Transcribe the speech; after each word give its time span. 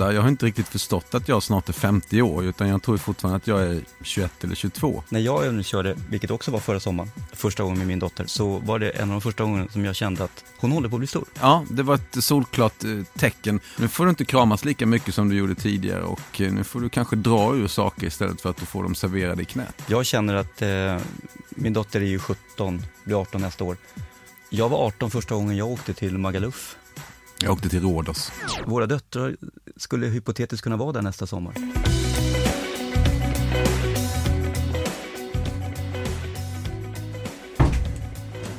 Jag 0.00 0.22
har 0.22 0.28
inte 0.28 0.46
riktigt 0.46 0.68
förstått 0.68 1.14
att 1.14 1.28
jag 1.28 1.42
snart 1.42 1.68
är 1.68 1.72
50 1.72 2.22
år, 2.22 2.44
utan 2.44 2.68
jag 2.68 2.82
tror 2.82 2.96
fortfarande 2.96 3.36
att 3.36 3.46
jag 3.46 3.62
är 3.62 3.80
21 4.02 4.44
eller 4.44 4.54
22. 4.54 5.02
När 5.08 5.20
jag 5.20 5.44
övningskörde, 5.44 5.96
vilket 6.10 6.30
också 6.30 6.50
var 6.50 6.60
förra 6.60 6.80
sommaren, 6.80 7.10
första 7.32 7.62
gången 7.62 7.78
med 7.78 7.86
min 7.86 7.98
dotter, 7.98 8.24
så 8.26 8.58
var 8.58 8.78
det 8.78 8.90
en 8.90 9.02
av 9.02 9.08
de 9.08 9.20
första 9.20 9.44
gångerna 9.44 9.68
som 9.68 9.84
jag 9.84 9.96
kände 9.96 10.24
att 10.24 10.44
hon 10.56 10.72
håller 10.72 10.88
på 10.88 10.96
att 10.96 11.00
bli 11.00 11.06
stor. 11.06 11.24
Ja, 11.40 11.64
det 11.70 11.82
var 11.82 11.94
ett 11.94 12.24
solklart 12.24 12.84
eh, 12.84 12.90
tecken. 13.18 13.60
Nu 13.78 13.88
får 13.88 14.04
du 14.04 14.10
inte 14.10 14.24
kramas 14.24 14.64
lika 14.64 14.86
mycket 14.86 15.14
som 15.14 15.28
du 15.28 15.36
gjorde 15.36 15.54
tidigare 15.54 16.02
och 16.02 16.40
eh, 16.40 16.52
nu 16.52 16.64
får 16.64 16.80
du 16.80 16.88
kanske 16.88 17.16
dra 17.16 17.54
ur 17.56 17.68
saker 17.68 18.06
istället 18.06 18.40
för 18.40 18.50
att 18.50 18.56
du 18.56 18.66
får 18.66 18.82
dem 18.82 18.94
serverade 18.94 19.42
i 19.42 19.44
knät. 19.44 19.82
Jag 19.86 20.06
känner 20.06 20.34
att 20.34 20.62
eh, 20.62 20.96
min 21.50 21.72
dotter 21.72 22.00
är 22.00 22.04
ju 22.04 22.18
17, 22.18 22.82
blir 23.04 23.20
18 23.20 23.40
nästa 23.40 23.64
år. 23.64 23.76
Jag 24.50 24.68
var 24.68 24.78
18 24.78 25.10
första 25.10 25.34
gången 25.34 25.56
jag 25.56 25.68
åkte 25.68 25.94
till 25.94 26.18
Magaluf 26.18 26.76
jag 27.42 27.52
åkte 27.52 27.68
till 27.68 27.80
Rhodos. 27.80 28.32
Våra 28.66 28.86
döttrar 28.86 29.36
skulle 29.76 30.06
hypotetiskt 30.06 30.62
kunna 30.62 30.76
vara 30.76 30.92
där 30.92 31.02
nästa 31.02 31.26
sommar. 31.26 31.54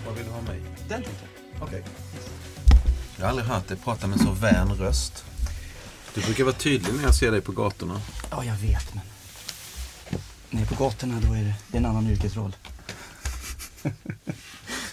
Vad 0.06 0.16
vill 0.16 0.26
du 0.26 0.32
ha 0.32 0.42
mig? 0.42 0.62
Den 0.88 1.04
tänkte 1.04 1.26
jag. 1.54 1.64
Okej. 1.64 1.80
Okay. 1.80 1.92
Jag 3.18 3.24
har 3.24 3.30
aldrig 3.30 3.48
hört 3.48 3.68
dig 3.68 3.78
prata 3.78 4.08
med 4.08 4.20
så 4.20 4.32
vän 4.32 4.74
röst. 4.74 5.26
Du 6.14 6.22
brukar 6.22 6.44
vara 6.44 6.56
tydlig 6.56 6.94
när 6.94 7.04
jag 7.04 7.16
ser 7.16 7.32
dig 7.32 7.42
på 7.42 7.52
gatorna. 7.52 8.02
Ja, 8.32 8.46
jag 8.46 8.56
vet, 8.56 8.94
men 8.94 9.04
när 10.50 10.62
jag 10.62 10.72
är 10.72 10.76
på 10.76 10.84
gatorna 10.84 11.20
då 11.28 11.34
är 11.34 11.44
det, 11.44 11.54
det 11.68 11.78
är 11.78 11.80
en 11.80 11.86
annan 11.86 12.08
yrkesroll. 12.08 12.56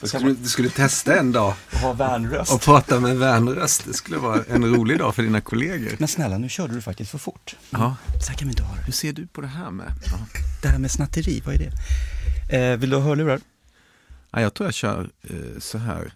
Skulle, 0.02 0.32
du 0.32 0.48
skulle 0.48 0.70
testa 0.70 1.18
en 1.18 1.32
dag. 1.32 1.54
Och 1.72 1.78
ha 1.78 1.92
vänröst. 1.92 2.52
Och 2.52 2.60
prata 2.60 3.00
med 3.00 3.18
vänröst. 3.18 3.84
Det 3.86 3.94
skulle 3.94 4.18
vara 4.18 4.42
en 4.48 4.74
rolig 4.74 4.98
dag 4.98 5.14
för 5.14 5.22
dina 5.22 5.40
kollegor. 5.40 5.96
Men 5.98 6.08
snälla, 6.08 6.38
nu 6.38 6.48
körde 6.48 6.74
du 6.74 6.82
faktiskt 6.82 7.10
för 7.10 7.18
fort. 7.18 7.56
Ja. 7.70 7.96
Så 8.24 8.30
här 8.30 8.38
kan 8.38 8.48
vi 8.48 8.52
inte 8.52 8.62
ha 8.62 8.74
det. 8.76 8.82
Hur 8.82 8.92
ser 8.92 9.12
du 9.12 9.26
på 9.26 9.40
det 9.40 9.46
här 9.46 9.70
med? 9.70 9.92
Ja. 10.06 10.40
Det 10.62 10.68
här 10.68 10.78
med 10.78 10.90
snatteri, 10.90 11.42
vad 11.46 11.54
är 11.54 11.58
det? 11.58 11.72
Eh, 12.56 12.76
vill 12.76 12.90
du 12.90 12.96
ha 12.96 13.02
hörlurar? 13.02 13.40
Ja, 14.30 14.40
jag 14.40 14.54
tror 14.54 14.66
jag 14.66 14.74
kör 14.74 15.10
eh, 15.22 15.58
så 15.58 15.78
här. 15.78 16.12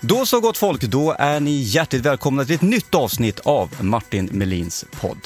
Då 0.00 0.26
så 0.26 0.40
gott 0.40 0.56
folk, 0.56 0.82
då 0.82 1.16
är 1.18 1.40
ni 1.40 1.50
hjärtligt 1.50 2.02
välkomna 2.02 2.44
till 2.44 2.54
ett 2.54 2.62
nytt 2.62 2.94
avsnitt 2.94 3.40
av 3.40 3.70
Martin 3.80 4.28
Melins 4.32 4.84
podd. 5.00 5.18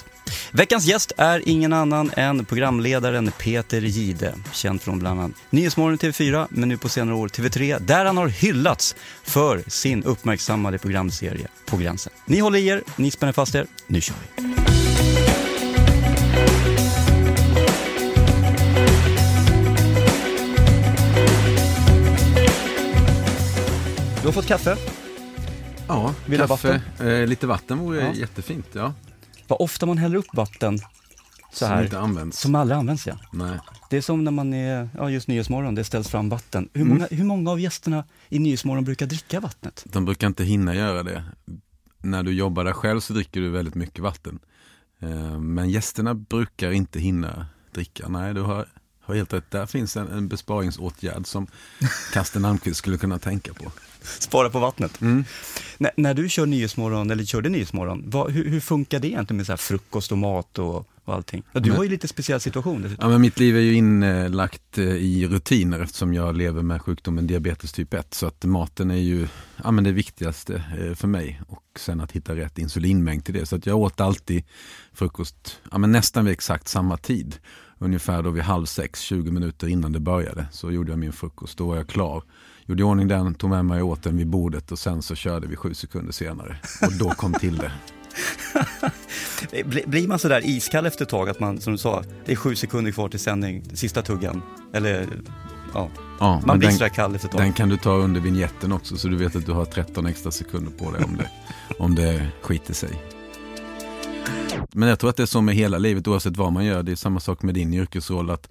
Veckans 0.53 0.87
gäst 0.87 1.13
är 1.17 1.49
ingen 1.49 1.73
annan 1.73 2.11
än 2.17 2.45
programledaren 2.45 3.31
Peter 3.39 3.81
Gide, 3.81 4.35
känd 4.53 4.83
från 4.83 4.99
bland 4.99 5.21
annat 5.21 5.37
Nyhetsmorgon 5.51 5.99
TV4, 5.99 6.47
men 6.51 6.69
nu 6.69 6.77
på 6.77 6.89
senare 6.89 7.17
år 7.17 7.29
TV3, 7.29 7.79
där 7.81 8.05
han 8.05 8.17
har 8.17 8.29
hyllats 8.29 8.97
för 9.23 9.63
sin 9.67 10.05
uppmärksammade 10.05 10.79
programserie 10.79 11.49
På 11.67 11.77
gränsen. 11.77 12.13
Ni 12.27 12.39
håller 12.39 12.59
i 12.59 12.67
er, 12.67 12.83
ni 12.97 13.11
spänner 13.11 13.33
fast 13.33 13.55
er, 13.55 13.67
nu 13.87 14.01
kör 14.01 14.15
vi! 14.37 14.45
Du 24.25 24.29
har 24.29 24.33
fått 24.33 24.47
kaffe? 24.47 24.77
Ja, 25.89 26.15
Vill 26.27 26.41
kaffe? 26.41 26.81
Eh, 27.01 27.27
lite 27.27 27.47
vatten 27.47 27.79
vore 27.79 28.01
ja. 28.01 28.13
jättefint. 28.15 28.67
Ja. 28.73 28.93
Vad 29.49 29.61
ofta 29.61 29.87
man 29.87 29.99
häller 29.99 30.17
upp 30.17 30.35
vatten 30.35 30.79
så 31.53 31.67
här. 31.67 31.77
Som 31.77 31.85
inte 31.85 31.99
används. 31.99 32.41
Som 32.41 32.55
aldrig 32.55 32.79
används, 32.79 33.07
ja. 33.07 33.19
Nej. 33.33 33.59
Det 33.91 33.97
är 33.97 34.01
som 34.01 34.25
när 34.25 34.31
man 34.31 34.55
är, 34.55 34.89
ja 34.95 35.11
just 35.11 35.29
Nyhetsmorgon, 35.29 35.75
det 35.75 35.85
ställs 35.85 36.09
fram 36.09 36.29
vatten. 36.29 36.69
Hur 36.73 36.85
många, 36.85 37.07
mm. 37.07 37.19
hur 37.19 37.25
många 37.25 37.51
av 37.51 37.61
gästerna 37.61 38.05
i 38.29 38.39
Nyhetsmorgon 38.39 38.85
brukar 38.85 39.07
dricka 39.07 39.41
vattnet? 39.41 39.85
De 39.87 40.05
brukar 40.05 40.27
inte 40.27 40.45
hinna 40.45 40.75
göra 40.75 41.03
det. 41.03 41.25
När 41.99 42.23
du 42.23 42.33
jobbar 42.33 42.65
där 42.65 42.73
själv 42.73 43.01
så 43.01 43.13
dricker 43.13 43.41
du 43.41 43.51
väldigt 43.51 43.75
mycket 43.75 43.99
vatten. 43.99 44.39
Eh, 44.99 45.39
men 45.39 45.71
gästerna 45.71 46.15
brukar 46.15 46.71
inte 46.71 47.01
hinna 47.01 47.47
dricka. 47.73 48.09
Nej, 48.09 48.35
du 48.35 48.41
har, 48.41 48.67
har 49.05 49.15
helt 49.15 49.33
rätt. 49.33 49.51
Där 49.51 49.67
finns 49.67 49.97
en, 49.97 50.09
en 50.09 50.29
besparingsåtgärd 50.29 51.27
som 51.27 51.47
Karsten 52.13 52.45
Almqvist 52.45 52.79
skulle 52.79 52.99
kunna 52.99 53.19
tänka 53.19 53.55
på. 53.55 53.73
Spara 54.05 54.51
på 54.51 54.59
vattnet. 54.59 55.01
Mm. 55.01 55.25
När 55.97 56.15
du 56.15 56.29
kör 56.29 56.47
Nyhetsmorgon, 56.47 57.11
eller 57.11 57.25
körde 57.25 57.49
Nyhetsmorgon, 57.49 58.03
vad, 58.07 58.31
hur, 58.31 58.51
hur, 58.51 58.61
funkar 58.61 59.01
det 59.01 59.09
egentligen 59.09 59.37
med 59.37 59.47
så 59.47 59.57
frukost 59.57 60.13
och 60.13 60.19
mat 60.19 60.59
och, 60.59 60.89
och 61.05 61.15
allting? 61.15 61.43
Ja, 61.53 61.61
du 61.61 61.69
men, 61.69 61.77
har 61.77 61.85
ju 61.85 61.91
lite 61.91 62.09
speciell 62.09 62.41
situation. 62.41 62.83
Dessutom. 62.83 63.05
Ja, 63.05 63.13
men 63.13 63.21
mitt 63.21 63.39
liv 63.39 63.57
är 63.57 63.61
ju 63.61 63.75
inlagt 63.75 64.79
eh, 64.79 64.85
i 64.85 65.27
rutiner 65.27 65.81
eftersom 65.81 66.15
jag 66.15 66.37
lever 66.37 66.63
med 66.63 66.83
sjukdomen 66.83 67.27
diabetes 67.27 67.73
typ 67.73 67.95
1. 67.95 68.15
Så 68.15 68.27
att 68.27 68.45
maten 68.45 68.91
är 68.91 68.95
ju 68.95 69.29
ja, 69.65 69.71
men 69.71 69.85
det 69.85 69.93
viktigaste 69.93 70.65
eh, 70.81 70.95
för 70.95 71.09
mig. 71.09 71.41
Och 71.49 71.63
sen 71.79 72.01
att 72.01 72.13
hitta 72.13 72.37
rätt 72.37 72.59
insulinmängd 72.59 73.25
till 73.25 73.35
det. 73.35 73.47
Så 73.47 73.57
att 73.57 73.67
jag 73.67 73.79
åt 73.79 74.01
alltid 74.01 74.45
frukost 74.93 75.61
ja, 75.71 75.79
men 75.79 75.93
nästan 75.93 76.25
vid 76.25 76.33
exakt 76.33 76.69
samma 76.69 76.97
tid. 76.97 77.37
Ungefär 77.79 78.23
då 78.23 78.31
vid 78.31 78.43
halv 78.43 78.67
sex, 78.67 79.01
20 79.01 79.31
minuter 79.31 79.69
innan 79.69 79.93
det 79.93 80.01
började, 80.01 80.47
så 80.51 80.71
gjorde 80.71 80.93
jag 80.93 80.99
min 80.99 81.13
frukost. 81.13 81.59
Då 81.59 81.67
var 81.67 81.77
jag 81.77 81.87
klar 81.87 82.23
gjorde 82.67 82.83
i 82.83 82.85
ordning 82.85 83.09
den, 83.09 83.35
tog 83.35 83.51
med 83.51 83.65
mig 83.65 83.83
åt 83.83 84.03
den 84.03 84.17
vid 84.17 84.27
bordet 84.27 84.73
och 84.73 84.79
sen 84.79 85.03
så 85.03 85.15
körde 85.15 85.47
vi 85.47 85.57
sju 85.57 85.75
sekunder 85.75 86.13
senare. 86.13 86.57
Och 86.83 86.93
då 86.93 87.11
kom 87.11 87.33
till 87.33 87.57
det. 87.57 87.73
Blir 89.87 90.09
man 90.09 90.19
sådär 90.19 90.41
iskall 90.45 90.87
efter 90.87 91.05
ett 91.05 91.09
tag 91.09 91.29
att 91.29 91.41
man, 91.41 91.61
som 91.61 91.73
du 91.73 91.79
sa, 91.79 92.05
det 92.25 92.33
är 92.33 92.37
sju 92.37 92.57
sekunder 92.57 92.93
kvar 92.93 93.09
till 93.09 93.21
sändning, 93.21 93.65
sista 93.75 94.03
tuggan? 94.03 94.43
Eller, 94.73 95.09
ja, 95.75 95.91
ja 96.21 96.43
man 96.47 96.59
blir 96.59 96.71
sådär 96.71 96.89
kall 96.89 97.15
efter 97.15 97.29
ett 97.29 97.33
tag. 97.33 97.41
Den 97.41 97.53
kan 97.53 97.69
du 97.69 97.77
ta 97.77 97.95
under 97.95 98.21
vignetten 98.21 98.73
också 98.73 98.97
så 98.97 99.09
du 99.09 99.17
vet 99.17 99.37
att 99.37 99.47
du 99.47 99.53
har 99.53 99.65
13 99.65 100.07
extra 100.07 100.31
sekunder 100.31 100.73
på 100.73 100.91
dig 100.91 101.05
om 101.05 101.17
det, 101.17 101.31
om 101.79 101.95
det 101.95 102.29
skiter 102.43 102.75
sig. 102.75 103.03
Men 104.73 104.89
jag 104.89 104.99
tror 104.99 105.11
att 105.11 105.17
det 105.17 105.23
är 105.23 105.27
så 105.27 105.41
med 105.41 105.55
hela 105.55 105.79
livet 105.79 106.09
oavsett 106.09 106.37
vad 106.37 106.53
man 106.53 106.65
gör. 106.65 106.83
Det 106.83 106.93
är 106.93 106.97
samma 106.97 107.21
sak 107.21 107.43
med 107.43 107.55
din 107.55 107.75
yrkesroll. 107.75 108.31
att 108.31 108.49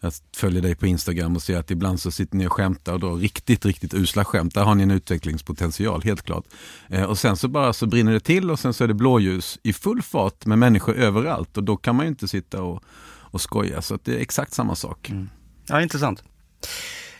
jag 0.00 0.12
följer 0.36 0.62
dig 0.62 0.74
på 0.74 0.86
Instagram 0.86 1.36
och 1.36 1.42
ser 1.42 1.58
att 1.58 1.70
ibland 1.70 2.00
så 2.00 2.10
sitter 2.10 2.36
ni 2.36 2.46
och 2.46 2.52
skämtar 2.52 2.92
och 2.92 3.00
drar 3.00 3.16
riktigt, 3.16 3.66
riktigt 3.66 3.94
usla 3.94 4.24
skämt. 4.24 4.54
Där 4.54 4.62
har 4.64 4.74
ni 4.74 4.82
en 4.82 4.90
utvecklingspotential, 4.90 6.02
helt 6.02 6.22
klart. 6.22 6.44
Eh, 6.88 7.02
och 7.02 7.18
sen 7.18 7.36
så 7.36 7.48
bara 7.48 7.72
så 7.72 7.86
brinner 7.86 8.12
det 8.12 8.20
till 8.20 8.50
och 8.50 8.58
sen 8.58 8.74
så 8.74 8.84
är 8.84 8.88
det 8.88 8.94
blåljus 8.94 9.58
i 9.62 9.72
full 9.72 10.02
fart 10.02 10.46
med 10.46 10.58
människor 10.58 10.94
överallt 10.94 11.56
och 11.56 11.64
då 11.64 11.76
kan 11.76 11.96
man 11.96 12.06
ju 12.06 12.10
inte 12.10 12.28
sitta 12.28 12.62
och, 12.62 12.82
och 13.30 13.40
skoja. 13.40 13.82
Så 13.82 13.98
det 14.02 14.14
är 14.16 14.20
exakt 14.20 14.54
samma 14.54 14.74
sak. 14.74 15.10
Mm. 15.10 15.30
Ja, 15.68 15.82
intressant. 15.82 16.22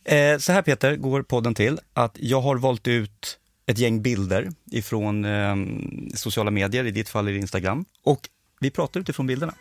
Eh, 0.05 0.39
så 0.39 0.53
här 0.53 0.63
Peter 0.63 0.97
går 0.97 1.23
podden 1.23 1.55
till 1.55 1.79
att 1.93 2.17
jag 2.21 2.41
har 2.41 2.57
valt 2.57 2.89
ut 2.89 3.38
ett 3.69 3.79
gäng 3.79 4.03
bilder 4.03 4.49
ifrån 4.71 5.25
eh, 5.25 5.57
sociala 6.15 6.51
medier, 6.51 6.85
i 6.85 6.91
ditt 6.91 7.09
fall 7.09 7.29
är 7.29 7.33
det 7.33 7.39
Instagram. 7.39 7.85
Och 8.05 8.29
vi 8.61 8.71
pratar 8.71 9.01
utifrån 9.01 9.27
bilderna. 9.27 9.55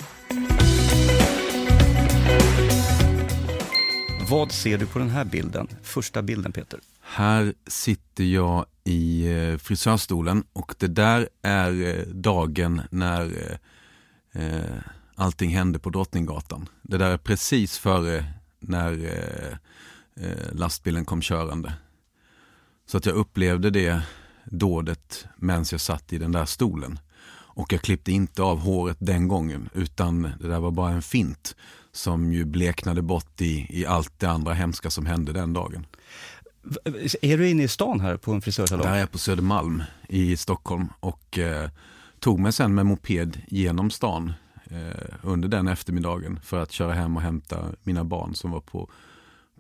Vad 4.30 4.52
ser 4.52 4.78
du 4.78 4.86
på 4.88 5.00
den 5.00 5.10
här 5.10 5.26
bilden? 5.26 5.68
Första 5.84 6.22
bilden 6.22 6.52
Peter. 6.52 6.80
Här 7.02 7.54
sitter 7.68 8.24
jag 8.24 8.66
i 8.84 9.28
eh, 9.28 9.58
frisörstolen 9.58 10.44
och 10.54 10.76
det 10.78 10.88
där 10.88 11.30
är 11.42 11.86
eh, 11.86 12.06
dagen 12.08 12.82
när 12.92 13.24
eh, 14.34 14.44
eh 14.44 14.62
allting 15.16 15.50
hände 15.50 15.80
på 15.80 15.90
Drottninggatan. 15.90 16.70
Det 16.82 16.98
där 16.98 17.12
är 17.12 17.18
precis 17.18 17.78
före 17.78 18.26
när 18.60 19.60
lastbilen 20.52 21.06
kom 21.06 21.22
körande. 21.22 21.74
Så 22.88 22.98
att 22.98 23.06
jag 23.06 23.16
upplevde 23.16 23.70
det 23.70 24.02
dådet 24.46 25.28
medan 25.36 25.66
jag 25.72 25.82
satt 25.82 26.14
i 26.14 26.18
den 26.18 26.32
där 26.32 26.46
stolen. 26.46 27.00
Och 27.30 27.74
jag 27.74 27.82
klippte 27.82 28.12
inte 28.12 28.42
av 28.44 28.60
håret 28.60 28.98
den 29.00 29.28
gången 29.28 29.70
utan 29.74 30.22
det 30.22 30.48
där 30.48 30.60
var 30.60 30.72
bara 30.72 30.92
en 30.92 31.02
fint 31.02 31.56
som 31.92 32.34
ju 32.34 32.46
bleknade 32.46 33.02
bort 33.02 33.42
i, 33.42 33.68
i 33.70 33.86
allt 33.86 34.20
det 34.20 34.30
andra 34.30 34.54
hemska 34.54 34.90
som 34.90 35.06
hände 35.06 35.34
den 35.34 35.54
dagen. 35.54 35.86
Är 37.22 37.38
du 37.38 37.50
inne 37.50 37.64
i 37.64 37.68
stan 37.68 38.00
här 38.00 38.18
på 38.18 38.32
en 38.32 38.42
frisörsalong? 38.42 38.86
Där 38.86 38.94
är 38.94 39.00
jag 39.00 39.12
på 39.12 39.18
Södermalm 39.18 39.84
i 40.10 40.38
Stockholm 40.38 40.88
och 41.00 41.40
eh, 41.40 41.70
tog 42.20 42.40
mig 42.40 42.54
sen 42.54 42.76
med 42.76 42.86
moped 42.86 43.42
genom 43.48 43.92
stan 43.92 44.34
eh, 44.66 45.16
under 45.22 45.48
den 45.48 45.68
eftermiddagen 45.68 46.40
för 46.44 46.64
att 46.64 46.72
köra 46.72 46.94
hem 46.94 47.16
och 47.16 47.22
hämta 47.22 47.66
mina 47.84 48.04
barn 48.04 48.36
som 48.36 48.52
var 48.52 48.62
på, 48.62 48.90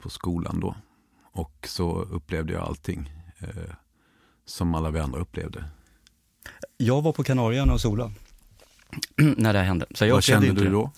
på 0.01 0.09
skolan 0.09 0.59
då. 0.59 0.75
Och 1.37 1.67
så 1.67 2.01
upplevde 2.01 2.53
jag 2.53 2.63
allting. 2.63 3.11
Eh, 3.39 3.47
som 4.45 4.75
alla 4.75 4.91
vi 4.91 4.99
andra 4.99 5.19
upplevde. 5.19 5.63
Jag 6.77 7.01
var 7.01 7.13
på 7.13 7.23
Kanarieöarna 7.23 7.73
och 7.73 7.81
sola 7.81 8.11
när 9.15 9.53
det 9.53 9.59
här 9.59 9.65
hände. 9.65 9.85
Så 9.91 10.05
jag 10.05 10.13
Vad 10.13 10.23
kände 10.23 10.51
du 10.51 10.69
då? 10.69 10.91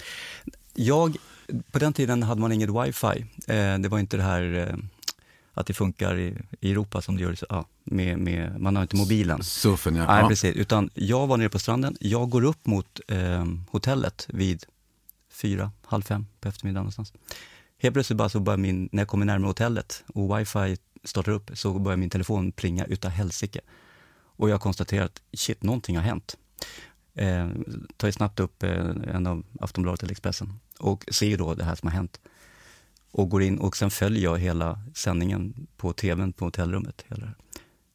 Jag, 0.74 1.18
på 1.71 1.80
den 1.80 1.94
tiden 1.94 2.24
hade 2.24 2.41
man 2.41 2.51
inget 2.51 2.69
wifi. 2.69 3.25
Eh, 3.47 3.80
det 3.80 3.88
var 3.89 4.00
inte 4.00 4.18
det 4.18 4.24
här 4.24 4.53
eh, 4.53 4.75
att 5.53 5.68
det 5.68 5.74
funkar 5.74 6.18
i, 6.18 6.38
i 6.59 6.71
Europa 6.71 7.01
som 7.01 7.18
det 7.18 7.24
gör 7.24 7.36
ja, 7.50 7.65
med, 7.83 8.19
med, 8.19 8.62
man 8.62 8.75
har 8.75 8.83
inte 8.83 8.95
mobilen. 8.95 9.44
Surfen 9.44 9.95
ja. 9.95 10.06
Nej, 10.06 10.27
precis. 10.27 10.56
Utan 10.56 10.89
jag 10.94 11.27
var 11.27 11.38
nere 11.38 11.50
på 11.50 11.59
stranden, 11.59 11.97
jag 12.00 12.30
går 12.30 12.44
upp 12.44 12.65
mot 12.65 13.00
eh, 13.07 13.45
hotellet 13.69 14.27
vid 14.30 14.65
fyra, 15.31 15.71
halv 15.86 16.01
fem 16.01 16.25
på 16.39 16.50
eftermiddagen 16.50 16.83
någonstans. 16.83 17.13
Helt 17.81 17.93
plötsligt 17.93 18.17
bara 18.17 18.29
så 18.29 18.39
börjar 18.39 18.57
min, 18.57 18.89
när 18.91 19.01
jag 19.01 19.07
kommer 19.07 19.25
närmare 19.25 19.49
hotellet 19.49 20.03
och 20.07 20.39
wifi 20.39 20.77
startar 21.03 21.31
upp, 21.31 21.51
så 21.53 21.79
börjar 21.79 21.97
min 21.97 22.09
telefon 22.09 22.51
plinga 22.51 22.85
utav 22.85 23.11
helsike. 23.11 23.61
Och 24.39 24.49
jag 24.49 24.61
konstaterar 24.61 25.05
att 25.05 25.21
shit, 25.33 25.63
någonting 25.63 25.97
har 25.97 26.03
hänt. 26.03 26.37
Eh, 27.15 27.47
tar 27.97 28.07
ju 28.07 28.11
snabbt 28.11 28.39
upp 28.39 28.63
eh, 28.63 28.89
en 29.13 29.27
av 29.27 29.45
Aftonbladet 29.59 30.03
eller 30.03 30.11
Expressen 30.11 30.59
och 30.79 31.05
ser 31.11 31.37
då 31.37 31.53
det 31.53 31.63
här 31.63 31.75
som 31.75 31.87
har 31.87 31.95
hänt. 31.95 32.19
Och 33.11 33.29
går 33.29 33.41
in 33.43 33.59
och 33.59 33.77
sen 33.77 33.91
följer 33.91 34.23
jag 34.23 34.37
hela 34.39 34.79
sändningen 34.93 35.67
på 35.77 35.93
tvn 35.93 36.33
på 36.33 36.45
hotellrummet. 36.45 37.05
Hela. 37.07 37.27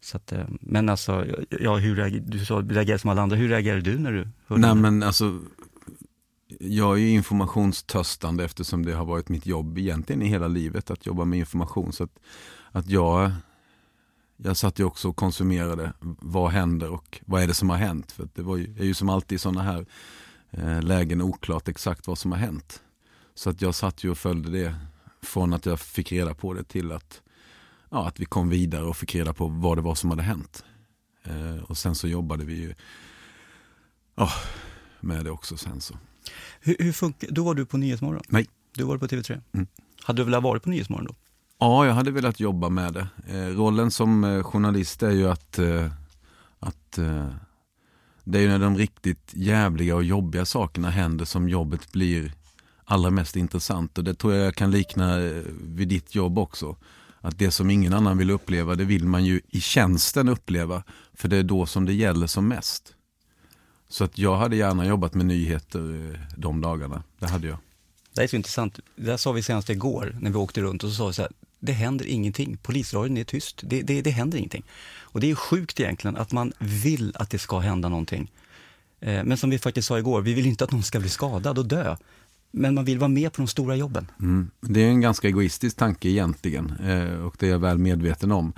Så 0.00 0.16
att, 0.16 0.32
eh, 0.32 0.44
men 0.60 0.88
alltså, 0.88 1.26
ja, 1.50 1.76
hur 1.76 1.96
reager, 1.96 2.20
du 2.20 2.44
sa 2.44 2.54
reagerar 2.54 2.98
som 2.98 3.10
alla 3.10 3.22
andra, 3.22 3.36
hur 3.36 3.48
reagerar 3.48 3.80
du 3.80 3.98
när 3.98 4.12
du 4.12 4.28
hörde 4.46 4.60
Nej 4.60 4.74
det? 4.74 4.80
men 4.80 5.02
alltså, 5.02 5.40
jag 6.60 7.00
är 7.00 7.06
informationstörstande 7.06 8.44
eftersom 8.44 8.84
det 8.84 8.92
har 8.92 9.04
varit 9.04 9.28
mitt 9.28 9.46
jobb 9.46 9.78
egentligen 9.78 10.22
i 10.22 10.26
hela 10.26 10.48
livet 10.48 10.90
att 10.90 11.06
jobba 11.06 11.24
med 11.24 11.38
information. 11.38 11.92
Så 11.92 12.04
att, 12.04 12.18
att 12.72 12.88
jag, 12.88 13.30
jag 14.36 14.56
satt 14.56 14.78
ju 14.78 14.84
också 14.84 15.08
och 15.08 15.16
konsumerade, 15.16 15.92
vad 16.20 16.50
händer 16.50 16.90
och 16.90 17.20
vad 17.26 17.42
är 17.42 17.46
det 17.46 17.54
som 17.54 17.70
har 17.70 17.76
hänt? 17.76 18.12
För 18.12 18.28
det 18.34 18.42
var 18.42 18.56
ju, 18.56 18.76
är 18.78 18.84
ju 18.84 18.94
som 18.94 19.08
alltid 19.08 19.36
i 19.36 19.38
sådana 19.38 19.62
här 19.62 19.86
eh, 20.50 20.82
lägen 20.82 21.22
oklart 21.22 21.68
exakt 21.68 22.06
vad 22.06 22.18
som 22.18 22.32
har 22.32 22.38
hänt. 22.38 22.82
Så 23.34 23.50
att 23.50 23.62
jag 23.62 23.74
satt 23.74 24.04
ju 24.04 24.10
och 24.10 24.18
följde 24.18 24.50
det 24.50 24.74
från 25.22 25.52
att 25.52 25.66
jag 25.66 25.80
fick 25.80 26.12
reda 26.12 26.34
på 26.34 26.54
det 26.54 26.64
till 26.64 26.92
att, 26.92 27.22
ja, 27.90 28.08
att 28.08 28.20
vi 28.20 28.24
kom 28.24 28.48
vidare 28.48 28.84
och 28.84 28.96
fick 28.96 29.14
reda 29.14 29.32
på 29.32 29.46
vad 29.46 29.78
det 29.78 29.82
var 29.82 29.94
som 29.94 30.10
hade 30.10 30.22
hänt. 30.22 30.64
Eh, 31.24 31.62
och 31.62 31.76
sen 31.76 31.94
så 31.94 32.08
jobbade 32.08 32.44
vi 32.44 32.54
ju 32.54 32.74
oh, 34.16 34.36
med 35.00 35.24
det 35.24 35.30
också 35.30 35.56
sen 35.56 35.80
så. 35.80 35.94
Hur, 36.60 36.76
hur 36.78 36.92
funkar, 36.92 37.28
då 37.30 37.44
var 37.44 37.54
du 37.54 37.66
på 37.66 37.76
Nyhetsmorgon? 37.76 38.22
Nej. 38.28 38.46
Du 38.74 38.84
var 38.84 38.98
på 38.98 39.06
TV3? 39.06 39.40
Mm. 39.52 39.66
Hade 40.02 40.20
du 40.20 40.24
velat 40.24 40.42
vara 40.42 40.60
på 40.60 40.70
Nyhetsmorgon 40.70 41.06
då? 41.06 41.14
Ja, 41.58 41.86
jag 41.86 41.94
hade 41.94 42.10
velat 42.10 42.40
jobba 42.40 42.68
med 42.68 42.92
det. 42.92 43.08
Eh, 43.28 43.56
rollen 43.56 43.90
som 43.90 44.24
eh, 44.24 44.42
journalist 44.42 45.02
är 45.02 45.10
ju 45.10 45.30
att, 45.30 45.58
eh, 45.58 45.92
att 46.58 46.98
eh, 46.98 47.28
det 48.24 48.38
är 48.38 48.42
ju 48.42 48.48
när 48.48 48.58
de 48.58 48.76
riktigt 48.76 49.30
jävliga 49.32 49.96
och 49.96 50.04
jobbiga 50.04 50.44
sakerna 50.44 50.90
händer 50.90 51.24
som 51.24 51.48
jobbet 51.48 51.92
blir 51.92 52.32
allra 52.84 53.10
mest 53.10 53.36
intressant. 53.36 53.98
Och 53.98 54.04
det 54.04 54.14
tror 54.14 54.34
jag 54.34 54.46
jag 54.46 54.54
kan 54.54 54.70
likna 54.70 55.20
eh, 55.20 55.42
vid 55.60 55.88
ditt 55.88 56.14
jobb 56.14 56.38
också. 56.38 56.76
Att 57.20 57.38
det 57.38 57.50
som 57.50 57.70
ingen 57.70 57.92
annan 57.92 58.18
vill 58.18 58.30
uppleva, 58.30 58.74
det 58.74 58.84
vill 58.84 59.06
man 59.06 59.24
ju 59.24 59.40
i 59.48 59.60
tjänsten 59.60 60.28
uppleva. 60.28 60.82
För 61.14 61.28
det 61.28 61.36
är 61.36 61.42
då 61.42 61.66
som 61.66 61.84
det 61.84 61.92
gäller 61.92 62.26
som 62.26 62.48
mest. 62.48 62.94
Så 63.94 64.04
att 64.04 64.18
jag 64.18 64.36
hade 64.36 64.56
gärna 64.56 64.86
jobbat 64.86 65.14
med 65.14 65.26
nyheter 65.26 66.10
eh, 66.12 66.20
de 66.36 66.60
dagarna. 66.60 67.02
Det 67.18 67.26
hade 67.26 67.46
jag. 67.46 67.58
Det 68.14 68.22
är 68.22 68.26
så 68.26 68.36
intressant. 68.36 68.80
Det 68.96 69.06
där 69.06 69.16
sa 69.16 69.32
vi 69.32 69.42
senast 69.42 69.70
igår 69.70 70.16
när 70.20 70.30
vi 70.30 70.36
åkte 70.36 70.60
runt 70.60 70.84
och 70.84 70.90
så 70.90 70.94
sa 70.94 71.06
vi 71.06 71.12
så 71.12 71.22
här, 71.22 71.30
det 71.60 71.72
händer 71.72 72.06
ingenting. 72.06 72.56
Polisradion 72.56 73.16
är 73.16 73.24
tyst. 73.24 73.60
Det, 73.64 73.82
det, 73.82 74.02
det 74.02 74.10
händer 74.10 74.38
ingenting. 74.38 74.64
Och 75.00 75.20
det 75.20 75.30
är 75.30 75.34
sjukt 75.34 75.80
egentligen 75.80 76.16
att 76.16 76.32
man 76.32 76.52
vill 76.58 77.12
att 77.14 77.30
det 77.30 77.38
ska 77.38 77.58
hända 77.58 77.88
någonting. 77.88 78.32
Eh, 79.00 79.24
men 79.24 79.36
som 79.36 79.50
vi 79.50 79.58
faktiskt 79.58 79.88
sa 79.88 79.98
igår, 79.98 80.20
vi 80.20 80.34
vill 80.34 80.46
inte 80.46 80.64
att 80.64 80.72
någon 80.72 80.82
ska 80.82 81.00
bli 81.00 81.08
skadad 81.08 81.58
och 81.58 81.66
dö. 81.66 81.96
Men 82.50 82.74
man 82.74 82.84
vill 82.84 82.98
vara 82.98 83.08
med 83.08 83.32
på 83.32 83.42
de 83.42 83.48
stora 83.48 83.76
jobben. 83.76 84.10
Mm. 84.20 84.50
Det 84.60 84.80
är 84.80 84.88
en 84.88 85.00
ganska 85.00 85.28
egoistisk 85.28 85.76
tanke 85.76 86.08
egentligen 86.08 86.70
eh, 86.70 87.24
och 87.24 87.36
det 87.38 87.46
är 87.46 87.50
jag 87.50 87.58
väl 87.58 87.78
medveten 87.78 88.32
om. 88.32 88.52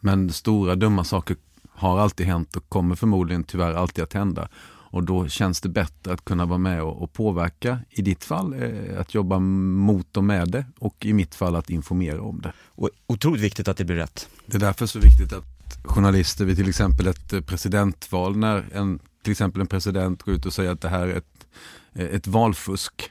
Men 0.00 0.32
stora 0.32 0.74
dumma 0.74 1.04
saker 1.04 1.36
har 1.82 1.98
alltid 1.98 2.26
hänt 2.26 2.56
och 2.56 2.68
kommer 2.68 2.94
förmodligen 2.94 3.44
tyvärr 3.44 3.74
alltid 3.74 4.04
att 4.04 4.12
hända. 4.12 4.48
Och 4.92 5.02
då 5.02 5.28
känns 5.28 5.60
det 5.60 5.68
bättre 5.68 6.12
att 6.12 6.24
kunna 6.24 6.46
vara 6.46 6.58
med 6.58 6.82
och, 6.82 7.02
och 7.02 7.12
påverka, 7.12 7.78
i 7.90 8.02
ditt 8.02 8.24
fall 8.24 8.62
eh, 8.62 9.00
att 9.00 9.14
jobba 9.14 9.38
mot 9.38 10.16
och 10.16 10.24
med 10.24 10.50
det 10.50 10.64
och 10.78 11.06
i 11.06 11.12
mitt 11.12 11.34
fall 11.34 11.56
att 11.56 11.70
informera 11.70 12.22
om 12.22 12.40
det. 12.40 12.52
Och 12.66 12.90
otroligt 13.06 13.42
viktigt 13.42 13.68
att 13.68 13.76
det 13.76 13.84
blir 13.84 13.96
rätt. 13.96 14.28
Det 14.46 14.56
är 14.56 14.60
därför 14.60 14.86
så 14.86 14.98
viktigt 14.98 15.32
att 15.32 15.44
journalister 15.84 16.44
vid 16.44 16.56
till 16.56 16.68
exempel 16.68 17.06
ett 17.06 17.46
presidentval, 17.46 18.36
när 18.36 18.64
en, 18.72 18.98
till 19.22 19.30
exempel 19.30 19.60
en 19.60 19.66
president 19.66 20.22
går 20.22 20.34
ut 20.34 20.46
och 20.46 20.52
säger 20.52 20.70
att 20.70 20.80
det 20.80 20.88
här 20.88 21.06
är 21.06 21.16
ett, 21.16 21.46
ett 21.94 22.26
valfusk, 22.26 23.10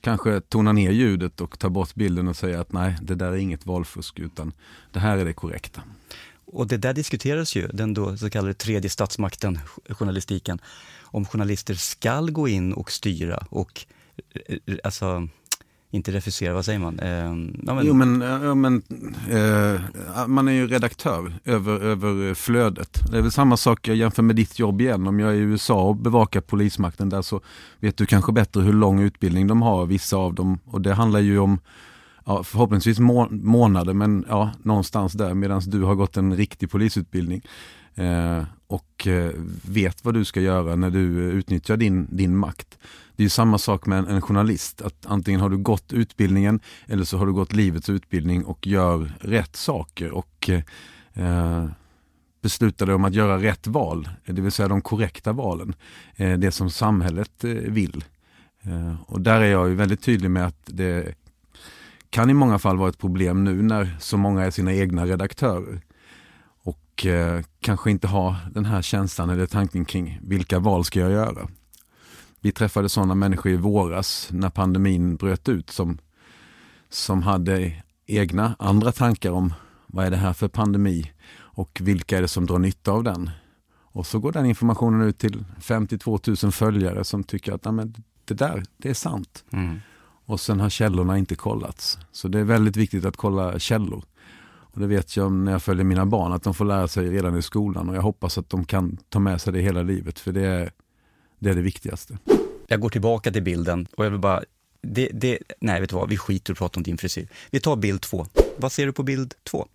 kanske 0.00 0.40
tona 0.40 0.72
ner 0.72 0.90
ljudet 0.90 1.40
och 1.40 1.58
ta 1.58 1.68
bort 1.68 1.94
bilden 1.94 2.28
och 2.28 2.36
säga 2.36 2.60
att 2.60 2.72
nej, 2.72 2.96
det 3.02 3.14
där 3.14 3.32
är 3.32 3.36
inget 3.36 3.66
valfusk 3.66 4.18
utan 4.18 4.52
det 4.92 5.00
här 5.00 5.18
är 5.18 5.24
det 5.24 5.32
korrekta. 5.32 5.82
Och 6.46 6.66
det 6.66 6.76
där 6.76 6.92
diskuteras 6.92 7.56
ju, 7.56 7.68
den 7.68 7.94
då 7.94 8.16
så 8.16 8.30
kallade 8.30 8.54
tredje 8.54 8.90
statsmakten, 8.90 9.58
journalistiken, 9.88 10.58
om 11.02 11.24
journalister 11.24 11.74
skall 11.74 12.30
gå 12.30 12.48
in 12.48 12.72
och 12.72 12.90
styra 12.90 13.46
och 13.50 13.86
eh, 14.48 14.76
alltså 14.84 15.28
inte 15.90 16.12
refusera, 16.12 16.54
vad 16.54 16.64
säger 16.64 16.78
man? 16.78 16.98
Eh, 16.98 17.08
ja, 17.66 17.74
men... 17.74 17.86
Jo 17.86 17.94
men, 17.94 18.20
ja, 18.20 18.54
men 18.54 18.82
eh, 19.30 20.26
man 20.26 20.48
är 20.48 20.52
ju 20.52 20.66
redaktör 20.66 21.32
över, 21.44 21.80
över 21.80 22.34
flödet. 22.34 23.00
Det 23.10 23.18
är 23.18 23.22
väl 23.22 23.32
samma 23.32 23.56
sak, 23.56 23.88
jag 23.88 23.96
jämför 23.96 24.22
med 24.22 24.36
ditt 24.36 24.58
jobb 24.58 24.80
igen. 24.80 25.06
Om 25.06 25.20
jag 25.20 25.30
är 25.30 25.34
i 25.34 25.38
USA 25.38 25.82
och 25.82 25.96
bevakar 25.96 26.40
polismakten 26.40 27.08
där 27.08 27.22
så 27.22 27.40
vet 27.80 27.96
du 27.96 28.06
kanske 28.06 28.32
bättre 28.32 28.60
hur 28.60 28.72
lång 28.72 29.00
utbildning 29.00 29.46
de 29.46 29.62
har, 29.62 29.86
vissa 29.86 30.16
av 30.16 30.34
dem. 30.34 30.58
Och 30.64 30.80
det 30.80 30.94
handlar 30.94 31.20
ju 31.20 31.38
om 31.38 31.58
ja, 32.26 32.42
förhoppningsvis 32.42 32.98
må 32.98 33.28
månader, 33.30 33.94
men 33.94 34.24
ja, 34.28 34.50
någonstans 34.62 35.12
där 35.12 35.34
medan 35.34 35.62
du 35.66 35.82
har 35.82 35.94
gått 35.94 36.16
en 36.16 36.36
riktig 36.36 36.70
polisutbildning. 36.70 37.42
Eh, 37.94 38.42
och 38.66 39.06
eh, 39.06 39.30
vet 39.62 40.04
vad 40.04 40.14
du 40.14 40.24
ska 40.24 40.40
göra 40.40 40.76
när 40.76 40.90
du 40.90 41.00
utnyttjar 41.22 41.76
din, 41.76 42.16
din 42.16 42.36
makt. 42.36 42.78
Det 43.16 43.24
är 43.24 43.28
samma 43.28 43.58
sak 43.58 43.86
med 43.86 43.98
en, 43.98 44.06
en, 44.06 44.22
journalist, 44.22 44.82
att 44.82 45.06
antingen 45.06 45.40
har 45.40 45.50
du 45.50 45.56
gått 45.56 45.92
utbildningen 45.92 46.60
eller 46.86 47.04
så 47.04 47.18
har 47.18 47.26
du 47.26 47.32
gått 47.32 47.52
livets 47.52 47.88
utbildning 47.88 48.44
och 48.44 48.66
gör 48.66 49.12
rätt 49.20 49.56
saker 49.56 50.10
och 50.10 50.50
eh, 51.14 51.66
beslutar 52.42 52.86
dig 52.86 52.94
om 52.94 53.04
att 53.04 53.14
göra 53.14 53.42
rätt 53.42 53.66
val, 53.66 54.08
det 54.26 54.40
vill 54.40 54.52
säga 54.52 54.68
de 54.68 54.82
korrekta 54.82 55.32
valen. 55.32 55.74
Eh, 56.16 56.38
det 56.38 56.52
som 56.52 56.70
samhället 56.70 57.44
eh, 57.44 57.50
vill. 57.50 58.04
Eh, 58.62 58.94
och 59.06 59.20
där 59.20 59.40
är 59.40 59.50
jag 59.50 59.68
ju 59.68 59.74
väldigt 59.74 60.02
tydlig 60.02 60.30
med 60.30 60.46
att 60.46 60.62
det 60.66 61.14
kan 62.16 62.30
i 62.30 62.34
många 62.34 62.58
fall 62.58 62.76
vara 62.76 62.88
ett 62.88 62.98
problem 62.98 63.44
nu 63.44 63.62
när 63.62 63.96
så 64.00 64.16
många 64.16 64.44
är 64.44 64.50
sina 64.50 64.74
egna 64.74 65.06
redaktörer 65.06 65.80
och 66.62 67.06
eh, 67.06 67.42
kanske 67.60 67.90
inte 67.90 68.06
har 68.06 68.36
den 68.52 68.64
här 68.64 68.82
känslan 68.82 69.30
eller 69.30 69.46
tanken 69.46 69.84
kring 69.84 70.20
vilka 70.22 70.58
val 70.58 70.84
ska 70.84 71.00
jag 71.00 71.10
göra. 71.10 71.48
Vi 72.40 72.52
träffade 72.52 72.88
sådana 72.88 73.14
människor 73.14 73.52
i 73.52 73.56
våras 73.56 74.28
när 74.32 74.50
pandemin 74.50 75.16
bröt 75.16 75.48
ut 75.48 75.70
som, 75.70 75.98
som 76.88 77.22
hade 77.22 77.82
egna 78.06 78.56
andra 78.58 78.92
tankar 78.92 79.30
om 79.30 79.54
vad 79.86 80.06
är 80.06 80.10
det 80.10 80.16
här 80.16 80.32
för 80.32 80.48
pandemi 80.48 81.12
och 81.36 81.78
vilka 81.82 82.18
är 82.18 82.22
det 82.22 82.28
som 82.28 82.46
drar 82.46 82.58
nytta 82.58 82.92
av 82.92 83.04
den. 83.04 83.30
Och 83.72 84.06
så 84.06 84.18
går 84.18 84.32
den 84.32 84.46
informationen 84.46 85.08
ut 85.08 85.18
till 85.18 85.44
52 85.60 86.18
000 86.42 86.52
följare 86.52 87.04
som 87.04 87.24
tycker 87.24 87.52
att 87.52 87.62
det 88.24 88.34
där, 88.34 88.62
det 88.76 88.90
är 88.90 88.94
sant. 88.94 89.44
Mm. 89.50 89.80
Och 90.26 90.40
sen 90.40 90.60
har 90.60 90.70
källorna 90.70 91.18
inte 91.18 91.34
kollats. 91.34 91.98
Så 92.12 92.28
det 92.28 92.38
är 92.38 92.44
väldigt 92.44 92.76
viktigt 92.76 93.04
att 93.04 93.16
kolla 93.16 93.58
källor. 93.58 94.04
Och 94.76 94.80
det 94.80 94.86
vet 94.86 95.16
jag 95.16 95.32
när 95.32 95.52
jag 95.52 95.62
följer 95.62 95.84
mina 95.84 96.06
barn, 96.06 96.32
att 96.32 96.42
de 96.42 96.54
får 96.54 96.64
lära 96.64 96.88
sig 96.88 97.10
redan 97.10 97.38
i 97.38 97.42
skolan 97.42 97.88
och 97.88 97.96
jag 97.96 98.02
hoppas 98.02 98.38
att 98.38 98.50
de 98.50 98.64
kan 98.64 98.98
ta 99.08 99.18
med 99.18 99.40
sig 99.40 99.52
det 99.52 99.60
hela 99.60 99.82
livet, 99.82 100.18
för 100.18 100.32
det 100.32 100.46
är 100.46 100.70
det, 101.38 101.50
är 101.50 101.54
det 101.54 101.62
viktigaste. 101.62 102.18
Jag 102.66 102.80
går 102.80 102.88
tillbaka 102.88 103.32
till 103.32 103.42
bilden 103.42 103.86
och 103.96 104.04
jag 104.04 104.10
vill 104.10 104.20
bara, 104.20 104.42
det, 104.82 105.10
det, 105.12 105.38
nej 105.60 105.80
vet 105.80 105.90
du 105.90 105.96
vad, 105.96 106.08
vi 106.08 106.16
skiter 106.16 106.52
och 106.52 106.58
pratar 106.58 106.78
om 106.78 106.82
din 106.82 106.98
frisyr. 106.98 107.28
Vi 107.50 107.60
tar 107.60 107.76
bild 107.76 108.00
två. 108.00 108.26
Vad 108.56 108.72
ser 108.72 108.86
du 108.86 108.92
på 108.92 109.02
bild 109.02 109.34
två? 109.50 109.66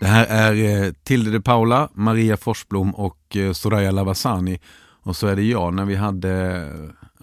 Det 0.00 0.06
här 0.06 0.26
är 0.26 0.84
eh, 0.84 0.92
Tilde 1.02 1.30
de 1.30 1.42
Paula, 1.42 1.88
Maria 1.92 2.36
Forsblom 2.36 2.94
och 2.94 3.36
eh, 3.36 3.52
Soraya 3.52 3.90
Lavasani. 3.90 4.60
Och 5.02 5.16
så 5.16 5.26
är 5.26 5.36
det 5.36 5.42
jag 5.42 5.74
när 5.74 5.84
vi 5.84 5.94
hade 5.94 6.66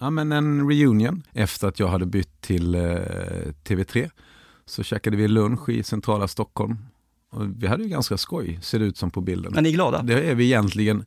ja, 0.00 0.10
men 0.10 0.32
en 0.32 0.68
reunion 0.70 1.22
efter 1.32 1.68
att 1.68 1.78
jag 1.80 1.88
hade 1.88 2.06
bytt 2.06 2.40
till 2.40 2.74
eh, 2.74 2.80
TV3 3.64 4.10
så 4.66 4.82
käkade 4.82 5.16
vi 5.16 5.28
lunch 5.28 5.68
i 5.68 5.82
centrala 5.82 6.28
Stockholm. 6.28 6.76
Och 7.30 7.62
vi 7.62 7.66
hade 7.66 7.82
ju 7.82 7.88
ganska 7.88 8.16
skoj, 8.16 8.58
ser 8.62 8.78
det 8.78 8.84
ut 8.84 8.96
som 8.96 9.10
på 9.10 9.20
bilden. 9.20 9.52
Men 9.54 9.64
ni 9.64 9.70
är 9.70 9.74
glada? 9.74 10.02
Det 10.02 10.30
är 10.30 10.34
vi 10.34 10.44
egentligen 10.44 11.04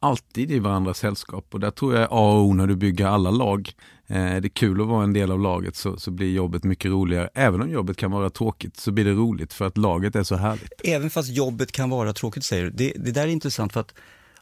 alltid 0.00 0.50
i 0.50 0.58
varandras 0.58 0.98
sällskap 0.98 1.46
och 1.50 1.60
där 1.60 1.70
tror 1.70 1.94
jag 1.94 2.02
är 2.02 2.08
A 2.10 2.32
och 2.32 2.44
O 2.44 2.52
när 2.52 2.66
du 2.66 2.76
bygger 2.76 3.06
alla 3.06 3.30
lag. 3.30 3.72
Eh, 4.06 4.16
är 4.16 4.40
det 4.40 4.48
kul 4.48 4.80
att 4.80 4.86
vara 4.86 5.04
en 5.04 5.12
del 5.12 5.30
av 5.30 5.40
laget 5.40 5.76
så, 5.76 5.96
så 5.96 6.10
blir 6.10 6.32
jobbet 6.32 6.64
mycket 6.64 6.90
roligare. 6.90 7.30
Även 7.34 7.62
om 7.62 7.70
jobbet 7.70 7.96
kan 7.96 8.10
vara 8.10 8.30
tråkigt 8.30 8.76
så 8.76 8.92
blir 8.92 9.04
det 9.04 9.12
roligt 9.12 9.52
för 9.52 9.66
att 9.66 9.76
laget 9.76 10.16
är 10.16 10.22
så 10.22 10.36
härligt. 10.36 10.72
Även 10.84 11.10
fast 11.10 11.30
jobbet 11.30 11.72
kan 11.72 11.90
vara 11.90 12.12
tråkigt 12.12 12.44
säger 12.44 12.64
du. 12.64 12.70
Det, 12.70 12.92
det 12.96 13.12
där 13.12 13.22
är 13.22 13.26
intressant 13.26 13.72
för 13.72 13.80
att 13.80 13.94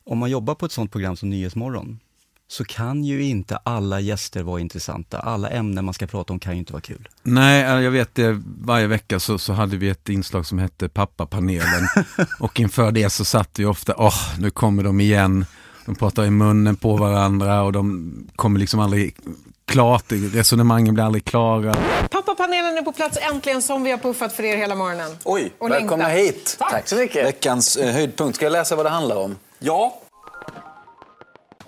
om 0.04 0.18
man 0.18 0.30
jobbar 0.30 0.54
på 0.54 0.66
ett 0.66 0.72
sånt 0.72 0.92
program 0.92 1.16
som 1.16 1.30
Nyhetsmorgon 1.30 2.00
så 2.48 2.64
kan 2.64 3.04
ju 3.04 3.22
inte 3.22 3.56
alla 3.56 4.00
gäster 4.00 4.42
vara 4.42 4.60
intressanta. 4.60 5.18
Alla 5.18 5.48
ämnen 5.48 5.84
man 5.84 5.94
ska 5.94 6.06
prata 6.06 6.32
om 6.32 6.38
kan 6.38 6.52
ju 6.52 6.58
inte 6.58 6.72
vara 6.72 6.82
kul. 6.82 7.08
Nej, 7.22 7.62
eh, 7.62 7.80
jag 7.80 7.90
vet 7.90 8.14
det. 8.14 8.42
Varje 8.60 8.86
vecka 8.86 9.20
så, 9.20 9.38
så 9.38 9.52
hade 9.52 9.76
vi 9.76 9.88
ett 9.88 10.08
inslag 10.08 10.46
som 10.46 10.58
hette 10.58 10.88
Pappapanelen. 10.88 11.88
och 12.40 12.60
inför 12.60 12.92
det 12.92 13.10
så 13.10 13.24
satt 13.24 13.58
vi 13.58 13.64
ofta, 13.64 13.94
åh, 13.96 14.08
oh, 14.08 14.40
nu 14.40 14.50
kommer 14.50 14.82
de 14.82 15.00
igen. 15.00 15.46
De 15.86 15.94
pratar 15.94 16.24
i 16.24 16.30
munnen 16.30 16.76
på 16.76 16.96
varandra 16.96 17.62
och 17.62 17.72
de 17.72 18.12
kommer 18.36 18.60
liksom 18.60 18.80
aldrig 18.80 19.16
klart, 19.64 20.04
resonemangen 20.08 20.94
blir 20.94 21.04
aldrig 21.04 21.24
klara. 21.24 21.74
Pappapanelen 22.10 22.78
är 22.78 22.82
på 22.82 22.92
plats 22.92 23.18
äntligen 23.32 23.62
som 23.62 23.84
vi 23.84 23.90
har 23.90 23.98
puffat 23.98 24.32
för 24.32 24.42
er 24.42 24.56
hela 24.56 24.74
morgonen. 24.74 25.10
Oj, 25.24 25.52
och 25.58 25.70
välkomna 25.70 26.08
hit. 26.08 26.56
Tack. 26.58 26.70
Tack 26.70 26.88
så 26.88 26.96
mycket. 26.96 27.26
Veckans 27.26 27.76
eh, 27.76 27.92
höjdpunkt. 27.92 28.36
Ska 28.36 28.44
jag 28.44 28.52
läsa 28.52 28.76
vad 28.76 28.86
det 28.86 28.90
handlar 28.90 29.16
om? 29.16 29.36
Ja, 29.58 30.00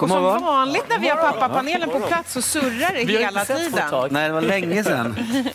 och 0.02 0.08
som 0.08 0.22
vanligt 0.22 0.84
när 0.88 0.98
vi 0.98 1.08
har 1.08 1.16
pappapanelen 1.16 1.90
på 1.90 2.00
plats 2.00 2.32
så 2.32 2.42
surrar 2.42 2.92
det 2.92 3.04
hela 3.04 3.44
tiden. 3.44 4.08
Nej, 4.10 4.28
det 4.28 4.34
var 4.34 4.40
länge 4.40 4.84
sedan. 4.84 5.16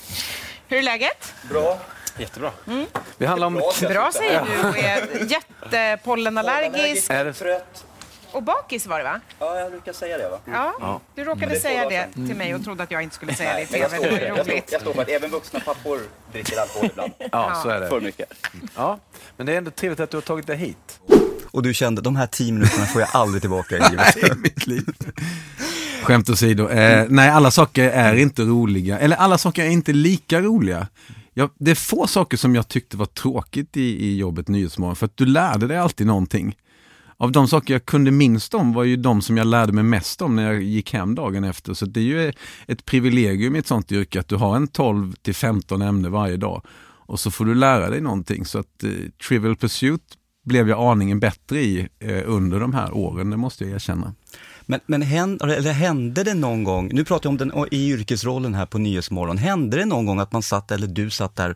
Hur 0.67 0.77
är 0.77 0.81
läget? 0.81 1.33
Bra. 1.49 1.79
Jättebra. 2.17 2.51
Mm. 2.67 2.85
Vi 3.17 3.25
handlar 3.25 3.47
om... 3.47 3.53
Bra 3.81 4.11
säger 4.13 4.45
du 4.45 4.69
och 4.69 4.77
är 4.77 5.31
jättepollenallergisk. 5.31 7.09
Är 7.09 7.25
det 7.25 7.33
trött? 7.33 7.85
Och 8.31 8.43
bakis 8.43 8.87
var 8.87 8.97
det 8.97 9.03
va? 9.03 9.19
Ja, 9.39 9.59
jag 9.59 9.71
brukar 9.71 9.93
säga 9.93 10.17
det 10.17 10.29
va? 10.29 10.39
Ja, 10.79 11.01
du 11.15 11.23
råkade 11.23 11.53
det 11.53 11.59
säga 11.59 11.89
det 11.89 12.07
till 12.13 12.35
mig 12.35 12.55
och 12.55 12.63
trodde 12.63 12.83
att 12.83 12.91
jag 12.91 13.03
inte 13.03 13.15
skulle 13.15 13.33
säga 13.33 13.53
det 13.53 13.61
i 13.61 13.65
tv. 13.65 13.97
Det 13.97 14.29
roligt. 14.29 14.71
Jag 14.71 14.81
står 14.81 14.93
för 14.93 15.01
att 15.01 15.09
även 15.09 15.29
vuxna 15.29 15.59
pappor 15.59 15.99
dricker 16.31 16.59
alkohol 16.61 16.89
ibland. 16.91 17.11
Ja, 17.31 17.59
så 17.63 17.69
är 17.69 17.79
det. 17.79 17.89
För 17.89 18.01
mycket. 18.01 18.33
Ja, 18.75 18.99
men 19.37 19.45
det 19.45 19.53
är 19.53 19.57
ändå 19.57 19.71
trevligt 19.71 19.99
att 19.99 20.09
du 20.09 20.17
har 20.17 20.21
tagit 20.21 20.47
dig 20.47 20.57
hit 20.57 20.99
och 21.55 21.63
du 21.63 21.74
kände 21.74 22.01
de 22.01 22.15
här 22.15 22.27
tio 22.27 22.51
minuterna 22.51 22.85
får 22.85 23.01
jag 23.01 23.09
aldrig 23.13 23.41
tillbaka 23.41 23.77
i 23.77 23.79
livet. 23.89 24.17
i 24.17 24.39
mitt 24.41 24.67
liv. 24.67 24.83
Skämt 26.03 26.29
åsido, 26.29 26.69
eh, 26.69 27.05
nej 27.09 27.29
alla 27.29 27.51
saker 27.51 27.89
är 27.89 28.15
inte 28.15 28.43
roliga, 28.43 29.00
eller 29.00 29.15
alla 29.15 29.38
saker 29.38 29.65
är 29.65 29.69
inte 29.69 29.93
lika 29.93 30.41
roliga. 30.41 30.88
Jag, 31.33 31.50
det 31.59 31.71
är 31.71 31.75
få 31.75 32.07
saker 32.07 32.38
som 32.38 32.55
jag 32.55 32.67
tyckte 32.67 32.97
var 32.97 33.05
tråkigt 33.05 33.77
i, 33.77 34.05
i 34.05 34.17
jobbet 34.17 34.47
Nyhetsmorgon, 34.47 34.95
för 34.95 35.05
att 35.05 35.17
du 35.17 35.25
lärde 35.25 35.67
dig 35.67 35.77
alltid 35.77 36.07
någonting. 36.07 36.55
Av 37.17 37.31
de 37.31 37.47
saker 37.47 37.74
jag 37.74 37.85
kunde 37.85 38.12
minst 38.12 38.53
om 38.53 38.74
var 38.74 38.83
ju 38.83 38.95
de 38.95 39.21
som 39.21 39.38
jag 39.38 39.47
lärde 39.47 39.74
mig 39.74 39.83
mest 39.83 40.21
om 40.21 40.35
när 40.35 40.53
jag 40.53 40.62
gick 40.62 40.93
hem 40.93 41.15
dagen 41.15 41.43
efter. 41.43 41.74
Så 41.74 41.85
det 41.85 42.00
är 42.00 42.03
ju 42.03 42.33
ett 42.67 42.85
privilegium 42.85 43.55
i 43.55 43.59
ett 43.59 43.67
sånt 43.67 43.91
yrke 43.91 44.19
att 44.19 44.27
du 44.27 44.35
har 44.35 44.55
en 44.55 44.67
12 44.67 45.13
till 45.21 45.35
15 45.35 45.81
ämne 45.81 46.09
varje 46.09 46.38
dag. 46.38 46.62
Och 47.07 47.19
så 47.19 47.31
får 47.31 47.45
du 47.45 47.55
lära 47.55 47.89
dig 47.89 48.01
någonting. 48.01 48.45
Så 48.45 48.59
att 48.59 48.83
eh, 48.83 48.89
Trivial 49.27 49.55
Pursuit 49.55 50.01
blev 50.45 50.69
jag 50.69 50.79
aningen 50.91 51.19
bättre 51.19 51.59
i 51.59 51.87
eh, 51.99 52.23
under 52.25 52.59
de 52.59 52.73
här 52.73 52.93
åren, 52.93 53.29
det 53.29 53.37
måste 53.37 53.63
jag 53.63 53.73
erkänna. 53.73 54.13
Men, 54.65 54.79
men 54.85 55.01
hände, 55.01 55.55
eller 55.55 55.71
hände 55.71 56.23
det 56.23 56.33
någon 56.33 56.63
gång, 56.63 56.89
nu 56.93 57.05
pratar 57.05 57.29
jag 57.29 57.31
om 57.31 57.37
den 57.37 57.65
i 57.71 57.89
yrkesrollen 57.89 58.53
här 58.53 58.65
på 58.65 58.77
Nyhetsmorgon, 58.77 59.37
hände 59.37 59.77
det 59.77 59.85
någon 59.85 60.05
gång 60.05 60.19
att 60.19 60.31
man 60.31 60.41
satt, 60.41 60.71
eller 60.71 60.87
du 60.87 61.09
satt 61.09 61.35
där 61.35 61.55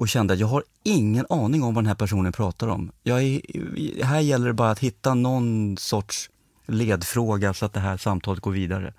och 0.00 0.08
kände 0.08 0.34
att 0.34 0.40
jag 0.40 0.46
har 0.46 0.64
ingen 0.84 1.26
aning 1.28 1.62
om 1.62 1.74
vad 1.74 1.84
den 1.84 1.88
här 1.88 1.94
personen 1.94 2.32
pratar 2.32 2.68
om. 2.68 2.92
Jag 3.02 3.22
är, 3.22 4.04
här 4.04 4.20
gäller 4.20 4.46
det 4.46 4.52
bara 4.52 4.70
att 4.70 4.78
hitta 4.78 5.14
någon 5.14 5.76
sorts 5.76 6.30
ledfråga 6.66 7.54
så 7.54 7.66
att 7.66 7.72
det 7.72 7.80
här 7.80 7.96
samtalet 7.96 8.40
går 8.40 8.50
vidare. 8.50 8.94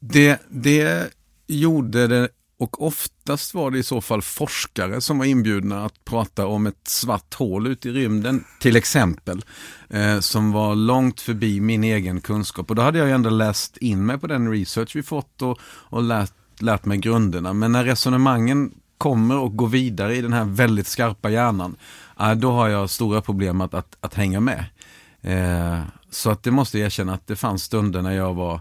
Det, 0.00 0.40
det 0.48 1.12
gjorde 1.46 2.06
det 2.06 2.28
och 2.58 2.82
oftast 2.86 3.54
var 3.54 3.70
det 3.70 3.78
i 3.78 3.82
så 3.82 4.00
fall 4.00 4.22
forskare 4.22 5.00
som 5.00 5.18
var 5.18 5.24
inbjudna 5.24 5.84
att 5.84 6.04
prata 6.04 6.46
om 6.46 6.66
ett 6.66 6.88
svart 6.88 7.34
hål 7.34 7.66
ute 7.66 7.88
i 7.88 7.92
rymden, 7.92 8.44
till 8.60 8.76
exempel, 8.76 9.44
eh, 9.88 10.20
som 10.20 10.52
var 10.52 10.74
långt 10.74 11.20
förbi 11.20 11.60
min 11.60 11.84
egen 11.84 12.20
kunskap. 12.20 12.70
Och 12.70 12.76
då 12.76 12.82
hade 12.82 12.98
jag 12.98 13.08
ju 13.08 13.14
ändå 13.14 13.30
läst 13.30 13.76
in 13.76 14.06
mig 14.06 14.18
på 14.18 14.26
den 14.26 14.50
research 14.50 14.96
vi 14.96 15.02
fått 15.02 15.42
och, 15.42 15.58
och 15.64 16.02
lärt, 16.02 16.32
lärt 16.58 16.84
mig 16.84 16.98
grunderna. 16.98 17.52
Men 17.52 17.72
när 17.72 17.84
resonemangen 17.84 18.72
kommer 18.98 19.38
och 19.38 19.56
går 19.56 19.68
vidare 19.68 20.16
i 20.16 20.20
den 20.20 20.32
här 20.32 20.44
väldigt 20.44 20.86
skarpa 20.86 21.30
hjärnan, 21.30 21.76
eh, 22.20 22.34
då 22.34 22.50
har 22.50 22.68
jag 22.68 22.90
stora 22.90 23.20
problem 23.20 23.60
att, 23.60 23.74
att, 23.74 23.96
att 24.00 24.14
hänga 24.14 24.40
med. 24.40 24.64
Eh, 25.20 25.80
så 26.10 26.30
att 26.30 26.42
det 26.42 26.50
måste 26.50 26.78
jag 26.78 26.86
erkänna 26.86 27.14
att 27.14 27.26
det 27.26 27.36
fanns 27.36 27.62
stunder 27.62 28.02
när 28.02 28.12
jag 28.12 28.34
var 28.34 28.60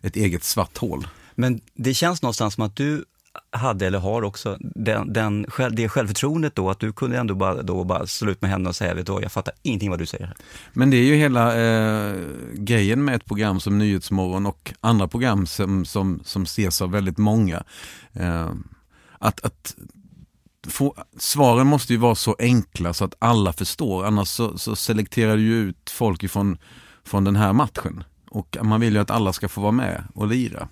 ett 0.00 0.16
eget 0.16 0.44
svart 0.44 0.78
hål. 0.78 1.06
Men 1.34 1.60
det 1.74 1.94
känns 1.94 2.22
någonstans 2.22 2.54
som 2.54 2.64
att 2.64 2.76
du 2.76 3.04
hade 3.50 3.86
eller 3.86 3.98
har 3.98 4.22
också 4.22 4.56
den, 4.60 5.12
den, 5.12 5.46
det 5.70 5.88
självförtroendet 5.88 6.54
då 6.54 6.70
att 6.70 6.80
du 6.80 6.92
kunde 6.92 7.18
ändå 7.18 7.34
bara, 7.34 7.62
då 7.62 7.84
bara 7.84 8.06
slå 8.06 8.30
ut 8.30 8.42
med 8.42 8.50
händerna 8.50 8.68
och 8.68 8.76
säga, 8.76 8.94
vet 8.94 9.06
du 9.06 9.18
jag 9.22 9.32
fattar 9.32 9.54
ingenting 9.62 9.90
vad 9.90 9.98
du 9.98 10.06
säger. 10.06 10.34
Men 10.72 10.90
det 10.90 10.96
är 10.96 11.04
ju 11.04 11.14
hela 11.14 11.56
eh, 11.56 12.16
grejen 12.54 13.04
med 13.04 13.14
ett 13.14 13.24
program 13.24 13.60
som 13.60 13.78
Nyhetsmorgon 13.78 14.46
och 14.46 14.74
andra 14.80 15.08
program 15.08 15.46
som, 15.46 15.84
som, 15.84 16.20
som 16.24 16.42
ses 16.42 16.82
av 16.82 16.90
väldigt 16.90 17.18
många. 17.18 17.62
Eh, 18.12 18.50
att, 19.18 19.44
att 19.44 19.76
få, 20.66 20.94
svaren 21.18 21.66
måste 21.66 21.92
ju 21.92 21.98
vara 21.98 22.14
så 22.14 22.36
enkla 22.38 22.94
så 22.94 23.04
att 23.04 23.14
alla 23.18 23.52
förstår, 23.52 24.04
annars 24.04 24.28
så, 24.28 24.58
så 24.58 24.76
selekterar 24.76 25.36
du 25.36 25.42
ju 25.42 25.54
ut 25.54 25.90
folk 25.90 26.22
ifrån 26.22 26.58
från 27.04 27.24
den 27.24 27.36
här 27.36 27.52
matchen. 27.52 28.04
Och 28.30 28.56
man 28.62 28.80
vill 28.80 28.94
ju 28.94 29.00
att 29.00 29.10
alla 29.10 29.32
ska 29.32 29.48
få 29.48 29.60
vara 29.60 29.72
med 29.72 30.04
och 30.14 30.26
lira 30.26 30.68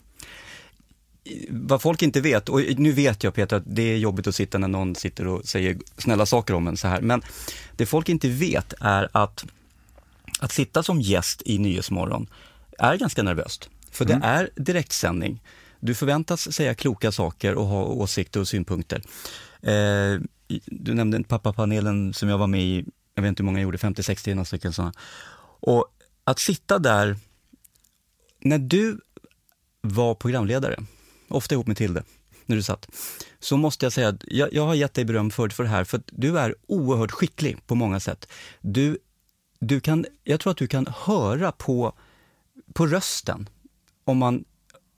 vad 1.49 1.83
folk 1.83 2.03
inte 2.03 2.21
vet, 2.21 2.49
och 2.49 2.61
nu 2.77 2.93
vet 2.93 3.25
jag 3.25 3.35
Peter 3.35 3.57
att 3.57 3.63
det 3.67 3.83
är 3.83 3.97
jobbigt 3.97 4.27
att 4.27 4.35
sitta 4.35 4.59
när 4.59 4.69
någon 4.69 4.95
sitter 4.95 5.27
och 5.27 5.45
säger 5.45 5.79
snälla 5.99 6.27
saker 6.27 6.55
om 6.55 6.69
en 6.69 6.77
så 6.77 6.89
här, 6.89 7.01
men 7.01 7.23
det 7.77 7.87
folk 7.87 8.09
inte 8.09 8.29
vet 8.29 8.75
är 8.81 9.09
att 9.13 9.45
att 10.41 10.53
sitta 10.53 10.83
som 10.83 11.01
gäst 11.01 11.43
i 11.45 11.59
Nyhetsmorgon 11.59 12.27
är 12.79 12.97
ganska 12.97 13.23
nervöst. 13.23 13.71
För 13.91 14.05
mm. 14.05 14.21
det 14.21 14.27
är 14.27 14.51
direktsändning. 14.57 15.43
Du 15.81 15.95
förväntas 15.95 16.53
säga 16.55 16.75
kloka 16.75 17.13
saker 17.13 17.55
och 17.55 17.67
ha 17.67 17.85
åsikter 17.85 18.41
och 18.41 18.49
synpunkter. 18.49 19.03
Eh, 19.63 20.21
du 20.67 20.95
nämnde 20.95 21.23
pappapanelen 21.23 22.15
som 22.15 22.29
jag 22.29 22.39
var 22.39 22.47
med 22.47 22.61
i, 22.61 22.85
jag 23.15 23.23
vet 23.23 23.29
inte 23.29 23.43
hur 23.43 23.45
många 23.45 23.59
jag 23.59 23.63
gjorde, 23.63 23.79
50-60 23.79 24.45
stycken 24.45 24.73
sådana. 24.73 24.93
Och 25.61 25.87
att 26.25 26.39
sitta 26.39 26.79
där, 26.79 27.17
när 28.41 28.59
du 28.59 29.01
var 29.81 30.15
programledare, 30.15 30.77
ofta 31.33 31.55
ihop 31.55 31.67
med 31.67 31.77
Tilde, 31.77 32.03
när 32.47 32.57
du 32.57 32.63
satt, 32.63 32.89
så 33.39 33.57
måste 33.57 33.87
jag 33.87 33.93
säga 33.93 34.09
att 34.09 34.25
jag, 34.27 34.53
jag 34.53 34.67
har 34.67 34.75
gett 34.75 34.95
dig 34.95 35.05
beröm 35.05 35.31
förut 35.31 35.53
för 35.53 35.63
det 35.63 35.69
här, 35.71 35.85
för 35.85 35.99
att 35.99 36.09
du 36.13 36.39
är 36.39 36.55
oerhört 36.67 37.11
skicklig 37.11 37.67
på 37.67 37.75
många 37.75 38.01
sätt. 38.01 38.29
Du, 38.61 38.99
du 39.59 39.81
kan, 39.81 40.07
jag 40.25 40.41
tror 40.41 40.51
att 40.51 40.57
du 40.57 40.67
kan 40.67 40.87
höra 40.87 41.53
på, 41.53 41.93
på 42.73 42.87
rösten 42.87 43.49
om 44.05 44.19
man 44.19 44.45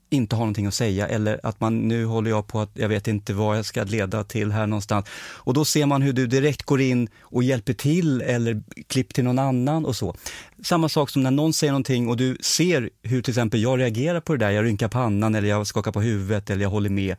inte 0.09 0.35
har 0.35 0.41
någonting 0.41 0.65
att 0.65 0.73
säga 0.73 1.07
eller 1.07 1.39
att 1.43 1.59
man 1.59 1.87
nu 1.87 2.05
håller 2.05 2.29
jag 2.29 2.47
på 2.47 2.59
att 2.59 2.69
jag 2.73 2.89
vet 2.89 3.07
inte 3.07 3.33
vad 3.33 3.57
jag 3.57 3.65
ska 3.65 3.83
leda 3.83 4.23
till 4.23 4.51
här 4.51 4.67
någonstans. 4.67 5.05
Och 5.15 5.53
då 5.53 5.65
ser 5.65 5.85
man 5.85 6.01
hur 6.01 6.13
du 6.13 6.27
direkt 6.27 6.63
går 6.63 6.81
in 6.81 7.09
och 7.21 7.43
hjälper 7.43 7.73
till 7.73 8.21
eller 8.21 8.63
klipp 8.87 9.13
till 9.13 9.23
någon 9.23 9.39
annan 9.39 9.85
och 9.85 9.95
så. 9.95 10.15
Samma 10.63 10.89
sak 10.89 11.09
som 11.09 11.23
när 11.23 11.31
någon 11.31 11.53
säger 11.53 11.73
någonting 11.73 12.07
och 12.07 12.17
du 12.17 12.37
ser 12.41 12.89
hur 13.03 13.21
till 13.21 13.31
exempel 13.31 13.61
jag 13.61 13.79
reagerar 13.79 14.19
på 14.19 14.33
det 14.33 14.45
där, 14.45 14.51
jag 14.51 14.65
rynkar 14.65 14.87
pannan 14.87 15.35
eller 15.35 15.47
jag 15.47 15.67
skakar 15.67 15.91
på 15.91 16.01
huvudet 16.01 16.49
eller 16.49 16.61
jag 16.61 16.69
håller 16.69 16.89
med. 16.89 17.15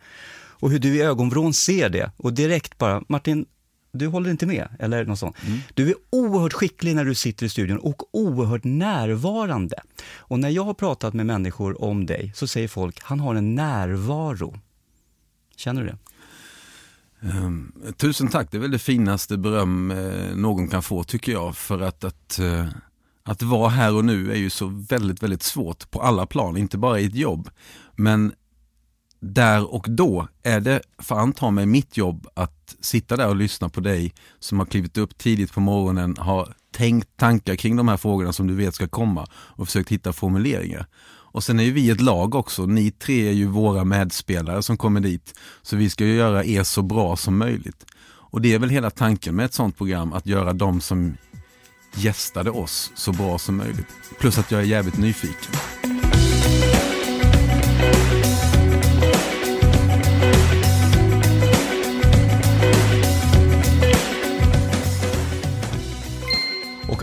Och 0.59 0.71
hur 0.71 0.79
du 0.79 0.97
i 0.97 1.03
ögonvrån 1.03 1.55
ser 1.55 1.89
det 1.89 2.11
och 2.17 2.33
direkt 2.33 2.79
bara, 2.79 3.03
Martin, 3.09 3.47
du 3.97 4.07
håller 4.07 4.31
inte 4.31 4.47
med, 4.47 4.69
eller 4.79 5.05
något 5.05 5.19
sånt. 5.19 5.37
Mm. 5.47 5.59
Du 5.75 5.89
är 5.89 5.95
oerhört 6.11 6.53
skicklig 6.53 6.95
när 6.95 7.05
du 7.05 7.15
sitter 7.15 7.47
i 7.47 7.49
studion 7.49 7.79
och 7.79 8.15
oerhört 8.17 8.65
närvarande. 8.65 9.77
Och 10.17 10.39
när 10.39 10.49
jag 10.49 10.65
har 10.65 10.75
pratat 10.75 11.15
med 11.15 11.27
människor 11.27 11.83
om 11.83 12.07
dig 12.07 12.33
så 12.35 12.47
säger 12.47 12.69
folk, 12.69 13.01
han 13.03 13.21
har 13.21 13.35
en 13.35 13.55
närvaro. 13.55 14.59
Känner 15.57 15.83
du 15.83 15.89
det? 15.89 15.99
Um, 17.21 17.73
tusen 17.97 18.29
tack, 18.29 18.51
det 18.51 18.57
är 18.57 18.61
väl 18.61 18.71
det 18.71 18.79
finaste 18.79 19.37
beröm 19.37 19.91
eh, 19.91 20.37
någon 20.37 20.69
kan 20.69 20.83
få 20.83 21.05
tycker 21.05 21.33
jag. 21.33 21.57
För 21.57 21.81
att, 21.81 22.05
att, 22.05 22.39
uh, 22.43 22.67
att 23.23 23.43
vara 23.43 23.69
här 23.69 23.95
och 23.95 24.05
nu 24.05 24.33
är 24.33 24.37
ju 24.37 24.51
så 24.51 24.67
väldigt, 24.67 25.23
väldigt 25.23 25.43
svårt 25.43 25.91
på 25.91 26.01
alla 26.01 26.27
plan, 26.27 26.57
inte 26.57 26.79
bara 26.79 27.01
i 27.01 27.07
ett 27.07 27.15
jobb. 27.15 27.51
Men 27.95 28.33
där 29.21 29.75
och 29.75 29.87
då 29.89 30.29
är 30.43 30.61
det 30.61 30.81
fan 30.99 31.33
ta 31.33 31.51
mig 31.51 31.67
mitt 31.67 31.97
jobb 31.97 32.27
att 32.35 32.77
sitta 32.81 33.17
där 33.17 33.29
och 33.29 33.37
lyssna 33.37 33.69
på 33.69 33.81
dig 33.81 34.15
som 34.39 34.59
har 34.59 34.67
klivit 34.67 34.99
upp 34.99 35.19
tidigt 35.19 35.53
på 35.53 35.61
morgonen, 35.61 36.17
har 36.19 36.55
tänkt 36.73 37.17
tankar 37.17 37.57
kring 37.57 37.77
de 37.77 37.89
här 37.89 37.97
frågorna 37.97 38.33
som 38.33 38.47
du 38.47 38.55
vet 38.55 38.75
ska 38.75 38.89
komma 38.89 39.27
och 39.33 39.67
försökt 39.67 39.93
hitta 39.93 40.13
formuleringar. 40.13 40.87
Och 41.37 41.45
sen 41.45 41.61
är 41.61 41.65
ju 41.65 41.73
vi 41.73 41.91
ett 41.91 42.01
lag 42.01 42.35
också, 42.35 42.67
ni 42.67 42.91
tre 42.91 43.29
är 43.29 43.33
ju 43.33 43.47
våra 43.47 43.85
medspelare 43.85 44.63
som 44.63 44.77
kommer 44.77 45.01
dit. 45.01 45.35
Så 45.63 45.77
vi 45.77 45.91
ska 45.91 46.05
ju 46.05 46.15
göra 46.15 46.45
er 46.45 46.63
så 46.63 46.83
bra 46.83 47.17
som 47.17 47.39
möjligt. 47.39 47.87
Och 48.07 48.41
det 48.41 48.55
är 48.55 48.59
väl 48.59 48.71
hela 48.71 48.91
tanken 48.91 49.37
med 49.37 49.47
ett 49.47 49.55
sånt 49.55 49.77
program, 49.77 50.13
att 50.13 50.27
göra 50.27 50.53
de 50.53 50.81
som 50.81 51.17
gästade 51.95 52.51
oss 52.51 52.93
så 52.95 53.13
bra 53.13 53.39
som 53.39 53.57
möjligt. 53.57 53.87
Plus 54.21 54.39
att 54.39 54.51
jag 54.51 54.61
är 54.61 54.65
jävligt 54.65 54.99
nyfiken. 54.99 55.53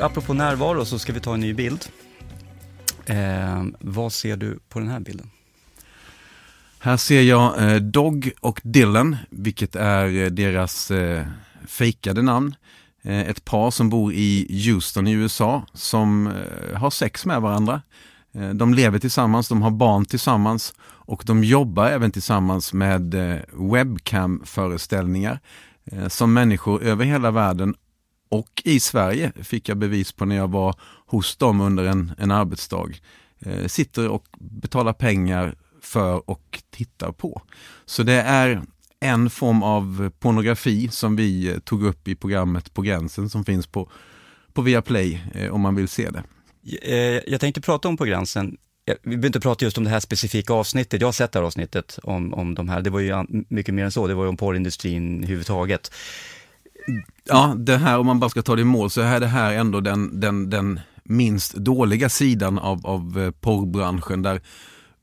Apropå 0.04 0.34
närvaro 0.34 0.86
så 0.86 1.00
ska 1.00 1.14
vi 1.14 1.20
ta 1.20 1.34
en 1.34 1.40
ny 1.40 1.54
bild. 1.54 1.86
Eh, 3.06 3.64
vad 3.80 4.14
ser 4.14 4.38
du 4.38 4.60
på 4.70 4.80
den 4.80 4.88
här 4.88 5.00
bilden? 5.00 5.30
Här 6.80 6.98
ser 6.98 7.22
jag 7.22 7.72
eh, 7.72 7.76
Dog 7.76 8.32
och 8.42 8.62
Dylan, 8.64 9.18
vilket 9.30 9.76
är 9.76 10.24
eh, 10.24 10.28
deras 10.28 10.92
eh, 10.92 11.26
fejkade 11.68 12.22
namn. 12.22 12.56
Eh, 13.02 13.30
ett 13.30 13.46
par 13.46 13.72
som 13.72 13.90
bor 13.90 14.14
i 14.14 14.62
Houston 14.68 15.08
i 15.08 15.12
USA 15.12 15.66
som 15.74 16.28
eh, 16.28 16.78
har 16.78 16.90
sex 16.90 17.26
med 17.26 17.42
varandra. 17.42 17.82
Eh, 18.34 18.50
de 18.50 18.74
lever 18.74 19.00
tillsammans, 19.00 19.50
de 19.50 19.62
har 19.62 19.72
barn 19.72 20.06
tillsammans 20.06 20.74
och 20.82 21.24
de 21.26 21.44
jobbar 21.44 21.88
även 21.88 22.12
tillsammans 22.12 22.74
med 22.74 23.14
eh, 23.14 23.40
webcam-föreställningar 23.54 25.40
eh, 25.86 26.08
som 26.08 26.34
människor 26.34 26.84
över 26.84 27.06
hela 27.06 27.32
världen 27.32 27.76
och 28.34 28.62
i 28.66 28.80
Sverige 28.80 29.32
fick 29.44 29.70
jag 29.70 29.78
bevis 29.78 30.12
på 30.12 30.26
när 30.26 30.36
jag 30.36 30.52
var 30.52 30.76
hos 31.06 31.36
dem 31.36 31.62
under 31.62 31.86
en, 31.86 32.12
en 32.18 32.32
arbetsdag. 32.32 32.90
Eh, 33.40 33.68
sitter 33.68 34.10
och 34.10 34.26
betalar 34.40 34.94
pengar 34.94 35.56
för 35.82 36.30
och 36.30 36.62
tittar 36.70 37.12
på. 37.12 37.42
Så 37.86 38.04
det 38.04 38.22
är 38.22 38.62
en 39.00 39.30
form 39.30 39.64
av 39.64 40.12
pornografi 40.20 40.88
som 40.88 41.16
vi 41.16 41.52
eh, 41.52 41.60
tog 41.60 41.84
upp 41.84 42.08
i 42.08 42.16
programmet 42.16 42.74
På 42.74 42.82
gränsen 42.82 43.30
som 43.30 43.46
finns 43.46 43.68
på, 43.68 43.90
på 44.54 44.62
Viaplay 44.62 45.24
eh, 45.34 45.54
om 45.54 45.62
man 45.62 45.76
vill 45.76 45.88
se 45.88 46.10
det. 46.10 46.24
Eh, 46.82 47.22
jag 47.28 47.42
tänkte 47.42 47.62
prata 47.62 47.88
om 47.88 47.98
På 47.98 48.06
gränsen. 48.06 48.58
Vi 48.86 49.10
behöver 49.10 49.28
inte 49.28 49.40
prata 49.40 49.66
just 49.66 49.78
om 49.78 49.84
det 49.84 49.90
här 49.90 50.00
specifika 50.00 50.54
avsnittet. 50.54 51.02
Jag 51.02 51.08
har 51.08 51.14
sett 51.14 51.32
det 51.32 51.40
här 51.40 51.46
avsnittet 51.46 52.00
om, 52.04 52.34
om 52.34 52.56
de 52.56 52.70
här. 52.70 52.82
Det 52.82 52.90
var 52.90 53.00
ju 53.00 53.26
mycket 53.50 53.74
mer 53.74 53.84
än 53.84 53.92
så. 53.92 54.08
Det 54.08 54.14
var 54.14 54.24
ju 54.24 54.30
om 54.30 54.38
porrindustrin 54.38 55.18
överhuvudtaget. 55.18 55.92
Ja, 57.24 57.56
det 57.58 57.78
här 57.78 58.00
om 58.00 58.06
man 58.06 58.20
bara 58.20 58.30
ska 58.30 58.42
ta 58.42 58.56
det 58.56 58.62
i 58.62 58.66
mål 58.66 58.90
så 58.90 59.02
är 59.02 59.20
det 59.20 59.28
här 59.28 59.54
ändå 59.54 59.82
den, 59.82 60.20
den, 60.20 60.50
den 60.50 60.80
minst 61.04 61.54
dåliga 61.54 62.10
sidan 62.10 62.60
av, 62.60 62.88
av 62.88 63.20
eh, 63.20 63.32
porrbranschen 63.32 64.22
där 64.22 64.42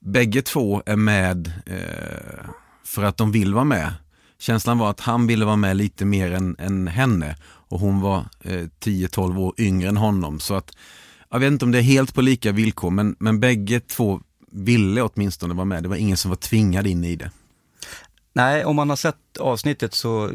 bägge 0.00 0.42
två 0.42 0.82
är 0.87 0.96
med 0.96 1.52
eh, 1.66 2.50
för 2.84 3.02
att 3.02 3.16
de 3.16 3.32
vill 3.32 3.54
vara 3.54 3.64
med. 3.64 3.94
Känslan 4.38 4.78
var 4.78 4.90
att 4.90 5.00
han 5.00 5.26
ville 5.26 5.44
vara 5.44 5.56
med 5.56 5.76
lite 5.76 6.04
mer 6.04 6.32
än, 6.32 6.56
än 6.58 6.87
henne 6.87 7.37
och 7.42 7.80
hon 7.80 8.00
var 8.00 8.25
eh, 8.40 8.66
10-12 8.84 9.38
år 9.38 9.54
yngre 9.58 9.88
än 9.88 9.96
honom. 9.96 10.40
Så 10.40 10.54
att 10.54 10.76
jag 11.30 11.38
vet 11.38 11.52
inte 11.52 11.64
om 11.64 11.70
det 11.70 11.78
är 11.78 11.82
helt 11.82 12.14
på 12.14 12.20
lika 12.20 12.52
villkor 12.52 12.90
men, 12.90 13.16
men 13.18 13.40
bägge 13.40 13.80
två 13.80 14.20
ville 14.52 15.02
åtminstone 15.02 15.54
vara 15.54 15.64
med. 15.64 15.82
Det 15.82 15.88
var 15.88 15.96
ingen 15.96 16.16
som 16.16 16.28
var 16.28 16.37
tvingad 16.37 16.87
in 16.87 17.04
i 17.04 17.16
det. 17.16 17.30
Nej, 18.32 18.64
om 18.64 18.76
man 18.76 18.88
har 18.88 18.96
sett 18.96 19.38
avsnittet 19.40 19.94
så 19.94 20.30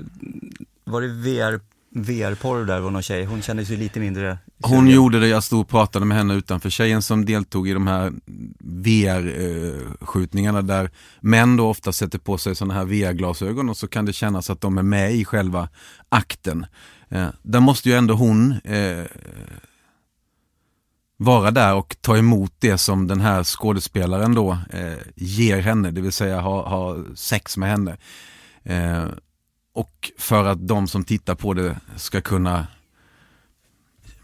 var 0.86 1.01
det 1.01 1.08
VR 1.08 1.60
VR-porr 1.96 2.65
där 2.65 2.80
var 2.80 2.92
någon 2.92 3.01
tjej, 3.01 3.25
hon 3.25 3.42
kände 3.42 3.65
sig 3.65 3.77
lite 3.77 4.00
mindre 4.00 4.38
Hon 4.63 4.88
gjorde 4.88 5.20
det, 5.20 5.27
jag 5.27 5.44
stod 5.44 5.62
och 5.62 5.68
pratade 5.68 6.06
med 6.06 6.18
henne 6.18 6.34
utanför. 6.34 6.70
Tjejen 6.70 7.01
som 7.01 7.25
deltog 7.25 7.70
i 7.70 7.74
de 7.74 7.88
här 7.88 8.13
VR-skjutningarna 8.60 10.62
där 10.62 10.89
män 11.20 11.58
då 11.58 11.70
ofta 11.70 11.92
sätter 11.92 12.20
på 12.20 12.38
sig 12.38 12.56
sådana 12.56 12.74
här 12.74 12.86
VR-glasögon 12.86 13.70
och 13.70 13.77
så 13.77 13.88
kan 13.88 14.06
det 14.06 14.13
kännas 14.13 14.50
att 14.50 14.62
de 14.62 14.77
är 14.77 14.84
med 14.84 15.15
i 15.15 15.25
själva 15.25 15.70
akten. 16.10 16.65
Eh, 17.10 17.27
där 17.42 17.60
måste 17.60 17.89
ju 17.89 17.96
ändå 17.96 18.13
hon 18.13 18.51
eh, 18.63 19.06
vara 21.18 21.51
där 21.51 21.75
och 21.75 21.96
ta 22.01 22.18
emot 22.18 22.54
det 22.60 22.77
som 22.77 23.08
den 23.08 23.22
här 23.22 23.44
skådespelaren 23.44 24.36
då 24.36 24.58
eh, 24.70 24.98
ger 25.15 25.62
henne, 25.62 25.92
det 25.92 26.01
vill 26.01 26.12
säga 26.12 26.39
ha, 26.39 26.70
ha 26.70 26.98
sex 27.15 27.58
med 27.58 27.70
henne. 27.70 27.98
Och 29.75 30.12
för 30.17 30.46
att 30.46 30.67
de 30.67 30.88
som 30.88 31.03
tittar 31.03 31.36
på 31.36 31.53
det 31.53 31.79
ska 31.96 32.22
kunna 32.22 32.67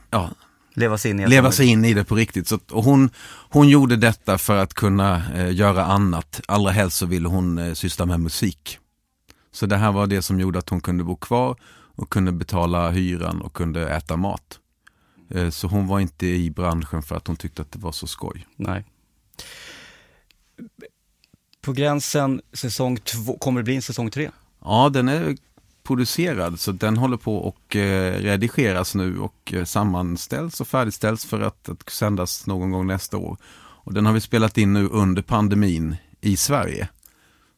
ja, 0.10 0.30
leva 0.74 0.98
sig 0.98 1.12
in 1.12 1.20
i, 1.20 1.28
leva 1.28 1.52
sig 1.52 1.68
in 1.68 1.86
i 1.86 1.94
det 1.94 2.04
på 2.04 2.16
riktigt. 2.16 2.48
Så, 2.48 2.60
och 2.72 2.84
hon, 2.84 3.10
hon 3.50 3.70
gjorde 3.70 3.96
detta 3.96 4.38
för 4.38 4.58
att 4.58 4.74
kunna 4.74 5.34
eh, 5.36 5.54
göra 5.56 5.86
annat. 5.86 6.42
Allra 6.48 6.72
helst 6.72 6.98
så 6.98 7.06
ville 7.06 7.28
hon 7.28 7.58
eh, 7.58 7.74
syssla 7.74 8.06
med 8.06 8.20
musik. 8.20 8.78
Så 9.52 9.66
det 9.66 9.78
här 9.78 9.92
var 9.92 10.08
det 10.08 10.22
som 10.22 10.40
gjorde 10.40 10.60
att 10.60 10.70
hon 10.70 10.82
kunde 10.82 11.04
bo 11.04 11.16
kvar 11.16 11.56
och 11.96 12.10
kunde 12.10 12.32
betala 12.32 12.92
hyran 12.92 13.42
och 13.42 13.54
kunde 13.54 13.90
äta 13.90 14.18
mat. 14.18 14.60
Eh, 15.30 15.50
så 15.50 15.68
hon 15.68 15.88
var 15.88 16.00
inte 16.00 16.28
i 16.28 16.52
branschen 16.52 17.04
för 17.04 17.16
att 17.16 17.28
hon 17.28 17.36
tyckte 17.36 17.62
att 17.62 17.72
det 17.72 17.80
var 17.80 17.92
så 17.92 18.08
skoj. 18.08 18.48
Nej. 18.56 18.86
På 21.62 21.74
gränsen 21.74 22.42
säsong 22.54 22.98
två, 22.98 23.38
kommer 23.38 23.60
det 23.60 23.64
bli 23.64 23.76
en 23.76 23.82
säsong 23.82 24.12
tre? 24.12 24.32
Ja, 24.62 24.90
den 24.90 25.08
är 25.08 25.36
producerad 25.84 26.60
så 26.60 26.72
den 26.72 26.98
håller 26.98 27.18
på 27.18 27.38
och 27.38 27.76
eh, 27.76 28.22
redigeras 28.22 28.96
nu 28.96 29.20
och 29.20 29.54
eh, 29.54 29.64
sammanställs 29.64 30.62
och 30.62 30.68
färdigställs 30.68 31.26
för 31.26 31.42
att, 31.42 31.70
att 31.70 31.90
sändas 31.90 32.48
någon 32.48 32.72
gång 32.72 32.88
nästa 32.88 33.18
år. 33.18 33.38
Och 33.84 33.94
den 33.94 34.06
har 34.06 34.14
vi 34.14 34.22
spelat 34.22 34.58
in 34.58 34.74
nu 34.74 34.88
under 34.88 35.22
pandemin 35.22 35.96
i 36.22 36.38
Sverige. 36.38 36.90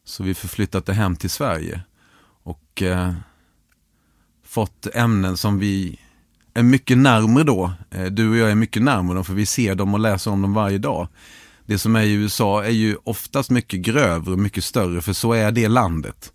Så 0.04 0.22
vi 0.22 0.34
förflyttat 0.34 0.86
det 0.86 0.92
hem 0.92 1.16
till 1.16 1.30
Sverige 1.30 1.80
och 2.42 2.82
eh, 2.82 3.12
fått 4.44 4.86
ämnen 4.94 5.36
som 5.36 5.58
vi 5.58 6.00
är 6.54 6.62
mycket 6.62 6.98
närmare 6.98 7.44
då. 7.44 7.72
Eh, 7.90 8.04
du 8.04 8.30
och 8.30 8.36
jag 8.36 8.50
är 8.50 8.54
mycket 8.54 8.82
närmare 8.82 9.14
dem 9.14 9.24
för 9.24 9.34
vi 9.34 9.46
ser 9.46 9.74
dem 9.74 9.94
och 9.94 10.00
läser 10.00 10.30
om 10.30 10.42
dem 10.42 10.54
varje 10.54 10.78
dag. 10.78 11.08
Det 11.66 11.78
som 11.78 11.96
är 11.96 12.02
i 12.02 12.12
USA 12.12 12.64
är 12.64 12.70
ju 12.70 12.96
oftast 13.04 13.50
mycket 13.50 13.80
grövre 13.80 14.32
och 14.32 14.38
mycket 14.38 14.64
större 14.64 15.02
för 15.02 15.12
så 15.12 15.32
är 15.32 15.52
det 15.52 15.68
landet. 15.68 16.32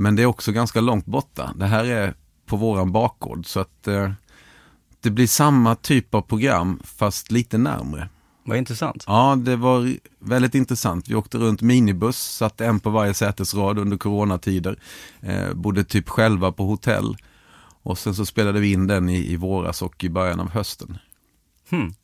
Men 0.00 0.16
det 0.16 0.22
är 0.22 0.26
också 0.26 0.52
ganska 0.52 0.80
långt 0.80 1.06
borta. 1.06 1.54
Det 1.56 1.66
här 1.66 1.84
är 1.84 2.14
på 2.46 2.56
våran 2.56 2.92
bakgård 2.92 3.46
så 3.46 3.60
att 3.60 3.88
eh, 3.88 4.12
det 5.00 5.10
blir 5.10 5.26
samma 5.26 5.74
typ 5.74 6.14
av 6.14 6.22
program 6.22 6.80
fast 6.84 7.30
lite 7.30 7.58
närmre. 7.58 8.08
Vad 8.44 8.58
intressant. 8.58 9.04
Ja, 9.06 9.36
det 9.36 9.56
var 9.56 9.96
väldigt 10.18 10.54
intressant. 10.54 11.08
Vi 11.08 11.14
åkte 11.14 11.38
runt 11.38 11.62
minibuss, 11.62 12.18
satt 12.18 12.60
en 12.60 12.80
på 12.80 12.90
varje 12.90 13.14
sätesrad 13.14 13.78
under 13.78 13.96
coronatider. 13.96 14.78
Eh, 15.20 15.52
bodde 15.54 15.84
typ 15.84 16.08
själva 16.08 16.52
på 16.52 16.64
hotell. 16.64 17.16
Och 17.82 17.98
sen 17.98 18.14
så 18.14 18.26
spelade 18.26 18.60
vi 18.60 18.72
in 18.72 18.86
den 18.86 19.08
i, 19.08 19.32
i 19.32 19.36
våras 19.36 19.82
och 19.82 20.04
i 20.04 20.08
början 20.08 20.40
av 20.40 20.50
hösten. 20.50 20.98
Hmm. 21.70 21.94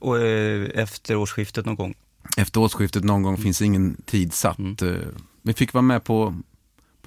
Och 0.00 0.18
eh, 0.18 0.70
efter 0.74 1.16
årsskiftet 1.16 1.66
någon 1.66 1.76
gång? 1.76 1.94
Efter 2.36 2.60
årsskiftet 2.60 3.04
någon 3.04 3.22
gång 3.22 3.34
mm. 3.34 3.42
finns 3.42 3.62
ingen 3.62 4.02
tid 4.06 4.32
satt. 4.32 4.58
Mm. 4.58 4.76
Eh, 4.82 5.08
vi 5.42 5.54
fick 5.54 5.72
vara 5.72 5.82
med 5.82 6.04
på 6.04 6.34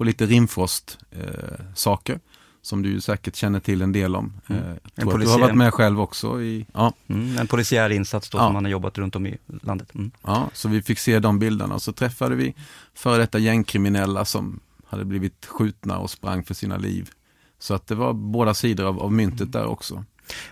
på 0.02 0.06
lite 0.06 0.26
rimfrost-saker. 0.26 2.12
Eh, 2.12 2.18
som 2.64 2.82
du 2.82 3.00
säkert 3.00 3.36
känner 3.36 3.60
till 3.60 3.82
en 3.82 3.92
del 3.92 4.16
om. 4.16 4.40
Mm. 4.48 4.62
Eh, 4.62 4.68
en 4.94 5.08
du 5.18 5.26
har 5.26 5.38
varit 5.38 5.54
med 5.54 5.74
själv 5.74 6.00
också. 6.00 6.42
I, 6.42 6.66
ja. 6.72 6.92
Mm, 7.08 7.38
en 7.38 7.46
polisiär 7.46 7.90
insats 7.90 8.30
då 8.30 8.38
ja. 8.38 8.42
som 8.44 8.52
man 8.52 8.64
har 8.64 8.70
jobbat 8.70 8.98
runt 8.98 9.16
om 9.16 9.26
i 9.26 9.38
landet. 9.62 9.94
Mm. 9.94 10.10
Ja, 10.22 10.50
så 10.52 10.68
vi 10.68 10.82
fick 10.82 10.98
se 10.98 11.18
de 11.18 11.38
bilderna. 11.38 11.78
Så 11.78 11.92
träffade 11.92 12.34
vi 12.34 12.54
före 12.94 13.18
detta 13.18 13.38
gängkriminella 13.38 14.24
som 14.24 14.60
hade 14.86 15.04
blivit 15.04 15.46
skjutna 15.46 15.98
och 15.98 16.10
sprang 16.10 16.44
för 16.44 16.54
sina 16.54 16.76
liv. 16.76 17.10
Så 17.58 17.74
att 17.74 17.86
det 17.86 17.94
var 17.94 18.12
båda 18.12 18.54
sidor 18.54 18.84
av, 18.84 19.00
av 19.00 19.12
myntet 19.12 19.40
mm. 19.40 19.50
där 19.50 19.66
också. 19.66 20.04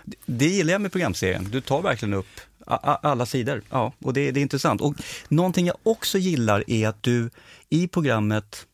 Det, 0.03 0.17
det 0.25 0.47
gillar 0.47 0.71
jag 0.71 0.81
med 0.81 0.91
programserien. 0.91 1.47
Du 1.51 1.61
tar 1.61 1.81
verkligen 1.81 2.13
upp 2.13 2.41
alla 2.65 3.25
sidor. 3.25 3.61
Ja, 3.69 3.93
och 3.99 4.13
det, 4.13 4.31
det, 4.31 4.39
är 4.39 4.41
intressant. 4.41 4.81
Och 4.81 4.95
någonting 5.29 5.65
jag 5.65 5.75
också 5.83 6.17
gillar 6.17 6.63
är 6.67 6.87
att 6.87 7.03
du 7.03 7.29
i 7.69 7.87
programmet 7.87 8.67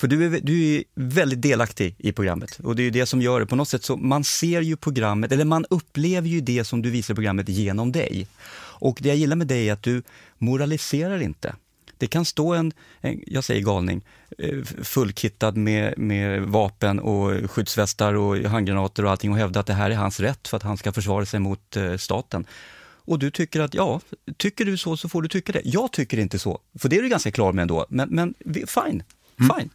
för 0.00 0.08
du 0.08 0.36
är, 0.36 0.40
du 0.40 0.74
är 0.74 0.84
väldigt 0.94 1.42
delaktig 1.42 1.94
i 1.98 2.12
programmet 2.12 2.60
och 2.62 2.76
det 2.76 2.82
är 2.82 2.90
det 2.90 3.06
som 3.06 3.22
gör 3.22 3.40
det. 3.40 3.46
På 3.46 3.56
något 3.56 3.68
sätt 3.68 3.84
så 3.84 3.96
man 3.96 4.24
ser 4.24 4.60
ju 4.60 4.76
programmet, 4.76 5.32
eller 5.32 5.44
man 5.44 5.64
upplever 5.70 6.28
ju 6.28 6.40
det 6.40 6.64
som 6.64 6.82
du 6.82 6.90
visar 6.90 7.14
i 7.14 7.16
programmet 7.16 7.48
genom 7.48 7.92
dig. 7.92 8.26
Och 8.80 8.98
det 9.00 9.08
jag 9.08 9.16
gillar 9.16 9.36
med 9.36 9.46
dig 9.46 9.68
är 9.68 9.72
att 9.72 9.82
du 9.82 10.02
moraliserar 10.38 11.22
inte. 11.22 11.54
Det 11.98 12.06
kan 12.06 12.24
stå 12.24 12.54
en, 12.54 12.72
en 13.00 13.22
jag 13.26 13.44
säger 13.44 13.62
galning, 13.62 14.04
eh, 14.38 14.62
fullkittad 14.82 15.56
med, 15.56 15.98
med 15.98 16.42
vapen 16.42 17.00
och 17.00 17.50
skyddsvästar 17.50 18.14
och 18.14 18.36
handgranater 18.36 19.04
och 19.04 19.10
allting 19.10 19.30
och 19.30 19.38
hävda 19.38 19.60
att 19.60 19.66
det 19.66 19.74
här 19.74 19.90
är 19.90 19.94
hans 19.94 20.20
rätt 20.20 20.48
för 20.48 20.56
att 20.56 20.62
han 20.62 20.76
ska 20.76 20.92
försvara 20.92 21.26
sig 21.26 21.40
mot 21.40 21.76
eh, 21.76 21.96
staten. 21.96 22.46
Och 23.04 23.18
du 23.18 23.30
tycker 23.30 23.60
att, 23.60 23.74
ja, 23.74 24.00
tycker 24.36 24.64
du 24.64 24.76
så 24.76 24.96
så 24.96 25.08
får 25.08 25.22
du 25.22 25.28
tycka 25.28 25.52
det. 25.52 25.62
Jag 25.64 25.92
tycker 25.92 26.18
inte 26.18 26.38
så, 26.38 26.60
för 26.78 26.88
det 26.88 26.96
är 26.96 27.02
du 27.02 27.08
ganska 27.08 27.30
klar 27.30 27.52
med 27.52 27.62
ändå. 27.62 27.86
Men, 27.88 28.08
men 28.08 28.34
fine, 28.66 29.02
mm. 29.40 29.70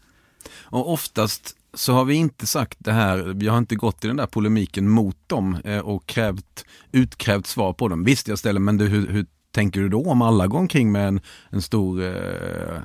Och 0.52 0.94
oftast 0.94 1.56
så 1.74 1.94
har 1.94 2.06
vi 2.06 2.16
inte 2.16 2.48
sagt 2.48 2.78
det 2.80 2.92
här, 2.92 3.18
vi 3.18 3.48
har 3.48 3.58
inte 3.58 3.76
gått 3.76 4.06
i 4.06 4.08
den 4.08 4.18
där 4.18 4.26
polemiken 4.26 4.90
mot 4.90 5.18
dem 5.28 5.58
eh, 5.64 5.80
och 5.80 6.06
krävt, 6.06 6.66
utkrävt 6.92 7.48
svar 7.48 7.74
på 7.74 7.88
dem. 7.88 8.04
Visst, 8.04 8.28
jag 8.28 8.40
ställer, 8.40 8.60
men 8.60 8.78
du, 8.78 8.86
hur, 8.86 9.08
hur 9.08 9.26
tänker 9.52 9.82
du 9.82 9.90
då 9.90 10.04
om 10.04 10.22
alla 10.22 10.48
går 10.48 10.60
omkring 10.60 10.92
med 10.92 11.08
en, 11.08 11.22
en 11.50 11.62
stor 11.62 12.04
eh, 12.04 12.82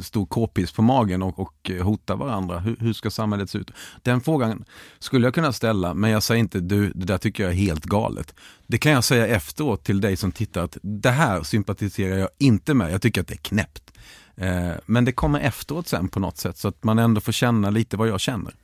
stor 0.00 0.26
K-piss 0.26 0.72
på 0.72 0.82
magen 0.82 1.22
och, 1.22 1.38
och 1.38 1.70
hotar 1.82 2.16
varandra? 2.16 2.58
Hur, 2.58 2.76
hur, 2.80 2.92
ska 2.92 3.10
samhället 3.10 3.50
se 3.50 3.58
ut? 3.58 3.70
Den 4.02 4.20
frågan 4.20 4.64
skulle 4.98 5.26
jag 5.26 5.34
kunna 5.34 5.52
ställa, 5.52 5.94
men 5.94 6.10
jag 6.10 6.22
säger 6.22 6.40
inte 6.40 6.60
du, 6.60 6.92
det 6.94 7.06
där 7.06 7.18
tycker 7.18 7.42
jag 7.42 7.52
är 7.52 7.56
helt 7.56 7.84
galet. 7.84 8.34
Det 8.66 8.78
kan 8.78 8.92
jag 8.92 9.04
säga 9.04 9.26
efteråt 9.26 9.84
till 9.84 10.00
dig 10.00 10.16
som 10.16 10.32
tittar 10.32 10.64
att 10.64 10.78
det 10.82 11.10
här 11.10 11.42
sympatiserar 11.42 12.16
jag 12.16 12.28
inte 12.38 12.74
med, 12.74 12.92
jag 12.92 13.02
tycker 13.02 13.20
att 13.20 13.28
det 13.28 13.34
är 13.34 13.38
knäppt. 13.38 13.92
Eh, 14.40 14.72
men 14.86 15.04
det 15.04 15.12
kommer 15.12 15.40
efteråt 15.40 15.88
sen 15.88 16.08
på 16.08 16.20
något 16.20 16.38
sätt 16.38 16.58
så 16.58 16.68
att 16.68 16.84
man 16.84 16.98
ändå 16.98 17.20
får 17.20 17.32
känna 17.32 17.70
lite 17.70 17.96
vad 17.96 18.08
jag 18.08 18.20
känner. 18.20 18.54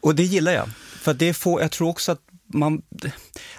Och 0.00 0.14
det 0.14 0.22
gillar 0.22 0.52
jag, 0.52 0.68
för 1.00 1.14
det 1.14 1.34
får, 1.34 1.60
jag 1.60 1.70
tror 1.70 1.88
också 1.88 2.12
att 2.12 2.20
man, 2.46 2.82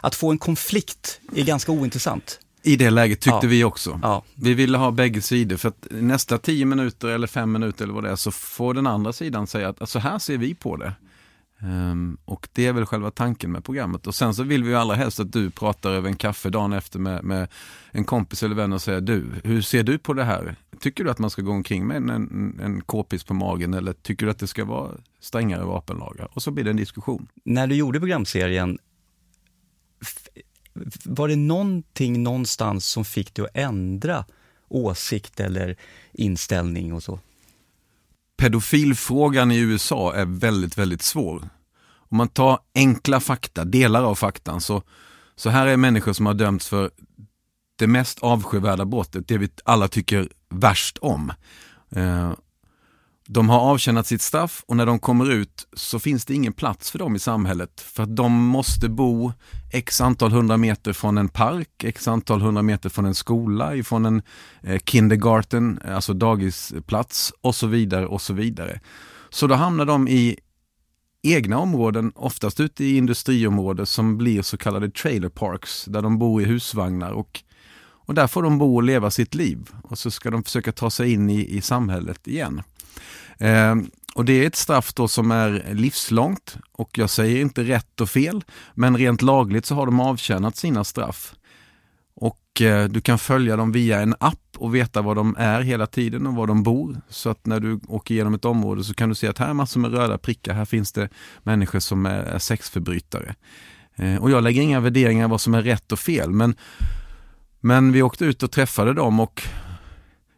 att 0.01 0.15
få 0.15 0.31
en 0.31 0.37
konflikt 0.37 1.21
är 1.35 1.43
ganska 1.43 1.71
ointressant. 1.71 2.39
I 2.63 2.75
det 2.75 2.89
läget 2.89 3.19
tyckte 3.19 3.39
ja. 3.41 3.49
vi 3.49 3.63
också. 3.63 3.99
Ja. 4.03 4.23
Vi 4.35 4.53
ville 4.53 4.77
ha 4.77 4.91
bägge 4.91 5.21
sidor 5.21 5.57
för 5.57 5.69
att 5.69 5.87
nästa 5.89 6.37
tio 6.37 6.65
minuter 6.65 7.07
eller 7.07 7.27
fem 7.27 7.51
minuter 7.51 7.83
eller 7.83 7.93
vad 7.93 8.03
det 8.03 8.09
är 8.09 8.15
så 8.15 8.31
får 8.31 8.73
den 8.73 8.87
andra 8.87 9.13
sidan 9.13 9.47
säga 9.47 9.69
att 9.69 9.81
alltså, 9.81 9.99
här 9.99 10.19
ser 10.19 10.37
vi 10.37 10.55
på 10.55 10.75
det. 10.75 10.93
Um, 11.63 12.17
och 12.25 12.47
det 12.53 12.65
är 12.65 12.73
väl 12.73 12.85
själva 12.85 13.11
tanken 13.11 13.51
med 13.51 13.63
programmet. 13.63 14.07
Och 14.07 14.15
sen 14.15 14.33
så 14.33 14.43
vill 14.43 14.63
vi 14.63 14.69
ju 14.69 14.75
allra 14.75 14.95
helst 14.95 15.19
att 15.19 15.33
du 15.33 15.49
pratar 15.49 15.91
över 15.91 16.09
en 16.09 16.15
kaffe 16.15 16.49
dagen 16.49 16.73
efter 16.73 16.99
med, 16.99 17.23
med 17.23 17.47
en 17.91 18.03
kompis 18.03 18.43
eller 18.43 18.55
vän 18.55 18.73
och 18.73 18.81
säger 18.81 19.01
du, 19.01 19.25
hur 19.43 19.61
ser 19.61 19.83
du 19.83 19.97
på 19.97 20.13
det 20.13 20.23
här? 20.23 20.55
Tycker 20.79 21.03
du 21.03 21.09
att 21.09 21.19
man 21.19 21.29
ska 21.29 21.41
gå 21.41 21.51
omkring 21.51 21.87
med 21.87 21.97
en, 21.97 22.09
en, 22.09 22.59
en 22.63 22.81
k-pist 22.81 23.27
på 23.27 23.33
magen 23.33 23.73
eller 23.73 23.93
tycker 23.93 24.25
du 24.25 24.31
att 24.31 24.39
det 24.39 24.47
ska 24.47 24.65
vara 24.65 24.91
strängare 25.19 25.63
vapenlagar? 25.63 26.29
Och 26.33 26.43
så 26.43 26.51
blir 26.51 26.63
det 26.63 26.69
en 26.69 26.77
diskussion. 26.77 27.27
När 27.43 27.67
du 27.67 27.75
gjorde 27.75 27.99
programserien, 27.99 28.77
var 31.03 31.27
det 31.27 31.35
någonting 31.35 32.23
någonstans 32.23 32.85
som 32.85 33.05
fick 33.05 33.33
dig 33.33 33.45
att 33.45 33.51
ändra 33.53 34.25
åsikt 34.67 35.39
eller 35.39 35.75
inställning 36.11 36.93
och 36.93 37.03
så? 37.03 37.19
Pedofilfrågan 38.39 39.51
i 39.51 39.59
USA 39.59 40.13
är 40.13 40.25
väldigt, 40.25 40.77
väldigt 40.77 41.01
svår. 41.01 41.49
Om 41.95 42.17
man 42.17 42.27
tar 42.27 42.59
enkla 42.75 43.19
fakta, 43.19 43.65
delar 43.65 44.03
av 44.03 44.15
faktan, 44.15 44.61
så, 44.61 44.83
så 45.35 45.49
här 45.49 45.67
är 45.67 45.77
människor 45.77 46.13
som 46.13 46.25
har 46.25 46.33
dömts 46.33 46.67
för 46.67 46.91
det 47.75 47.87
mest 47.87 48.19
avskyvärda 48.19 48.85
brottet, 48.85 49.27
det 49.27 49.37
vi 49.37 49.49
alla 49.63 49.87
tycker 49.87 50.29
värst 50.49 50.97
om. 50.97 51.33
Eh, 51.89 52.31
de 53.31 53.49
har 53.49 53.59
avtjänat 53.59 54.07
sitt 54.07 54.21
straff 54.21 54.63
och 54.67 54.77
när 54.77 54.85
de 54.85 54.99
kommer 54.99 55.31
ut 55.31 55.67
så 55.73 55.99
finns 55.99 56.25
det 56.25 56.33
ingen 56.33 56.53
plats 56.53 56.91
för 56.91 56.99
dem 56.99 57.15
i 57.15 57.19
samhället. 57.19 57.81
För 57.81 58.03
att 58.03 58.15
de 58.15 58.31
måste 58.33 58.89
bo 58.89 59.33
x 59.71 60.01
antal 60.01 60.31
hundra 60.31 60.57
meter 60.57 60.93
från 60.93 61.17
en 61.17 61.29
park, 61.29 61.83
x 61.83 62.07
antal 62.07 62.41
hundra 62.41 62.61
meter 62.61 62.89
från 62.89 63.05
en 63.05 63.15
skola, 63.15 63.75
ifrån 63.75 64.05
en 64.05 64.21
eh, 64.63 64.79
kindergarten, 64.85 65.79
eh, 65.85 65.95
alltså 65.95 66.13
dagisplats 66.13 67.33
och 67.41 67.55
så 67.55 67.67
vidare 67.67 68.07
och 68.07 68.21
så 68.21 68.33
vidare. 68.33 68.79
Så 69.29 69.47
då 69.47 69.55
hamnar 69.55 69.85
de 69.85 70.07
i 70.07 70.39
egna 71.23 71.57
områden, 71.57 72.11
oftast 72.15 72.59
ute 72.59 72.83
i 72.83 72.97
industriområden 72.97 73.85
som 73.85 74.17
blir 74.17 74.41
så 74.41 74.57
kallade 74.57 74.89
trailer 74.89 75.29
parks, 75.29 75.85
där 75.85 76.01
de 76.01 76.19
bor 76.19 76.41
i 76.41 76.45
husvagnar 76.45 77.11
och, 77.11 77.43
och 77.91 78.13
där 78.13 78.27
får 78.27 78.43
de 78.43 78.57
bo 78.57 78.75
och 78.75 78.83
leva 78.83 79.11
sitt 79.11 79.35
liv. 79.35 79.69
Och 79.83 79.97
så 79.97 80.11
ska 80.11 80.31
de 80.31 80.43
försöka 80.43 80.71
ta 80.71 80.89
sig 80.89 81.13
in 81.13 81.29
i, 81.29 81.57
i 81.57 81.61
samhället 81.61 82.27
igen. 82.27 82.61
Eh, 83.37 83.75
och 84.15 84.25
det 84.25 84.43
är 84.43 84.47
ett 84.47 84.55
straff 84.55 84.93
då 84.93 85.07
som 85.07 85.31
är 85.31 85.73
livslångt 85.73 86.57
och 86.71 86.97
jag 86.97 87.09
säger 87.09 87.41
inte 87.41 87.63
rätt 87.63 88.01
och 88.01 88.09
fel, 88.09 88.43
men 88.73 88.97
rent 88.97 89.21
lagligt 89.21 89.65
så 89.65 89.75
har 89.75 89.85
de 89.85 89.99
avtjänat 89.99 90.57
sina 90.57 90.83
straff. 90.83 91.35
Och 92.15 92.61
eh, 92.61 92.87
du 92.89 93.01
kan 93.01 93.19
följa 93.19 93.55
dem 93.55 93.71
via 93.71 94.01
en 94.01 94.15
app 94.19 94.55
och 94.57 94.75
veta 94.75 95.01
var 95.01 95.15
de 95.15 95.35
är 95.39 95.61
hela 95.61 95.87
tiden 95.87 96.27
och 96.27 96.35
var 96.35 96.47
de 96.47 96.63
bor. 96.63 97.01
Så 97.09 97.29
att 97.29 97.45
när 97.45 97.59
du 97.59 97.79
åker 97.87 98.13
igenom 98.13 98.33
ett 98.33 98.45
område 98.45 98.83
så 98.83 98.93
kan 98.93 99.09
du 99.09 99.15
se 99.15 99.27
att 99.27 99.37
här 99.37 99.49
är 99.49 99.53
massor 99.53 99.79
med 99.79 99.91
röda 99.91 100.17
prickar, 100.17 100.53
här 100.53 100.65
finns 100.65 100.91
det 100.91 101.09
människor 101.43 101.79
som 101.79 102.05
är, 102.05 102.23
är 102.23 102.39
sexförbrytare. 102.39 103.35
Eh, 103.95 104.15
och 104.15 104.31
jag 104.31 104.43
lägger 104.43 104.61
inga 104.61 104.79
värderingar 104.79 105.27
vad 105.27 105.41
som 105.41 105.53
är 105.53 105.61
rätt 105.61 105.91
och 105.91 105.99
fel, 105.99 106.31
men, 106.31 106.55
men 107.59 107.91
vi 107.91 108.01
åkte 108.01 108.25
ut 108.25 108.43
och 108.43 108.51
träffade 108.51 108.93
dem 108.93 109.19
och 109.19 109.43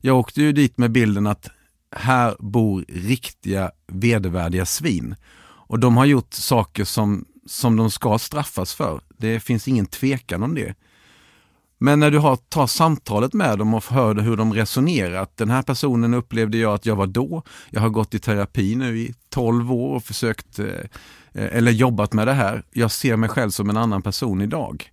jag 0.01 0.19
åkte 0.19 0.41
ju 0.41 0.51
dit 0.51 0.77
med 0.77 0.91
bilden 0.91 1.27
att 1.27 1.49
här 1.91 2.35
bor 2.39 2.85
riktiga 2.87 3.71
vedervärdiga 3.87 4.65
svin. 4.65 5.15
Och 5.43 5.79
de 5.79 5.97
har 5.97 6.05
gjort 6.05 6.33
saker 6.33 6.83
som, 6.83 7.25
som 7.45 7.75
de 7.75 7.91
ska 7.91 8.17
straffas 8.17 8.73
för. 8.73 9.01
Det 9.17 9.39
finns 9.39 9.67
ingen 9.67 9.85
tvekan 9.85 10.43
om 10.43 10.55
det. 10.55 10.75
Men 11.77 11.99
när 11.99 12.11
du 12.11 12.19
har, 12.19 12.35
tar 12.35 12.67
samtalet 12.67 13.33
med 13.33 13.57
dem 13.57 13.73
och 13.73 13.85
hör 13.85 14.15
hur 14.15 14.37
de 14.37 14.53
resonerar, 14.53 15.21
att 15.21 15.37
den 15.37 15.49
här 15.49 15.61
personen 15.61 16.13
upplevde 16.13 16.57
jag 16.57 16.73
att 16.73 16.85
jag 16.85 16.95
var 16.95 17.07
då, 17.07 17.43
jag 17.69 17.81
har 17.81 17.89
gått 17.89 18.13
i 18.13 18.19
terapi 18.19 18.75
nu 18.75 18.99
i 18.99 19.13
12 19.29 19.73
år 19.73 19.95
och 19.95 20.03
försökt 20.03 20.59
eh, 20.59 20.65
eller 21.33 21.71
jobbat 21.71 22.13
med 22.13 22.27
det 22.27 22.33
här. 22.33 22.63
Jag 22.71 22.91
ser 22.91 23.15
mig 23.15 23.29
själv 23.29 23.49
som 23.49 23.69
en 23.69 23.77
annan 23.77 24.01
person 24.01 24.41
idag. 24.41 24.91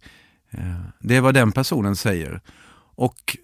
Eh, 0.50 0.80
det 1.00 1.16
är 1.16 1.20
vad 1.20 1.34
den 1.34 1.52
personen 1.52 1.96
säger. 1.96 2.40
Och 2.94 3.36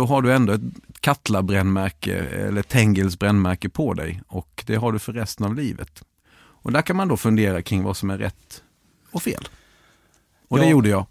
då 0.00 0.06
har 0.06 0.22
du 0.22 0.32
ändå 0.32 0.52
ett 0.52 0.60
Katla-brännmärke 1.00 2.18
eller 2.18 2.62
Tengels 2.62 3.18
brännmärke 3.18 3.68
på 3.68 3.94
dig 3.94 4.22
och 4.28 4.64
det 4.66 4.76
har 4.76 4.92
du 4.92 4.98
för 4.98 5.12
resten 5.12 5.46
av 5.46 5.54
livet. 5.54 6.02
Och 6.62 6.72
där 6.72 6.82
kan 6.82 6.96
man 6.96 7.08
då 7.08 7.16
fundera 7.16 7.62
kring 7.62 7.82
vad 7.82 7.96
som 7.96 8.10
är 8.10 8.18
rätt 8.18 8.62
och 9.10 9.22
fel. 9.22 9.48
Och 10.48 10.58
ja. 10.58 10.62
det 10.62 10.70
gjorde 10.70 10.88
jag. 10.88 11.06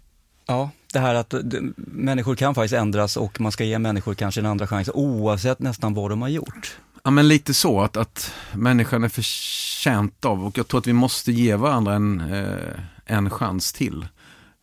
Ja, 0.46 0.70
det 0.92 0.98
här 0.98 1.14
att 1.14 1.34
människor 1.76 2.34
kan 2.34 2.54
faktiskt 2.54 2.74
ändras 2.74 3.16
och 3.16 3.40
man 3.40 3.52
ska 3.52 3.64
ge 3.64 3.78
människor 3.78 4.14
kanske 4.14 4.40
en 4.40 4.46
andra 4.46 4.66
chans 4.66 4.90
oavsett 4.94 5.58
nästan 5.58 5.94
vad 5.94 6.10
de 6.10 6.22
har 6.22 6.28
gjort. 6.28 6.78
Ja 7.02 7.10
men 7.10 7.28
lite 7.28 7.54
så 7.54 7.80
att, 7.80 7.96
att 7.96 8.32
människan 8.52 9.04
är 9.04 9.08
förtjänt 9.08 10.24
av 10.24 10.46
och 10.46 10.58
jag 10.58 10.68
tror 10.68 10.80
att 10.80 10.86
vi 10.86 10.92
måste 10.92 11.32
ge 11.32 11.56
varandra 11.56 11.94
en, 11.94 12.20
eh, 12.20 12.80
en 13.04 13.30
chans 13.30 13.72
till. 13.72 14.06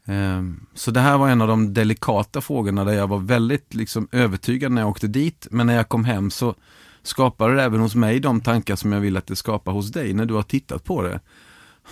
Ehm, 0.08 0.66
så 0.74 0.92
det 0.92 1.00
här 1.00 1.18
var 1.18 1.30
en 1.30 1.42
av 1.42 1.48
de 1.48 1.74
delikata 1.74 2.42
frågorna 2.42 2.84
där 2.84 2.94
jag 2.94 3.08
var 3.08 3.20
väldigt 3.20 3.74
liksom 3.74 4.08
övertygad 4.12 4.72
när 4.72 4.82
jag 4.82 4.90
åkte 4.90 5.08
dit. 5.08 5.48
Men 5.52 5.68
när 5.68 5.76
jag 5.76 5.90
kom 5.90 6.06
hem 6.06 6.32
så 6.32 6.56
skapade 7.04 7.56
det 7.56 7.64
även 7.64 7.80
hos 7.80 7.96
mig 7.96 8.20
de 8.20 8.42
tankar 8.42 8.76
som 8.76 8.92
jag 8.92 9.00
vill 9.00 9.18
att 9.18 9.28
det 9.28 9.36
skapar 9.36 9.72
hos 9.72 9.92
dig 9.92 10.14
när 10.14 10.26
du 10.26 10.34
har 10.34 10.44
tittat 10.44 10.84
på 10.84 11.02
det. 11.02 11.20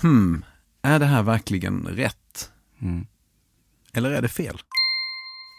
Hmm, 0.01 0.45
är 0.81 0.99
det 0.99 1.05
här 1.05 1.23
verkligen 1.23 1.87
rätt? 1.87 2.51
Mm. 2.81 3.07
Eller 3.93 4.11
är 4.11 4.21
det 4.21 4.27
fel? 4.27 4.57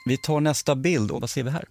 Vi 0.06 0.16
tar 0.16 0.40
nästa 0.40 0.76
bild 0.76 1.10
och 1.10 1.20
vad 1.20 1.30
ser 1.30 1.42
vi 1.42 1.50
här? 1.50 1.64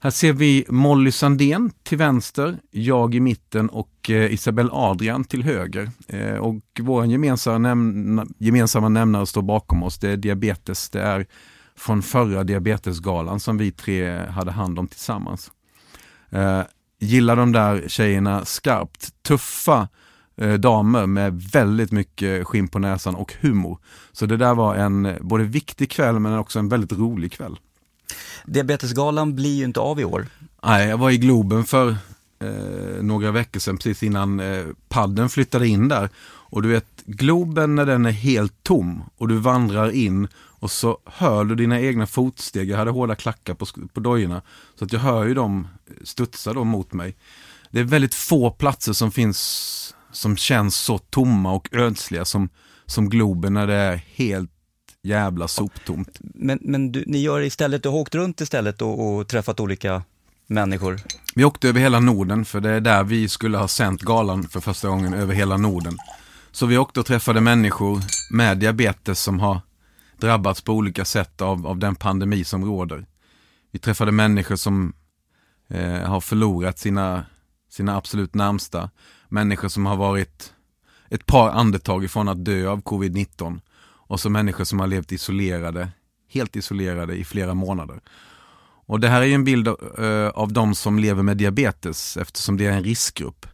Här 0.00 0.10
ser 0.10 0.32
vi 0.32 0.64
Molly 0.68 1.12
Sandén 1.12 1.70
till 1.82 1.98
vänster, 1.98 2.58
jag 2.70 3.14
i 3.14 3.20
mitten 3.20 3.68
och 3.68 3.93
eh, 4.10 4.32
Isabelle 4.32 4.70
Adrian 4.72 5.24
till 5.24 5.42
höger. 5.42 5.90
Eh, 6.08 6.34
och 6.34 6.62
vår 6.80 7.06
gemensamma, 7.06 7.58
näm 7.58 8.34
gemensamma 8.38 8.88
nämnare 8.88 9.26
står 9.26 9.42
bakom 9.42 9.82
oss. 9.82 9.98
Det 9.98 10.10
är 10.10 10.16
diabetes. 10.16 10.90
Det 10.90 11.00
är 11.00 11.26
från 11.76 12.02
förra 12.02 12.44
diabetesgalan 12.44 13.40
som 13.40 13.58
vi 13.58 13.72
tre 13.72 14.26
hade 14.26 14.50
hand 14.50 14.78
om 14.78 14.88
tillsammans. 14.88 15.50
Eh, 16.30 16.62
gillar 17.00 17.36
de 17.36 17.52
där 17.52 17.84
tjejerna 17.88 18.44
skarpt. 18.44 19.22
Tuffa 19.22 19.88
damer 20.58 21.06
med 21.06 21.42
väldigt 21.42 21.92
mycket 21.92 22.46
skinn 22.46 22.68
på 22.68 22.78
näsan 22.78 23.14
och 23.14 23.34
humor. 23.40 23.78
Så 24.12 24.26
det 24.26 24.36
där 24.36 24.54
var 24.54 24.74
en 24.74 25.16
både 25.20 25.44
viktig 25.44 25.90
kväll 25.90 26.18
men 26.18 26.38
också 26.38 26.58
en 26.58 26.68
väldigt 26.68 26.92
rolig 26.92 27.32
kväll. 27.32 27.58
Diabetesgalan 28.44 29.34
blir 29.34 29.54
ju 29.54 29.64
inte 29.64 29.80
av 29.80 30.00
i 30.00 30.04
år. 30.04 30.26
Nej, 30.64 30.88
jag 30.88 30.98
var 30.98 31.10
i 31.10 31.18
Globen 31.18 31.64
för 31.64 31.96
eh, 32.46 33.02
några 33.02 33.30
veckor 33.30 33.60
sedan, 33.60 33.76
precis 33.76 34.02
innan 34.02 34.40
eh, 34.40 34.64
padden 34.88 35.28
flyttade 35.28 35.68
in 35.68 35.88
där. 35.88 36.08
Och 36.24 36.62
du 36.62 36.68
vet, 36.68 36.86
Globen 37.04 37.74
när 37.74 37.86
den 37.86 38.06
är 38.06 38.10
helt 38.10 38.62
tom 38.62 39.02
och 39.16 39.28
du 39.28 39.36
vandrar 39.36 39.90
in 39.90 40.28
och 40.36 40.70
så 40.70 40.98
hör 41.04 41.44
du 41.44 41.54
dina 41.54 41.80
egna 41.80 42.06
fotsteg. 42.06 42.70
Jag 42.70 42.78
hade 42.78 42.90
hårda 42.90 43.14
klackar 43.14 43.54
på, 43.54 43.66
på 43.92 44.00
dojorna. 44.00 44.42
Så 44.78 44.84
att 44.84 44.92
jag 44.92 45.00
hör 45.00 45.24
ju 45.24 45.34
dem 45.34 45.68
studsa 46.04 46.52
då 46.52 46.64
mot 46.64 46.92
mig. 46.92 47.16
Det 47.70 47.80
är 47.80 47.84
väldigt 47.84 48.14
få 48.14 48.50
platser 48.50 48.92
som 48.92 49.12
finns 49.12 49.94
som 50.12 50.36
känns 50.36 50.76
så 50.76 50.98
tomma 50.98 51.52
och 51.52 51.68
ödsliga 51.72 52.24
som, 52.24 52.48
som 52.86 53.08
Globen 53.10 53.54
när 53.54 53.66
det 53.66 53.74
är 53.74 53.96
helt 53.96 54.50
jävla 55.02 55.48
soptomt. 55.48 56.18
Men, 56.20 56.58
men 56.62 56.92
du, 56.92 57.04
ni 57.06 57.18
gör 57.18 57.40
istället, 57.40 57.82
du 57.82 57.88
har 57.88 57.96
åkt 57.96 58.14
runt 58.14 58.40
istället 58.40 58.82
och, 58.82 59.14
och 59.14 59.28
träffat 59.28 59.60
olika 59.60 60.02
människor? 60.46 61.00
Vi 61.34 61.44
åkte 61.44 61.68
över 61.68 61.80
hela 61.80 62.00
Norden, 62.00 62.44
för 62.44 62.60
det 62.60 62.70
är 62.70 62.80
där 62.80 63.04
vi 63.04 63.28
skulle 63.28 63.58
ha 63.58 63.68
sänt 63.68 64.02
galan 64.02 64.42
för 64.42 64.60
första 64.60 64.88
gången 64.88 65.14
över 65.14 65.34
hela 65.34 65.56
Norden. 65.56 65.98
Så 66.52 66.66
vi 66.66 66.78
åkte 66.78 67.00
och 67.00 67.06
träffade 67.06 67.40
människor 67.40 68.00
med 68.30 68.58
diabetes 68.58 69.20
som 69.20 69.40
har 69.40 69.60
drabbats 70.18 70.60
på 70.60 70.72
olika 70.72 71.04
sätt 71.04 71.40
av, 71.40 71.66
av 71.66 71.78
den 71.78 71.94
pandemi 71.94 72.44
som 72.44 72.64
råder. 72.64 73.06
Vi 73.70 73.78
träffade 73.78 74.12
människor 74.12 74.56
som 74.56 74.92
eh, 75.68 75.98
har 75.98 76.20
förlorat 76.20 76.78
sina, 76.78 77.24
sina 77.70 77.96
absolut 77.96 78.34
närmsta. 78.34 78.90
Människor 79.28 79.68
som 79.68 79.86
har 79.86 79.96
varit 79.96 80.52
ett 81.08 81.26
par 81.26 81.50
andetag 81.50 82.04
ifrån 82.04 82.28
att 82.28 82.44
dö 82.44 82.68
av 82.68 82.82
covid-19. 82.82 83.60
Och 84.06 84.20
så 84.20 84.30
människor 84.30 84.64
som 84.64 84.80
har 84.80 84.86
levt 84.86 85.12
isolerade, 85.12 85.88
helt 86.28 86.56
isolerade 86.56 87.14
i 87.16 87.24
flera 87.24 87.54
månader. 87.54 88.00
Och 88.86 89.00
det 89.00 89.08
här 89.08 89.22
är 89.22 89.26
ju 89.26 89.34
en 89.34 89.44
bild 89.44 89.68
eh, 89.68 90.28
av 90.34 90.52
de 90.52 90.74
som 90.74 90.98
lever 90.98 91.22
med 91.22 91.36
diabetes 91.36 92.16
eftersom 92.16 92.56
det 92.56 92.66
är 92.66 92.72
en 92.72 92.84
riskgrupp. 92.84 93.46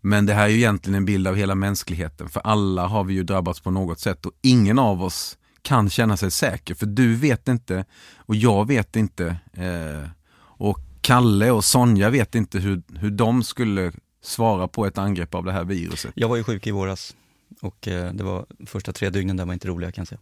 Men 0.00 0.26
det 0.26 0.34
här 0.34 0.44
är 0.44 0.48
ju 0.48 0.56
egentligen 0.56 0.94
en 0.94 1.04
bild 1.04 1.28
av 1.28 1.34
hela 1.34 1.54
mänskligheten 1.54 2.28
för 2.28 2.40
alla 2.40 2.86
har 2.86 3.04
vi 3.04 3.14
ju 3.14 3.22
drabbats 3.22 3.60
på 3.60 3.70
något 3.70 4.00
sätt 4.00 4.26
och 4.26 4.32
ingen 4.42 4.78
av 4.78 5.02
oss 5.02 5.38
kan 5.62 5.90
känna 5.90 6.16
sig 6.16 6.30
säker 6.30 6.74
för 6.74 6.86
du 6.86 7.14
vet 7.14 7.48
inte 7.48 7.84
och 8.16 8.36
jag 8.36 8.66
vet 8.66 8.96
inte 8.96 9.36
eh, 9.52 10.08
och 10.36 10.78
Kalle 11.00 11.50
och 11.50 11.64
Sonja 11.64 12.10
vet 12.10 12.34
inte 12.34 12.58
hur, 12.58 12.82
hur 12.94 13.10
de 13.10 13.42
skulle 13.42 13.92
svara 14.22 14.68
på 14.68 14.86
ett 14.86 14.98
angrepp 14.98 15.34
av 15.34 15.44
det 15.44 15.52
här 15.52 15.64
viruset. 15.64 16.12
Jag 16.14 16.28
var 16.28 16.36
ju 16.36 16.44
sjuk 16.44 16.66
i 16.66 16.70
våras 16.70 17.16
och 17.60 17.88
eh, 17.88 18.12
det 18.12 18.24
var 18.24 18.46
första 18.66 18.92
tre 18.92 19.10
dygnen 19.10 19.36
där 19.36 19.44
var 19.44 19.52
inte 19.52 19.68
roliga 19.68 19.92
kan 19.92 20.02
jag 20.02 20.08
säga. 20.08 20.20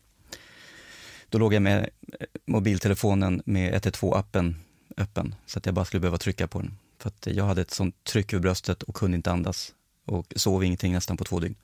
Då 1.32 1.38
låg 1.38 1.54
jag 1.54 1.62
med 1.62 1.90
eh, 2.20 2.26
mobiltelefonen 2.46 3.42
med 3.44 3.74
112-appen 3.74 4.54
öppen 4.96 5.34
så 5.46 5.58
att 5.58 5.66
jag 5.66 5.74
bara 5.74 5.84
skulle 5.84 6.00
behöva 6.00 6.18
trycka 6.18 6.48
på 6.48 6.58
den. 6.58 6.78
För 6.98 7.08
att 7.08 7.26
jag 7.26 7.44
hade 7.44 7.60
ett 7.60 7.70
sånt 7.70 8.04
tryck 8.04 8.32
över 8.32 8.42
bröstet 8.42 8.82
och 8.82 8.94
kunde 8.94 9.16
inte 9.16 9.32
andas 9.32 9.74
och 10.04 10.32
sov 10.36 10.64
ingenting 10.64 10.92
nästan 10.92 11.16
på 11.16 11.24
två 11.24 11.40
dygn. 11.40 11.54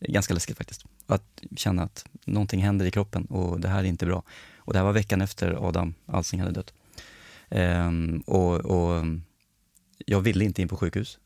Ganska 0.00 0.34
läskigt 0.34 0.56
faktiskt. 0.56 0.84
Att 1.06 1.42
känna 1.56 1.82
att 1.82 2.04
någonting 2.24 2.62
händer 2.62 2.86
i 2.86 2.90
kroppen 2.90 3.24
och 3.24 3.60
det 3.60 3.68
här 3.68 3.78
är 3.78 3.84
inte 3.84 4.06
bra. 4.06 4.22
Och 4.56 4.72
det 4.72 4.78
här 4.78 4.86
var 4.86 4.92
veckan 4.92 5.20
efter 5.20 5.68
Adam 5.68 5.94
Alsing 6.06 6.40
hade 6.40 6.52
dött. 6.52 6.74
Ehm, 7.48 8.22
och, 8.26 8.54
och 8.54 9.04
jag 10.06 10.20
ville 10.20 10.44
inte 10.44 10.62
in 10.62 10.68
på 10.68 10.76
sjukhus 10.76 11.18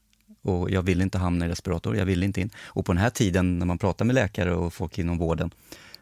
och 0.43 0.71
jag 0.71 0.83
ville 0.83 1.03
inte 1.03 1.19
hamna 1.19 1.47
i 1.47 1.49
respirator, 1.49 1.97
jag 1.97 2.07
ville 2.07 2.25
inte 2.25 2.41
in. 2.41 2.51
Och 2.59 2.87
på 2.87 2.93
den 2.93 3.03
här 3.03 3.11
tiden 3.11 3.59
när 3.59 3.67
man 3.67 3.79
pratar 3.79 4.05
med 4.05 4.15
läkare 4.15 4.55
och 4.55 4.75
folk 4.75 4.99
inom 4.99 5.19
vården, 5.19 5.51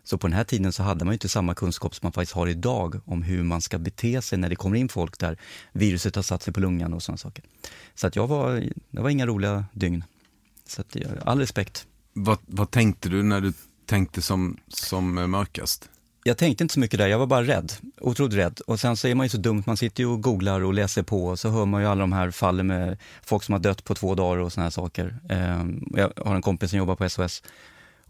så 0.04 0.18
på 0.18 0.26
den 0.26 0.36
här 0.36 0.44
tiden 0.44 0.72
så 0.72 0.82
hade 0.82 1.04
man 1.04 1.12
inte 1.12 1.28
samma 1.28 1.54
kunskap 1.54 1.94
som 1.94 2.06
man 2.06 2.12
faktiskt 2.12 2.32
har 2.32 2.46
idag 2.46 3.00
om 3.04 3.22
hur 3.22 3.42
man 3.42 3.60
ska 3.60 3.78
bete 3.78 4.22
sig 4.22 4.38
när 4.38 4.48
det 4.48 4.56
kommer 4.56 4.76
in 4.76 4.88
folk 4.88 5.18
där 5.18 5.38
viruset 5.72 6.16
har 6.16 6.22
satt 6.22 6.42
sig 6.42 6.52
på 6.52 6.60
lungan 6.60 6.94
och 6.94 7.02
sådana 7.02 7.18
saker. 7.18 7.44
Så 7.94 8.06
att 8.06 8.16
jag 8.16 8.26
var, 8.26 8.64
det 8.90 9.00
var 9.00 9.10
inga 9.10 9.26
roliga 9.26 9.64
dygn. 9.72 10.04
Så 10.66 10.80
att, 10.80 10.96
all 11.24 11.38
respekt. 11.38 11.86
Vad, 12.12 12.38
vad 12.46 12.70
tänkte 12.70 13.08
du 13.08 13.22
när 13.22 13.40
du 13.40 13.52
tänkte 13.86 14.22
som, 14.22 14.56
som 14.68 15.14
mörkast? 15.14 15.88
Jag 16.24 16.38
tänkte 16.38 16.64
inte 16.64 16.74
så 16.74 16.80
mycket 16.80 16.98
där, 16.98 17.06
jag 17.06 17.18
var 17.18 17.26
bara 17.26 17.42
rädd. 17.42 17.72
Otroligt 18.00 18.34
rädd. 18.34 18.60
Och 18.66 18.80
sen 18.80 18.96
så 18.96 19.08
är 19.08 19.14
man 19.14 19.26
ju 19.26 19.30
så 19.30 19.36
dumt, 19.36 19.62
man 19.66 19.76
sitter 19.76 20.02
ju 20.02 20.08
och 20.08 20.22
googlar 20.22 20.60
och 20.60 20.74
läser 20.74 21.02
på 21.02 21.26
och 21.26 21.38
så 21.38 21.48
hör 21.48 21.66
man 21.66 21.82
ju 21.82 21.88
alla 21.88 22.00
de 22.00 22.12
här 22.12 22.30
fallen 22.30 22.66
med 22.66 22.98
folk 23.22 23.42
som 23.42 23.52
har 23.52 23.60
dött 23.60 23.84
på 23.84 23.94
två 23.94 24.14
dagar 24.14 24.38
och 24.38 24.52
såna 24.52 24.64
här 24.64 24.70
saker. 24.70 25.16
Ehm, 25.28 25.88
jag 25.96 26.12
har 26.16 26.34
en 26.34 26.42
kompis 26.42 26.70
som 26.70 26.78
jobbar 26.78 26.96
på 26.96 27.08
SOS 27.08 27.42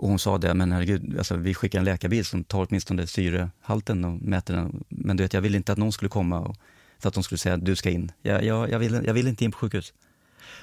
och 0.03 0.09
hon 0.09 0.19
sa 0.19 0.39
det, 0.39 0.55
men 0.55 0.73
herregud, 0.73 1.19
alltså, 1.19 1.37
vi 1.37 1.55
skickar 1.55 1.79
en 1.79 1.85
läkarbil 1.85 2.25
som 2.25 2.45
tar 2.45 2.67
åtminstone 2.69 3.07
syrehalten 3.07 4.05
och 4.05 4.23
mäter 4.23 4.55
den. 4.55 4.85
Men 4.89 5.17
du 5.17 5.23
vet, 5.23 5.33
jag 5.33 5.41
ville 5.41 5.57
inte 5.57 5.73
att 5.73 5.79
någon 5.79 5.93
skulle 5.93 6.09
komma 6.09 6.41
och, 6.41 6.57
för 6.99 7.09
att 7.09 7.15
de 7.15 7.23
skulle 7.23 7.39
säga 7.39 7.55
att 7.55 7.65
du 7.65 7.77
ska 7.77 7.91
in. 7.91 8.13
Jag, 8.23 8.45
jag, 8.45 8.71
jag, 8.71 8.79
vill, 8.79 9.03
jag 9.05 9.15
vill 9.15 9.29
inte 9.29 9.45
in 9.45 9.53
på 9.53 9.59
sjukhus. 9.59 9.93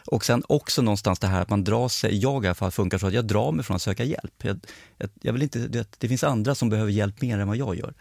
Och 0.05 0.25
sen 0.25 0.43
också 0.47 0.81
någonstans 0.81 1.19
det 1.19 1.27
här 1.27 1.41
att 1.41 1.49
man 1.49 1.63
drar 1.63 1.87
sig, 1.87 2.17
jag 2.17 2.45
i 2.45 2.47
alla 2.47 2.55
fall 2.55 2.71
funkar 2.71 2.97
så 2.97 3.07
att 3.07 3.13
jag 3.13 3.25
drar 3.25 3.51
mig 3.51 3.65
från 3.65 3.75
att 3.75 3.81
söka 3.81 4.03
hjälp. 4.03 4.33
Jag, 4.43 4.59
jag, 4.97 5.09
jag 5.21 5.33
vill 5.33 5.41
inte, 5.41 5.59
det, 5.59 5.95
det, 5.97 6.07
finns 6.07 6.23
andra 6.23 6.55
som 6.55 6.69
behöver 6.69 6.91
hjälp 6.91 7.21
mer 7.21 7.39
än 7.39 7.47
vad 7.47 7.57
jag 7.57 7.75
gör. 7.75 7.93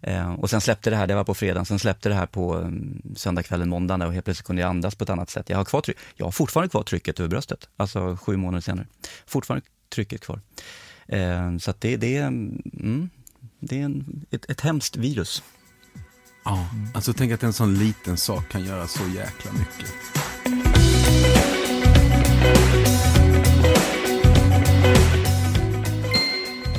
Eh, 0.00 0.34
och 0.34 0.50
sen 0.50 0.60
släppte 0.60 0.90
det 0.90 0.96
här, 0.96 1.06
det 1.06 1.14
var 1.14 1.24
på 1.24 1.34
fredagen, 1.34 1.66
sen 1.66 1.78
släppte 1.78 2.08
det 2.08 2.14
här 2.14 2.26
på 2.26 2.54
mm, 2.54 3.00
um, 3.04 3.14
söndagskvällen, 3.16 3.68
måndagen 3.68 4.02
och 4.02 4.12
helt 4.12 4.24
plötsligt 4.24 4.46
kunde 4.46 4.62
jag 4.62 4.68
andas 4.68 4.94
på 4.94 5.04
ett 5.04 5.10
annat 5.10 5.30
sätt. 5.30 5.50
Jag 5.50 5.56
har, 5.56 5.64
kvar 5.64 5.80
tryck, 5.80 5.96
jag 6.16 6.26
har 6.26 6.32
fortfarande 6.32 6.70
kvar 6.70 6.82
trycket 6.82 7.20
över 7.20 7.28
bröstet, 7.28 7.68
alltså 7.76 8.16
sju 8.16 8.36
månader 8.36 8.60
senare. 8.60 8.86
Fortfarande 9.26 9.66
trycket 9.88 10.20
kvar. 10.20 10.40
Eh, 11.08 11.58
så 11.58 11.74
det, 11.78 11.96
det, 11.96 12.16
mm, 12.16 13.10
det 13.60 13.80
är 13.80 13.84
en, 13.84 14.26
ett, 14.30 14.50
ett 14.50 14.60
hemskt 14.60 14.96
virus. 14.96 15.42
Ja, 16.44 16.68
alltså 16.94 17.12
tänk 17.12 17.32
att 17.32 17.42
en 17.42 17.52
sån 17.52 17.78
liten 17.78 18.16
sak 18.16 18.48
kan 18.48 18.64
göra 18.64 18.86
så 18.86 19.02
jäkla 19.14 19.52
mycket. 19.52 19.94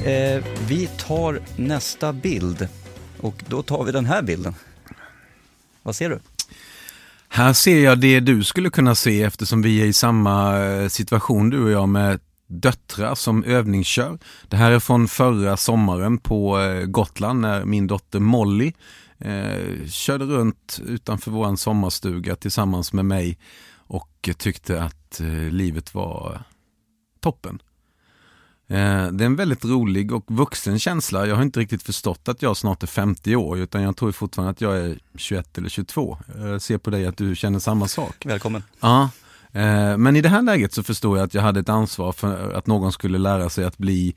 Eh, 0.05 0.43
vi 0.67 0.89
tar 0.97 1.41
nästa 1.55 2.13
bild 2.13 2.67
och 3.19 3.43
då 3.47 3.63
tar 3.63 3.83
vi 3.83 3.91
den 3.91 4.05
här 4.05 4.21
bilden. 4.21 4.55
Vad 5.83 5.95
ser 5.95 6.09
du? 6.09 6.19
Här 7.27 7.53
ser 7.53 7.83
jag 7.83 7.99
det 7.99 8.19
du 8.19 8.43
skulle 8.43 8.69
kunna 8.69 8.95
se 8.95 9.23
eftersom 9.23 9.61
vi 9.61 9.81
är 9.81 9.85
i 9.85 9.93
samma 9.93 10.59
eh, 10.59 10.87
situation 10.87 11.49
du 11.49 11.63
och 11.63 11.71
jag 11.71 11.89
med 11.89 12.19
döttrar 12.49 13.15
som 13.15 13.43
övningskör. 13.43 14.19
Det 14.47 14.57
här 14.57 14.71
är 14.71 14.79
från 14.79 15.07
förra 15.07 15.57
sommaren 15.57 16.17
på 16.17 16.59
eh, 16.59 16.85
Gotland 16.85 17.41
när 17.41 17.65
min 17.65 17.87
dotter 17.87 18.19
Molly 18.19 18.73
eh, 19.17 19.87
körde 19.87 20.25
runt 20.25 20.79
utanför 20.85 21.31
vår 21.31 21.55
sommarstuga 21.55 22.35
tillsammans 22.35 22.93
med 22.93 23.05
mig 23.05 23.37
och 23.75 24.29
tyckte 24.37 24.83
att 24.83 25.19
eh, 25.19 25.51
livet 25.51 25.93
var 25.93 26.43
toppen. 27.19 27.61
Eh, 28.67 29.07
det 29.07 29.23
är 29.23 29.25
en 29.25 29.35
väldigt 29.35 29.65
rolig 29.65 30.11
och 30.11 30.25
vuxen 30.27 30.79
känsla. 30.79 31.27
Jag 31.27 31.35
har 31.35 31.43
inte 31.43 31.59
riktigt 31.59 31.83
förstått 31.83 32.27
att 32.27 32.41
jag 32.41 32.57
snart 32.57 32.83
är 32.83 32.87
50 32.87 33.35
år 33.35 33.59
utan 33.59 33.81
jag 33.81 33.97
tror 33.97 34.11
fortfarande 34.11 34.51
att 34.51 34.61
jag 34.61 34.77
är 34.77 34.99
21 35.15 35.57
eller 35.57 35.69
22. 35.69 36.17
Jag 36.37 36.61
ser 36.61 36.77
på 36.77 36.89
dig 36.89 37.05
att 37.05 37.17
du 37.17 37.35
känner 37.35 37.59
samma 37.59 37.87
sak. 37.87 38.25
Välkommen. 38.25 38.63
Ja, 38.79 39.03
eh, 39.03 39.09
Eh, 39.53 39.97
men 39.97 40.15
i 40.15 40.21
det 40.21 40.29
här 40.29 40.41
läget 40.41 40.73
så 40.73 40.83
förstår 40.83 41.17
jag 41.17 41.25
att 41.25 41.33
jag 41.33 41.41
hade 41.41 41.59
ett 41.59 41.69
ansvar 41.69 42.11
för 42.11 42.53
att 42.53 42.67
någon 42.67 42.91
skulle 42.91 43.17
lära 43.17 43.49
sig 43.49 43.65
att 43.65 43.77
bli 43.77 44.15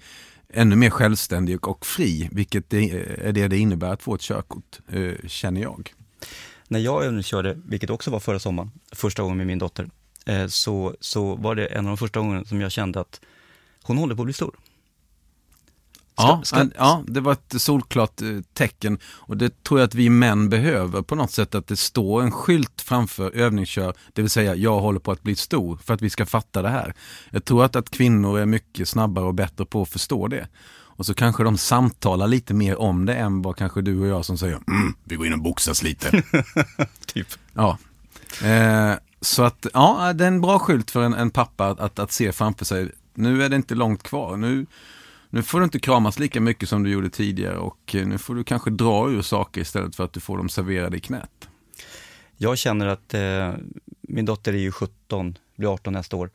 ännu 0.53 0.77
mer 0.77 0.91
självständig 0.91 1.69
och 1.69 1.87
fri, 1.87 2.29
vilket 2.33 2.73
eh, 2.73 2.83
är 3.29 3.33
det 3.33 3.49
det 3.49 3.59
innebär 3.59 3.93
att 3.93 4.03
få 4.03 4.15
ett 4.15 4.21
körkort, 4.21 4.81
eh, 4.93 5.29
känner 5.29 5.61
jag. 5.61 5.95
När 6.69 6.79
jag 6.79 7.05
övningskörde, 7.05 7.59
vilket 7.65 7.91
också 7.91 8.11
var 8.11 8.21
förra 8.21 8.39
sommaren, 8.39 8.71
första 8.93 9.23
gången 9.23 9.37
med 9.37 9.47
min 9.47 9.59
dotter, 9.59 9.91
så, 10.49 10.95
så 11.01 11.35
var 11.35 11.55
det 11.55 11.67
en 11.67 11.79
av 11.79 11.91
de 11.91 11.97
första 11.97 12.21
gångerna 12.21 12.45
som 12.45 12.61
jag 12.61 12.73
kände 12.73 13.01
att 13.01 13.21
hon 13.83 13.99
håller 13.99 14.15
på 14.15 14.23
att 14.23 14.27
bli 14.27 14.33
stor. 14.33 14.55
Ska, 16.23 16.29
ja, 16.29 16.45
ska... 16.45 16.67
ja, 16.77 17.03
det 17.07 17.21
var 17.21 17.33
ett 17.33 17.55
solklart 17.63 18.23
eh, 18.23 18.29
tecken 18.55 18.99
och 19.05 19.37
det 19.37 19.63
tror 19.63 19.81
jag 19.81 19.87
att 19.87 19.95
vi 19.95 20.11
män 20.11 20.49
behöver 20.49 21.03
på 21.03 21.15
något 21.15 21.31
sätt 21.31 21.55
att 21.55 21.67
det 21.67 21.77
står 21.77 22.23
en 22.23 22.31
skylt 22.31 22.81
framför 22.81 23.31
övningskör, 23.31 23.95
det 24.13 24.23
vill 24.23 24.31
säga 24.31 24.55
jag 24.55 24.81
håller 24.81 25.01
på 25.01 25.13
att 25.13 25.23
bli 25.23 25.37
stor 25.37 25.79
för 25.85 25.95
att 25.95 26.03
vi 26.03 26.11
ska 26.11 26.27
fatta 26.27 26.63
det 26.63 26.69
här. 26.69 26.95
Jag 27.31 27.45
tror 27.45 27.65
att, 27.65 27.77
att 27.77 27.91
kvinnor 27.91 28.39
är 28.39 28.47
mycket 28.47 28.89
snabbare 28.89 29.25
och 29.25 29.35
bättre 29.35 29.65
på 29.65 29.83
att 29.83 29.89
förstå 29.89 30.29
det. 30.29 30.49
Och 30.95 31.07
så 31.07 31.15
kanske 31.15 31.45
de 31.45 31.59
samtalar 31.59 32.27
lite 32.27 32.55
mer 32.55 32.81
om 32.81 33.07
det 33.07 33.15
än 33.15 33.43
vad 33.43 33.57
kanske 33.57 33.83
du 33.83 34.01
och 34.01 34.07
jag 34.07 34.25
som 34.25 34.39
säger 34.39 34.55
mm, 34.55 34.95
vi 35.05 35.17
går 35.17 35.27
in 35.27 35.33
och 35.33 35.43
boxas 35.43 35.83
lite. 35.83 36.23
typ. 37.07 37.27
Ja. 37.53 37.79
Eh, 38.43 38.95
så 39.21 39.43
att 39.43 39.67
ja, 39.75 40.13
det 40.13 40.25
är 40.25 40.29
en 40.29 40.41
bra 40.41 40.59
skylt 40.59 40.91
för 40.91 41.03
en, 41.03 41.15
en 41.15 41.31
pappa 41.31 41.67
att, 41.67 41.81
att, 41.81 41.99
att 41.99 42.13
se 42.13 42.33
framför 42.33 42.65
sig 42.65 42.91
nu 43.15 43.45
är 43.45 43.49
det 43.49 43.57
inte 43.57 43.75
långt 43.75 44.03
kvar. 44.03 44.37
Nu, 44.37 44.67
nu 45.33 45.43
får 45.43 45.59
du 45.59 45.65
inte 45.65 45.79
kramas 45.79 46.19
lika 46.19 46.41
mycket 46.41 46.69
som 46.69 46.83
du 46.83 46.91
gjorde 46.91 47.11
tidigare 47.11 47.59
och 47.59 47.95
eh, 47.95 48.07
nu 48.07 48.19
får 48.19 48.35
du 48.35 48.45
kanske 48.45 48.71
dra 48.71 49.11
ur 49.11 49.23
saker 49.23 49.61
istället 49.61 49.97
för 49.97 50.05
att 50.05 50.13
du 50.13 50.21
får 50.21 50.37
dem 50.37 50.49
serverade 50.49 50.97
i 50.97 51.01
knät. 51.01 51.49
Jag 52.37 52.59
känner 52.59 52.87
att 52.87 53.15
eh, 53.15 53.55
min 54.01 54.25
dotter 54.25 54.53
är 54.53 54.59
ju 54.59 54.73
17, 54.73 55.39
blir 55.57 55.75
18 55.75 55.93
nästa 55.93 56.17
år. 56.17 56.31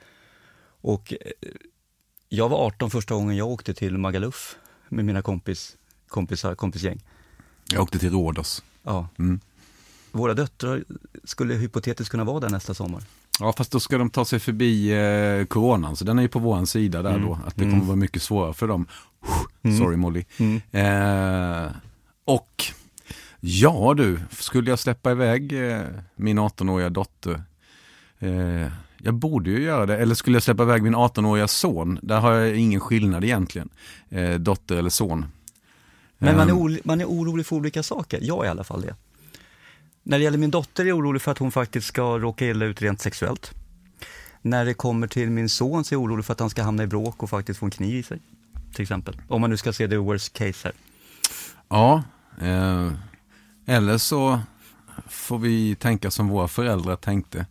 Och 0.82 1.14
eh, 1.22 1.48
jag 2.30 2.50
var 2.50 2.58
18 2.58 2.90
första 2.90 3.14
gången 3.14 3.38
jag 3.38 3.48
åkte 3.48 3.74
till 3.74 3.98
Magaluf 3.98 4.56
med 4.90 5.06
mina 5.06 5.22
kompis, 5.22 5.78
kompisar, 6.08 6.56
kompisgäng. 6.56 7.04
Jag 7.72 7.82
åkte 7.82 8.00
till 8.00 8.12
Rhodos. 8.12 8.64
Ja. 8.84 9.08
Mm. 9.20 9.40
Våra 10.12 10.34
döttrar 10.34 10.84
skulle 11.24 11.54
hypotetiskt 11.54 12.12
kunna 12.12 12.24
vara 12.24 12.40
där 12.40 12.50
nästa 12.50 12.74
sommar. 12.74 13.04
Ja 13.40 13.54
fast 13.58 13.72
då 13.72 13.80
ska 13.80 13.98
de 13.98 14.10
ta 14.10 14.26
sig 14.26 14.40
förbi 14.40 14.92
eh, 14.92 15.46
coronan 15.46 15.96
så 15.96 16.06
den 16.06 16.18
är 16.18 16.24
ju 16.24 16.28
på 16.28 16.40
våran 16.40 16.68
sida 16.68 17.02
där 17.02 17.16
mm. 17.16 17.22
då. 17.22 17.40
Att 17.46 17.56
det 17.56 17.62
kommer 17.62 17.74
mm. 17.74 17.88
vara 17.88 17.96
mycket 17.96 18.22
svårare 18.22 18.54
för 18.54 18.68
dem. 18.68 18.88
Mm. 19.64 19.78
Sorry 19.78 19.98
Molly. 19.98 20.26
Mm. 20.38 20.62
Eh, 20.72 21.72
och 22.26 22.64
ja 23.40 23.94
du, 23.98 24.20
skulle 24.30 24.70
jag 24.70 24.80
släppa 24.80 25.12
iväg 25.12 25.72
eh, 25.72 25.82
min 26.16 26.40
18-åriga 26.40 26.90
dotter. 26.90 27.44
Eh, 28.20 28.68
jag 28.98 29.14
borde 29.14 29.50
ju 29.50 29.62
göra 29.64 29.86
det. 29.86 29.98
Eller 29.98 30.16
skulle 30.16 30.36
jag 30.36 30.44
släppa 30.44 30.64
iväg 30.64 30.84
min 30.84 30.96
18-åriga 30.96 31.48
son. 31.48 32.00
Där 32.02 32.20
har 32.20 32.32
jag 32.32 32.56
ingen 32.56 32.80
skillnad 32.80 33.24
egentligen. 33.24 33.70
Eh, 34.10 34.34
dotter 34.34 34.76
eller 34.76 34.90
son. 34.90 35.26
Men 36.18 36.38
man 36.38 36.50
är, 36.50 36.76
ehm. 36.76 36.80
man 36.84 37.02
är 37.02 37.06
orolig 37.06 37.46
för 37.46 37.56
olika 37.56 37.84
saker. 37.84 38.20
Jag 38.22 38.44
är 38.44 38.48
i 38.48 38.50
alla 38.50 38.64
fall 38.64 38.82
det. 38.82 38.96
När 40.10 40.18
det 40.18 40.24
gäller 40.24 40.38
min 40.38 40.52
dotter 40.52 40.84
är 40.84 40.88
jag 40.88 40.98
orolig 40.98 41.22
för 41.22 41.32
att 41.32 41.38
hon 41.38 41.52
faktiskt 41.52 41.88
ska 41.88 42.18
råka 42.18 42.46
illa 42.46 42.66
ut 42.66 42.82
rent 42.82 43.02
sexuellt. 43.02 43.54
När 44.42 44.66
det 44.66 44.74
kommer 44.74 45.08
till 45.08 45.30
min 45.30 45.50
son 45.50 45.84
så 45.84 45.94
är 45.94 45.96
jag 45.96 46.04
orolig 46.04 46.26
för 46.26 46.34
att 46.34 46.40
han 46.40 46.50
ska 46.50 46.64
hamna 46.64 46.84
i 46.84 46.88
bråk 46.88 47.24
och 47.24 47.30
faktiskt 47.30 47.60
få 47.60 47.66
en 47.66 47.72
kniv 47.72 47.96
i 47.96 48.04
sig. 48.04 48.20
Till 48.74 48.82
exempel. 48.82 49.22
Om 49.28 49.42
man 49.42 49.50
nu 49.50 49.58
ska 49.58 49.74
se 49.74 49.88
det 49.88 49.98
worst 49.98 50.34
case 50.34 50.60
här. 50.64 50.74
Ja, 51.70 52.04
eh, 52.42 52.92
eller 53.66 53.98
så 53.98 54.40
får 55.08 55.40
vi 55.40 55.76
tänka 55.76 56.12
som 56.12 56.28
våra 56.28 56.48
föräldrar 56.48 56.96
tänkte. 56.96 57.46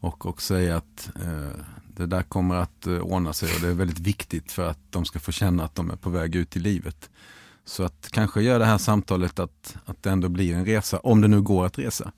Och, 0.00 0.26
och 0.26 0.42
säga 0.42 0.76
att 0.76 1.10
eh, 1.24 1.60
det 1.96 2.06
där 2.06 2.22
kommer 2.22 2.54
att 2.54 2.86
eh, 2.86 2.98
ordna 2.98 3.32
sig 3.32 3.54
och 3.54 3.60
det 3.60 3.68
är 3.68 3.74
väldigt 3.74 4.00
viktigt 4.00 4.52
för 4.52 4.70
att 4.70 4.78
de 4.90 5.04
ska 5.04 5.18
få 5.18 5.32
känna 5.32 5.64
att 5.64 5.74
de 5.74 5.90
är 5.90 5.96
på 5.96 6.10
väg 6.10 6.34
ut 6.34 6.56
i 6.56 6.58
livet. 6.58 7.10
Så 7.66 7.84
att 7.84 8.08
kanske 8.10 8.42
göra 8.42 8.58
det 8.58 8.64
här 8.64 8.78
samtalet 8.78 9.38
att, 9.38 9.76
att 9.84 10.02
det 10.02 10.10
ändå 10.10 10.28
blir 10.28 10.54
en 10.54 10.64
resa, 10.64 10.98
om 10.98 11.20
det 11.20 11.28
nu 11.28 11.42
går 11.42 11.66
att 11.66 11.78
resa. 11.78 12.12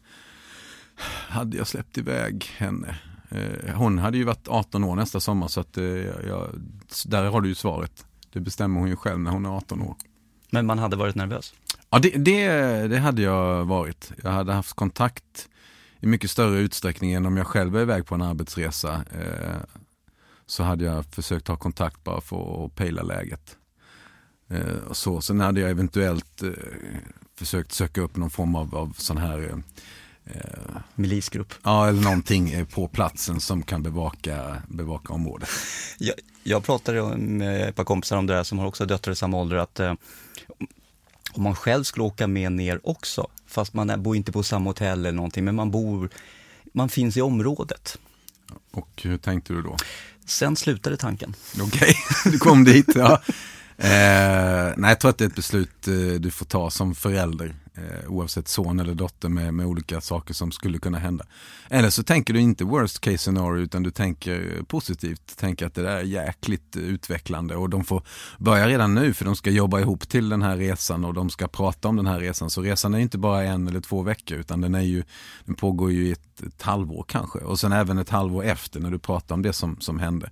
Hade 1.28 1.56
jag 1.56 1.66
släppt 1.66 1.98
iväg 1.98 2.44
henne? 2.56 2.98
Eh, 3.28 3.74
hon 3.74 3.98
hade 3.98 4.18
ju 4.18 4.24
varit 4.24 4.48
18 4.48 4.84
år 4.84 4.96
nästa 4.96 5.20
sommar 5.20 5.48
så 5.48 5.60
att 5.60 5.76
eh, 5.76 5.84
jag, 5.84 6.48
där 7.06 7.24
har 7.24 7.40
du 7.40 7.48
ju 7.48 7.54
svaret. 7.54 8.06
Det 8.32 8.40
bestämmer 8.40 8.80
hon 8.80 8.88
ju 8.88 8.96
själv 8.96 9.20
när 9.20 9.30
hon 9.30 9.46
är 9.46 9.56
18 9.56 9.82
år. 9.82 9.96
Men 10.50 10.66
man 10.66 10.78
hade 10.78 10.96
varit 10.96 11.14
nervös? 11.14 11.54
Ja, 11.90 11.98
det, 11.98 12.10
det, 12.10 12.48
det 12.88 12.98
hade 12.98 13.22
jag 13.22 13.64
varit. 13.64 14.12
Jag 14.22 14.30
hade 14.30 14.52
haft 14.52 14.72
kontakt 14.72 15.48
i 16.00 16.06
mycket 16.06 16.30
större 16.30 16.58
utsträckning 16.58 17.12
än 17.12 17.26
om 17.26 17.36
jag 17.36 17.46
själv 17.46 17.76
är 17.76 17.82
iväg 17.82 18.06
på 18.06 18.14
en 18.14 18.22
arbetsresa. 18.22 18.94
Eh, 18.94 19.56
så 20.46 20.62
hade 20.62 20.84
jag 20.84 21.04
försökt 21.04 21.48
ha 21.48 21.56
kontakt 21.56 22.04
bara 22.04 22.20
för 22.20 22.64
att 22.64 22.74
pejla 22.74 23.02
läget. 23.02 23.56
Eh, 24.48 24.76
och 24.88 24.96
så. 24.96 25.20
Sen 25.20 25.40
hade 25.40 25.60
jag 25.60 25.70
eventuellt 25.70 26.42
eh, 26.42 26.50
försökt 27.36 27.72
söka 27.72 28.00
upp 28.00 28.16
någon 28.16 28.30
form 28.30 28.54
av, 28.54 28.74
av 28.74 28.94
sån 28.98 29.18
här 29.18 29.48
eh, 30.24 30.76
Milisgrupp. 30.94 31.54
Ja, 31.62 31.88
eller 31.88 32.02
någonting 32.02 32.50
eh, 32.50 32.66
på 32.66 32.88
platsen 32.88 33.40
som 33.40 33.62
kan 33.62 33.82
bevaka, 33.82 34.62
bevaka 34.68 35.12
området. 35.12 35.48
Jag, 35.98 36.14
jag 36.42 36.64
pratade 36.64 37.16
med 37.16 37.68
ett 37.68 37.76
par 37.76 37.84
kompisar 37.84 38.16
om 38.16 38.26
det 38.26 38.34
där 38.34 38.44
som 38.44 38.58
har 38.58 38.66
också 38.66 38.86
döttrar 38.86 39.12
i 39.12 39.16
samma 39.16 39.36
ålder 39.36 39.56
att 39.56 39.80
eh, 39.80 39.94
om 41.32 41.42
man 41.42 41.54
själv 41.54 41.84
skulle 41.84 42.04
åka 42.04 42.26
med 42.26 42.52
ner 42.52 42.88
också, 42.88 43.26
fast 43.46 43.74
man 43.74 44.02
bor 44.02 44.16
inte 44.16 44.32
på 44.32 44.42
samma 44.42 44.70
hotell 44.70 44.98
eller 44.98 45.12
någonting, 45.12 45.44
men 45.44 45.54
man 45.54 45.70
bor, 45.70 46.10
man 46.72 46.88
finns 46.88 47.16
i 47.16 47.20
området. 47.20 47.98
Och 48.70 48.88
hur 49.02 49.18
tänkte 49.18 49.52
du 49.52 49.62
då? 49.62 49.76
Sen 50.26 50.56
slutade 50.56 50.96
tanken. 50.96 51.34
Okej, 51.60 51.66
okay. 51.66 51.94
du 52.32 52.38
kom 52.38 52.64
dit. 52.64 52.86
Ja. 52.94 53.22
Eh, 53.80 54.72
nej, 54.76 54.90
jag 54.90 55.00
tror 55.00 55.10
att 55.10 55.18
det 55.18 55.24
är 55.24 55.28
ett 55.28 55.34
beslut 55.34 55.88
eh, 55.88 55.94
du 55.94 56.30
får 56.30 56.46
ta 56.46 56.70
som 56.70 56.94
förälder. 56.94 57.54
Eh, 57.74 58.10
oavsett 58.10 58.48
son 58.48 58.80
eller 58.80 58.94
dotter 58.94 59.28
med, 59.28 59.54
med 59.54 59.66
olika 59.66 60.00
saker 60.00 60.34
som 60.34 60.52
skulle 60.52 60.78
kunna 60.78 60.98
hända. 60.98 61.24
Eller 61.70 61.90
så 61.90 62.02
tänker 62.02 62.34
du 62.34 62.40
inte 62.40 62.64
worst 62.64 63.00
case 63.00 63.18
scenario 63.18 63.62
utan 63.62 63.82
du 63.82 63.90
tänker 63.90 64.62
positivt. 64.66 65.36
Tänker 65.36 65.66
att 65.66 65.74
det 65.74 65.82
där 65.82 65.96
är 65.96 66.02
jäkligt 66.02 66.76
utvecklande 66.76 67.56
och 67.56 67.70
de 67.70 67.84
får 67.84 68.02
börja 68.38 68.68
redan 68.68 68.94
nu 68.94 69.14
för 69.14 69.24
de 69.24 69.36
ska 69.36 69.50
jobba 69.50 69.80
ihop 69.80 70.08
till 70.08 70.28
den 70.28 70.42
här 70.42 70.56
resan 70.56 71.04
och 71.04 71.14
de 71.14 71.30
ska 71.30 71.48
prata 71.48 71.88
om 71.88 71.96
den 71.96 72.06
här 72.06 72.20
resan. 72.20 72.50
Så 72.50 72.62
resan 72.62 72.94
är 72.94 72.98
inte 72.98 73.18
bara 73.18 73.44
en 73.44 73.68
eller 73.68 73.80
två 73.80 74.02
veckor 74.02 74.38
utan 74.38 74.60
den, 74.60 74.74
är 74.74 74.82
ju, 74.82 75.02
den 75.44 75.54
pågår 75.54 75.92
ju 75.92 76.06
i 76.06 76.12
ett, 76.12 76.42
ett 76.46 76.62
halvår 76.62 77.04
kanske. 77.08 77.38
Och 77.38 77.60
sen 77.60 77.72
även 77.72 77.98
ett 77.98 78.10
halvår 78.10 78.44
efter 78.44 78.80
när 78.80 78.90
du 78.90 78.98
pratar 78.98 79.34
om 79.34 79.42
det 79.42 79.52
som, 79.52 79.80
som 79.80 79.98
hände. 79.98 80.30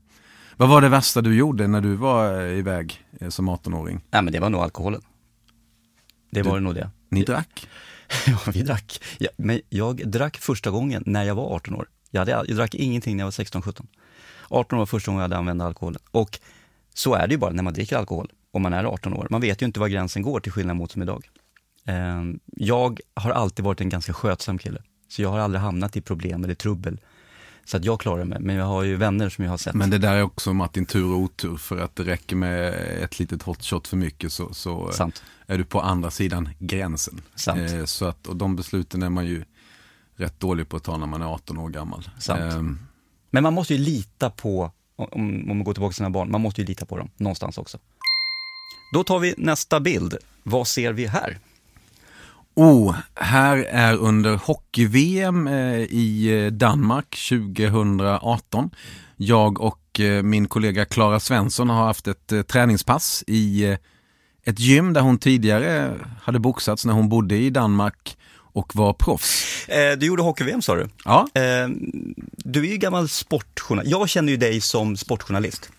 Vad 0.59 0.69
var 0.69 0.81
det 0.81 0.89
värsta 0.89 1.21
du 1.21 1.37
gjorde 1.37 1.67
när 1.67 1.81
du 1.81 1.95
var 1.95 2.47
iväg 2.47 3.05
eh, 3.21 3.29
som 3.29 3.51
18-åring? 3.51 4.01
Nej 4.11 4.23
men 4.23 4.33
det 4.33 4.41
var 4.41 4.51
nog 4.51 4.61
alkoholen. 4.61 5.03
Det 6.31 6.43
var 6.43 6.55
det 6.55 6.61
nog 6.61 6.75
det. 6.75 6.91
Ni 7.09 7.23
drack? 7.23 7.69
ja, 8.27 8.39
vi 8.53 8.63
drack. 8.63 9.03
Ja, 9.19 9.29
men 9.37 9.61
jag 9.69 10.11
drack 10.11 10.37
första 10.37 10.71
gången 10.71 11.03
när 11.07 11.25
jag 11.25 11.35
var 11.35 11.55
18 11.55 11.75
år. 11.75 11.89
Jag, 12.11 12.21
hade, 12.21 12.31
jag 12.31 12.57
drack 12.57 12.75
ingenting 12.75 13.17
när 13.17 13.23
jag 13.23 13.27
var 13.27 13.45
16-17. 13.45 13.87
18 14.49 14.77
år 14.77 14.79
var 14.79 14.87
första 14.87 15.11
gången 15.11 15.19
jag 15.19 15.25
hade 15.25 15.37
använt 15.37 15.63
alkohol. 15.63 15.97
Och 16.11 16.39
så 16.95 17.15
är 17.15 17.27
det 17.27 17.35
ju 17.35 17.39
bara 17.39 17.53
när 17.53 17.63
man 17.63 17.73
dricker 17.73 17.97
alkohol, 17.97 18.33
om 18.51 18.63
man 18.63 18.73
är 18.73 18.85
18 18.85 19.15
år. 19.15 19.27
Man 19.31 19.41
vet 19.41 19.63
ju 19.63 19.67
inte 19.67 19.81
var 19.81 19.89
gränsen 19.89 20.23
går 20.23 20.41
till 20.41 20.53
skillnad 20.53 20.77
mot 20.77 20.93
som 20.93 21.03
idag. 21.03 21.31
Ehm, 21.87 22.41
jag 22.47 23.01
har 23.15 23.31
alltid 23.31 23.65
varit 23.65 23.81
en 23.81 23.89
ganska 23.89 24.13
skötsam 24.13 24.59
kille, 24.59 24.83
så 25.09 25.23
jag 25.23 25.29
har 25.29 25.39
aldrig 25.39 25.61
hamnat 25.61 25.97
i 25.97 26.01
problem 26.01 26.45
eller 26.45 26.55
trubbel 26.55 27.01
så 27.67 27.77
att 27.77 27.85
jag 27.85 28.01
klarar 28.01 28.25
mig, 28.25 28.41
men 28.41 28.57
jag 28.57 28.65
har 28.65 28.83
ju 28.83 28.97
vänner 28.97 29.29
som 29.29 29.45
jag 29.45 29.53
har 29.53 29.59
sett. 29.59 29.75
Men 29.75 29.91
det 29.91 29.99
där 29.99 30.17
är 30.17 30.23
också 30.23 30.53
Martin 30.53 30.87
tur 30.87 31.13
och 31.13 31.19
otur 31.19 31.57
för 31.57 31.79
att 31.79 31.97
det 31.97 32.05
räcker 32.05 32.37
med 32.37 32.75
ett 33.03 33.19
litet 33.19 33.43
hot 33.43 33.65
shot 33.65 33.89
för 33.89 33.97
mycket 33.97 34.33
så, 34.33 34.55
så 34.55 34.93
är 35.47 35.59
du 35.59 35.65
på 35.65 35.81
andra 35.81 36.11
sidan 36.11 36.49
gränsen. 36.59 37.21
Eh, 37.49 37.85
så 37.85 38.05
att, 38.05 38.27
och 38.27 38.37
de 38.37 38.57
besluten 38.57 39.03
är 39.03 39.11
man 39.11 39.27
ju 39.27 39.45
rätt 40.17 40.41
dålig 40.41 40.69
på 40.69 40.77
att 40.77 40.85
ta 40.85 40.97
när 40.97 41.07
man 41.07 41.23
är 41.23 41.27
18 41.27 41.59
år 41.59 41.69
gammal. 41.69 42.09
Eh, 42.29 42.63
men 43.31 43.43
man 43.43 43.55
måste 43.55 43.75
ju 43.75 43.81
lita 43.81 44.31
på, 44.31 44.71
om, 44.97 45.09
om 45.13 45.49
man 45.49 45.65
går 45.65 45.75
tillbaka 45.75 45.93
till 45.93 45.97
sina 45.97 46.11
barn, 46.11 46.31
man 46.31 46.41
måste 46.41 46.61
ju 46.61 46.67
lita 46.67 46.87
på 46.87 46.99
dem 46.99 47.11
någonstans 47.17 47.59
också. 47.59 47.79
Då 48.93 49.05
tar 49.05 49.19
vi 49.19 49.35
nästa 49.39 49.81
bild. 49.81 50.17
Vad 50.43 50.69
ser 50.69 50.93
vi 50.93 51.07
här? 51.07 51.39
Oh, 52.59 52.95
här 53.15 53.57
är 53.57 53.97
under 53.97 54.37
hockey-VM 54.37 55.47
eh, 55.47 55.79
i 55.79 56.45
eh, 56.45 56.53
Danmark 56.53 57.17
2018. 57.29 58.71
Jag 59.17 59.61
och 59.61 60.01
eh, 60.01 60.23
min 60.23 60.49
kollega 60.49 60.85
Klara 60.85 61.21
Svensson 61.21 61.71
har 61.71 61.85
haft 61.85 62.09
ett 62.09 62.49
träningspass 62.49 63.25
i 63.27 63.77
ett 64.45 64.61
gym 64.61 64.93
där 64.93 65.01
hon 65.01 65.19
tidigare 65.19 65.95
hade 66.23 66.39
boxats 66.39 66.85
när 66.85 66.93
hon 66.93 67.09
bodde 67.09 67.37
i 67.37 67.51
Danmark 67.51 68.17
och 68.37 68.77
var 68.77 68.93
proffs. 68.93 69.67
Du 69.99 70.07
gjorde 70.07 70.23
hockey-VM 70.23 70.63
sa 70.63 70.75
du? 70.75 70.89
Ja. 71.05 71.27
Du 72.37 72.67
är 72.67 72.71
ju 72.71 72.77
gammal 72.77 73.09
sportjournalist. 73.09 73.91
Jag 73.91 74.09
känner 74.09 74.33
ju 74.33 74.37
dig 74.37 74.61
som 74.61 74.97
sportjournalist. 74.97 75.71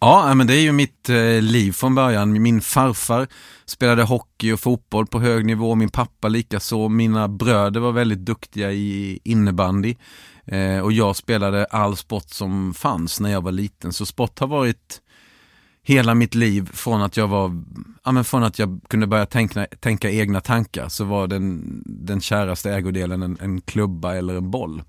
Ja, 0.00 0.34
men 0.34 0.46
det 0.46 0.54
är 0.54 0.60
ju 0.60 0.72
mitt 0.72 1.08
eh, 1.08 1.42
liv 1.42 1.72
från 1.72 1.94
början. 1.94 2.42
Min 2.42 2.60
farfar 2.60 3.26
spelade 3.64 4.02
hockey 4.02 4.52
och 4.52 4.60
fotboll 4.60 5.06
på 5.06 5.20
hög 5.20 5.44
nivå, 5.44 5.74
min 5.74 5.88
pappa 5.88 6.28
likaså. 6.28 6.88
Mina 6.88 7.28
bröder 7.28 7.80
var 7.80 7.92
väldigt 7.92 8.18
duktiga 8.18 8.72
i 8.72 9.18
innebandy. 9.24 9.94
Eh, 10.44 10.78
och 10.78 10.92
jag 10.92 11.16
spelade 11.16 11.64
all 11.64 11.96
sport 11.96 12.30
som 12.30 12.74
fanns 12.74 13.20
när 13.20 13.30
jag 13.30 13.40
var 13.40 13.52
liten. 13.52 13.92
Så 13.92 14.06
sport 14.06 14.38
har 14.38 14.46
varit 14.46 15.00
hela 15.82 16.14
mitt 16.14 16.34
liv 16.34 16.70
från 16.72 17.02
att 17.02 17.16
jag 17.16 17.28
var, 17.28 17.62
ja 18.04 18.12
men 18.12 18.24
från 18.24 18.42
att 18.42 18.58
jag 18.58 18.80
kunde 18.88 19.06
börja 19.06 19.26
tänka, 19.26 19.66
tänka 19.80 20.10
egna 20.10 20.40
tankar 20.40 20.88
så 20.88 21.04
var 21.04 21.26
den, 21.26 21.62
den 21.86 22.20
käraste 22.20 22.72
ägodelen 22.72 23.22
en, 23.22 23.38
en 23.40 23.60
klubba 23.60 24.14
eller 24.14 24.34
en 24.34 24.50
boll. 24.50 24.82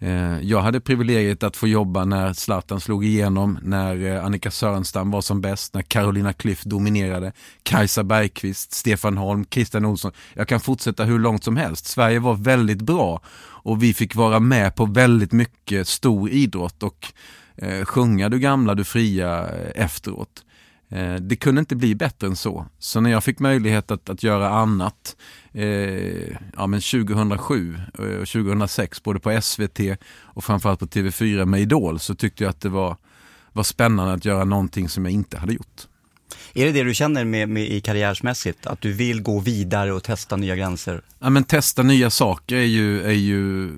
Eh, 0.00 0.40
jag 0.40 0.60
hade 0.60 0.80
privilegiet 0.80 1.42
att 1.42 1.56
få 1.56 1.68
jobba 1.68 2.04
när 2.04 2.32
Zlatan 2.32 2.80
slog 2.80 3.04
igenom, 3.04 3.58
när 3.62 4.06
eh, 4.06 4.24
Annika 4.24 4.50
Sörenstam 4.50 5.10
var 5.10 5.20
som 5.20 5.40
bäst, 5.40 5.74
när 5.74 5.82
Carolina 5.82 6.32
Klüft 6.32 6.68
dominerade, 6.68 7.32
Kajsa 7.62 8.04
Bergqvist, 8.04 8.72
Stefan 8.72 9.16
Holm, 9.16 9.44
Christian 9.50 9.84
Olsson. 9.84 10.12
Jag 10.34 10.48
kan 10.48 10.60
fortsätta 10.60 11.04
hur 11.04 11.18
långt 11.18 11.44
som 11.44 11.56
helst. 11.56 11.86
Sverige 11.86 12.18
var 12.18 12.34
väldigt 12.34 12.82
bra 12.82 13.20
och 13.40 13.82
vi 13.82 13.94
fick 13.94 14.14
vara 14.14 14.40
med 14.40 14.74
på 14.74 14.86
väldigt 14.86 15.32
mycket 15.32 15.88
stor 15.88 16.30
idrott 16.30 16.82
och 16.82 17.12
eh, 17.56 17.84
sjunga 17.84 18.28
Du 18.28 18.38
gamla, 18.38 18.74
du 18.74 18.84
fria 18.84 19.48
eh, 19.48 19.84
efteråt. 19.84 20.44
Eh, 20.90 21.14
det 21.14 21.36
kunde 21.36 21.58
inte 21.58 21.76
bli 21.76 21.94
bättre 21.94 22.26
än 22.26 22.36
så. 22.36 22.66
Så 22.78 23.00
när 23.00 23.10
jag 23.10 23.24
fick 23.24 23.38
möjlighet 23.38 23.90
att, 23.90 24.08
att 24.08 24.22
göra 24.22 24.48
annat 24.48 25.16
eh, 25.52 26.28
ja, 26.56 26.66
men 26.66 26.80
2007 26.80 27.78
och 27.92 28.28
2006 28.28 29.02
både 29.02 29.20
på 29.20 29.40
SVT 29.42 29.80
och 30.16 30.44
framförallt 30.44 30.80
på 30.80 30.86
TV4 30.86 31.44
med 31.44 31.60
Idol 31.60 31.98
så 31.98 32.14
tyckte 32.14 32.44
jag 32.44 32.50
att 32.50 32.60
det 32.60 32.68
var, 32.68 32.96
var 33.52 33.62
spännande 33.62 34.12
att 34.12 34.24
göra 34.24 34.44
någonting 34.44 34.88
som 34.88 35.04
jag 35.04 35.14
inte 35.14 35.38
hade 35.38 35.52
gjort. 35.52 35.86
Är 36.54 36.66
det 36.66 36.72
det 36.72 36.82
du 36.82 36.94
känner 36.94 37.24
med, 37.24 37.48
med 37.48 37.62
i 37.62 37.80
karriärsmässigt? 37.80 38.66
Att 38.66 38.80
du 38.80 38.92
vill 38.92 39.22
gå 39.22 39.40
vidare 39.40 39.92
och 39.92 40.02
testa 40.02 40.36
nya 40.36 40.56
gränser? 40.56 41.02
Ja 41.18 41.30
men 41.30 41.44
testa 41.44 41.82
nya 41.82 42.10
saker 42.10 42.56
är 42.56 42.62
ju, 42.62 43.02
är 43.02 43.12
ju 43.12 43.70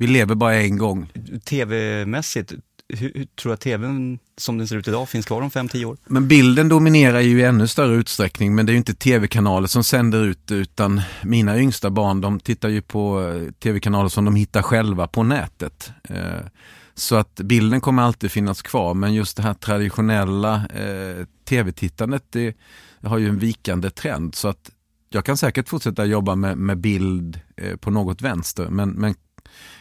vi 0.00 0.06
lever 0.06 0.34
bara 0.34 0.54
en 0.54 0.78
gång. 0.78 1.12
TV-mässigt, 1.44 2.52
hur, 2.96 3.12
hur 3.14 3.24
tror 3.24 3.50
du 3.50 3.54
att 3.54 3.60
tvn 3.60 4.18
som 4.36 4.58
den 4.58 4.68
ser 4.68 4.76
ut 4.76 4.88
idag 4.88 5.08
finns 5.08 5.26
kvar 5.26 5.42
om 5.42 5.50
5-10 5.50 5.84
år? 5.84 5.96
Men 6.06 6.28
bilden 6.28 6.68
dominerar 6.68 7.20
ju 7.20 7.40
i 7.40 7.44
ännu 7.44 7.68
större 7.68 7.94
utsträckning 7.94 8.54
men 8.54 8.66
det 8.66 8.70
är 8.70 8.74
ju 8.74 8.78
inte 8.78 8.94
tv-kanaler 8.94 9.66
som 9.66 9.84
sänder 9.84 10.24
ut 10.24 10.50
utan 10.50 11.00
mina 11.22 11.58
yngsta 11.58 11.90
barn 11.90 12.20
de 12.20 12.40
tittar 12.40 12.68
ju 12.68 12.82
på 12.82 13.22
eh, 13.22 13.52
tv-kanaler 13.52 14.08
som 14.08 14.24
de 14.24 14.34
hittar 14.36 14.62
själva 14.62 15.06
på 15.06 15.22
nätet. 15.22 15.90
Eh, 16.08 16.46
så 16.94 17.16
att 17.16 17.34
bilden 17.34 17.80
kommer 17.80 18.02
alltid 18.02 18.30
finnas 18.30 18.62
kvar 18.62 18.94
men 18.94 19.14
just 19.14 19.36
det 19.36 19.42
här 19.42 19.54
traditionella 19.54 20.54
eh, 20.54 21.26
tv-tittandet 21.48 22.24
det 22.32 22.54
har 23.02 23.18
ju 23.18 23.28
en 23.28 23.38
vikande 23.38 23.90
trend 23.90 24.34
så 24.34 24.48
att 24.48 24.70
jag 25.08 25.24
kan 25.24 25.36
säkert 25.36 25.68
fortsätta 25.68 26.04
jobba 26.04 26.34
med, 26.34 26.58
med 26.58 26.78
bild 26.78 27.40
på 27.80 27.90
något 27.90 28.22
vänster 28.22 28.68
men, 28.68 28.90
men 28.90 29.14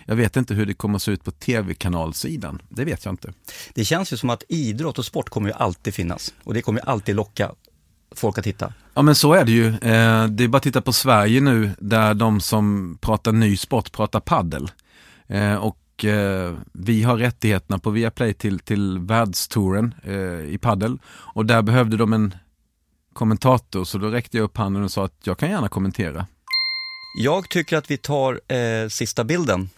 jag 0.05 0.15
vet 0.15 0.37
inte 0.37 0.53
hur 0.53 0.65
det 0.65 0.73
kommer 0.73 0.95
att 0.95 1.01
se 1.01 1.11
ut 1.11 1.23
på 1.23 1.31
tv-kanalsidan. 1.31 2.61
Det 2.69 2.85
vet 2.85 3.05
jag 3.05 3.13
inte. 3.13 3.33
Det 3.73 3.85
känns 3.85 4.13
ju 4.13 4.17
som 4.17 4.29
att 4.29 4.43
idrott 4.49 4.99
och 4.99 5.05
sport 5.05 5.29
kommer 5.29 5.49
ju 5.49 5.55
alltid 5.55 5.93
finnas 5.93 6.33
och 6.43 6.53
det 6.53 6.61
kommer 6.61 6.79
ju 6.79 6.85
alltid 6.85 7.15
locka 7.15 7.51
folk 8.15 8.37
att 8.37 8.43
titta. 8.43 8.73
Ja 8.93 9.01
men 9.01 9.15
så 9.15 9.33
är 9.33 9.45
det 9.45 9.51
ju. 9.51 9.67
Eh, 9.67 10.27
det 10.27 10.43
är 10.43 10.47
bara 10.47 10.57
att 10.57 10.63
titta 10.63 10.81
på 10.81 10.93
Sverige 10.93 11.41
nu 11.41 11.71
där 11.79 12.13
de 12.13 12.41
som 12.41 12.97
pratar 13.01 13.31
ny 13.31 13.57
sport 13.57 13.91
pratar 13.91 14.19
paddel. 14.19 14.71
Eh, 15.27 15.55
och 15.55 16.05
eh, 16.05 16.55
vi 16.73 17.03
har 17.03 17.17
rättigheterna 17.17 17.79
på 17.79 17.89
Viaplay 17.89 18.33
till, 18.33 18.59
till 18.59 18.99
världstouren 18.99 19.95
i 20.47 20.57
paddel 20.57 20.97
och 21.07 21.45
där 21.45 21.61
behövde 21.61 21.97
de 21.97 22.13
en 22.13 22.33
kommentator 23.13 23.83
så 23.83 23.97
då 23.97 24.07
räckte 24.07 24.37
jag 24.37 24.43
upp 24.43 24.57
handen 24.57 24.83
och 24.83 24.91
sa 24.91 25.05
att 25.05 25.19
jag 25.23 25.37
kan 25.37 25.49
gärna 25.49 25.67
kommentera. 25.67 26.25
Jag 27.17 27.49
tycker 27.49 27.77
att 27.77 27.91
vi 27.91 27.97
tar 27.97 28.41
eh, 28.53 28.89
sista 28.89 29.23
bilden. 29.23 29.69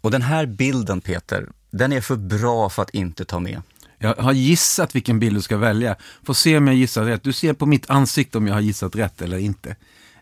Och 0.00 0.10
den 0.10 0.22
här 0.22 0.46
bilden 0.46 1.00
Peter, 1.00 1.48
den 1.70 1.92
är 1.92 2.00
för 2.00 2.16
bra 2.16 2.68
för 2.68 2.82
att 2.82 2.90
inte 2.90 3.24
ta 3.24 3.40
med. 3.40 3.62
Jag 3.98 4.14
har 4.14 4.32
gissat 4.32 4.94
vilken 4.94 5.18
bild 5.18 5.36
du 5.36 5.42
ska 5.42 5.56
välja. 5.56 5.96
Får 6.22 6.34
se 6.34 6.56
om 6.56 6.66
jag 6.66 6.76
gissar 6.76 7.04
rätt. 7.04 7.22
Du 7.22 7.32
ser 7.32 7.52
på 7.52 7.66
mitt 7.66 7.90
ansikte 7.90 8.38
om 8.38 8.46
jag 8.46 8.54
har 8.54 8.60
gissat 8.60 8.96
rätt 8.96 9.22
eller 9.22 9.38
inte. 9.38 9.76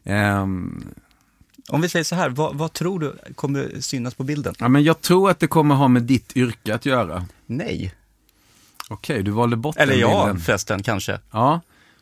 Ehm, 0.05 0.85
Om 1.69 1.81
vi 1.81 1.89
säger 1.89 2.05
så 2.05 2.15
här, 2.15 2.29
vad, 2.29 2.55
vad 2.55 2.73
tror 2.73 3.01
du 3.01 3.17
kommer 3.35 3.81
synas 3.81 4.15
på 4.15 4.25
bilden? 4.25 4.55
ja, 4.59 4.69
men 4.69 4.83
jag 4.85 5.01
tror 5.01 5.31
att 5.31 5.41
det 5.41 5.47
kommer 5.47 5.75
ha 5.75 5.89
med 5.89 6.03
ditt 6.03 6.37
yrke 6.37 6.75
att 6.75 6.87
göra. 6.87 7.27
Nej. 7.47 7.95
Okej, 8.89 9.23
du 9.23 9.31
valde 9.31 9.57
bort 9.57 9.77
Eller 9.77 9.97
den 9.99 10.09
bilden. 10.11 10.41
förresten, 10.41 10.83
kanske. 10.83 11.19
Ja, 11.31 11.61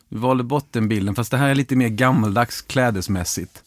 du 0.09 0.17
valde 0.17 0.43
bort 0.43 0.67
den 0.71 0.87
bilden. 0.87 1.15
Fast 1.15 1.31
det 1.31 1.37
här 1.37 1.49
är 1.49 1.55
lite 1.55 1.75
mer 1.75 1.89
gammaldags 1.89 2.61
klädesmässigt. 2.61 3.63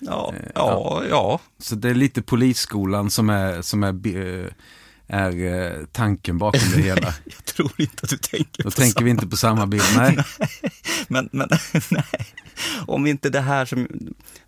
Ja, 0.00 0.34
Eh, 0.36 0.50
ja, 0.54 1.02
ja. 1.10 1.40
Så 1.58 1.74
det 1.74 1.90
är 1.90 1.94
lite 1.94 2.22
polisskolan 2.22 3.10
som 3.10 3.30
är, 3.30 3.62
som 3.62 3.82
är, 3.82 4.16
eh, 4.16 4.50
är 5.08 5.62
eh, 5.62 5.84
tanken 5.92 6.38
bakom 6.38 6.60
det 6.76 6.82
hela. 6.82 7.00
Jag 7.24 7.44
tror 7.44 7.72
inte 7.76 7.94
att 8.02 8.08
du 8.10 8.16
tänker 8.16 8.62
Då 8.62 8.70
på 8.70 8.76
tänker 8.76 8.92
samma. 8.92 9.04
vi 9.04 9.10
inte 9.10 9.26
på 9.26 9.36
samma 9.36 9.66
bild. 9.66 9.84
Nej. 9.96 10.18
Men, 11.08 11.28
men 11.32 11.48
nej. 11.90 12.04
Om 12.86 13.06
inte 13.06 13.30
det 13.30 13.40
här 13.40 13.64
som, 13.64 13.88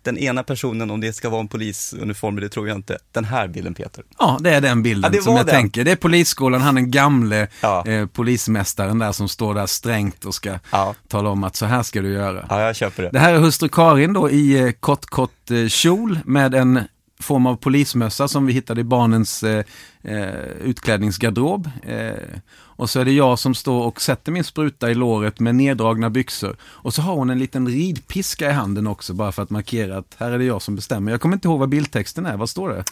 den 0.01 0.17
ena 0.17 0.43
personen, 0.43 0.91
om 0.91 1.01
det 1.01 1.13
ska 1.13 1.29
vara 1.29 1.41
en 1.41 1.47
polisuniform, 1.47 2.35
det 2.35 2.49
tror 2.49 2.67
jag 2.67 2.77
inte. 2.77 2.97
Den 3.11 3.25
här 3.25 3.47
bilden 3.47 3.73
Peter. 3.73 4.03
Ja, 4.19 4.37
det 4.41 4.49
är 4.49 4.61
den 4.61 4.83
bilden 4.83 5.11
Ja, 5.15 5.21
som 5.21 5.35
jag 5.35 5.45
den. 5.45 5.55
tänker. 5.55 5.83
Det 5.83 5.91
är 5.91 5.95
polisskolan, 5.95 6.61
han 6.61 6.75
den 6.75 6.91
gamle 6.91 7.47
Ja. 7.61 7.87
eh, 7.87 8.05
polismästaren 8.07 8.99
där 8.99 9.11
som 9.11 9.29
står 9.29 9.53
där 9.55 9.65
strängt 9.67 10.25
och 10.25 10.35
ska 10.35 10.59
Ja. 10.71 10.95
tala 11.07 11.29
om 11.29 11.43
att 11.43 11.55
så 11.55 11.65
här 11.65 11.83
ska 11.83 12.01
du 12.01 12.13
göra. 12.13 12.45
Ja, 12.49 12.61
jag 12.61 12.75
köper 12.75 13.03
det. 13.03 13.09
Det 13.09 13.19
här 13.19 13.33
är 13.33 13.37
hustru 13.39 13.69
Karin 13.69 14.13
då 14.13 14.29
i 14.29 14.59
eh, 14.59 14.71
kort, 14.71 15.05
kort 15.05 15.51
eh, 15.51 15.67
kjol 15.67 16.19
med 16.25 16.55
en 16.55 16.79
form 17.21 17.45
av 17.45 17.55
polismössa 17.55 18.27
som 18.27 18.45
vi 18.45 18.53
hittade 18.53 18.81
i 18.81 18.83
barnens 18.83 19.43
eh, 19.43 19.65
eh, 20.03 20.45
utklädningsgarderob. 20.63 21.69
Eh, 21.83 22.13
och 22.53 22.89
så 22.89 22.99
är 22.99 23.05
det 23.05 23.11
jag 23.11 23.39
som 23.39 23.55
står 23.55 23.83
och 23.85 24.01
sätter 24.01 24.31
min 24.31 24.43
spruta 24.43 24.91
i 24.91 24.95
låret 24.95 25.39
med 25.39 25.55
neddragna 25.55 26.09
byxor. 26.09 26.55
Och 26.61 26.93
så 26.93 27.01
har 27.01 27.15
hon 27.15 27.29
en 27.29 27.39
liten 27.39 27.67
ridpiska 27.67 28.49
i 28.49 28.53
handen 28.53 28.87
också 28.87 29.13
bara 29.13 29.31
för 29.31 29.43
att 29.43 29.49
markera 29.49 29.97
att 29.97 30.15
här 30.17 30.31
är 30.31 30.37
det 30.37 30.45
jag 30.45 30.61
som 30.61 30.75
bestämmer. 30.75 31.11
Jag 31.11 31.21
kommer 31.21 31.35
inte 31.35 31.47
ihåg 31.47 31.59
vad 31.59 31.69
bildtexten 31.69 32.25
är, 32.25 32.37
vad 32.37 32.49
står 32.49 32.69
det? 32.69 32.83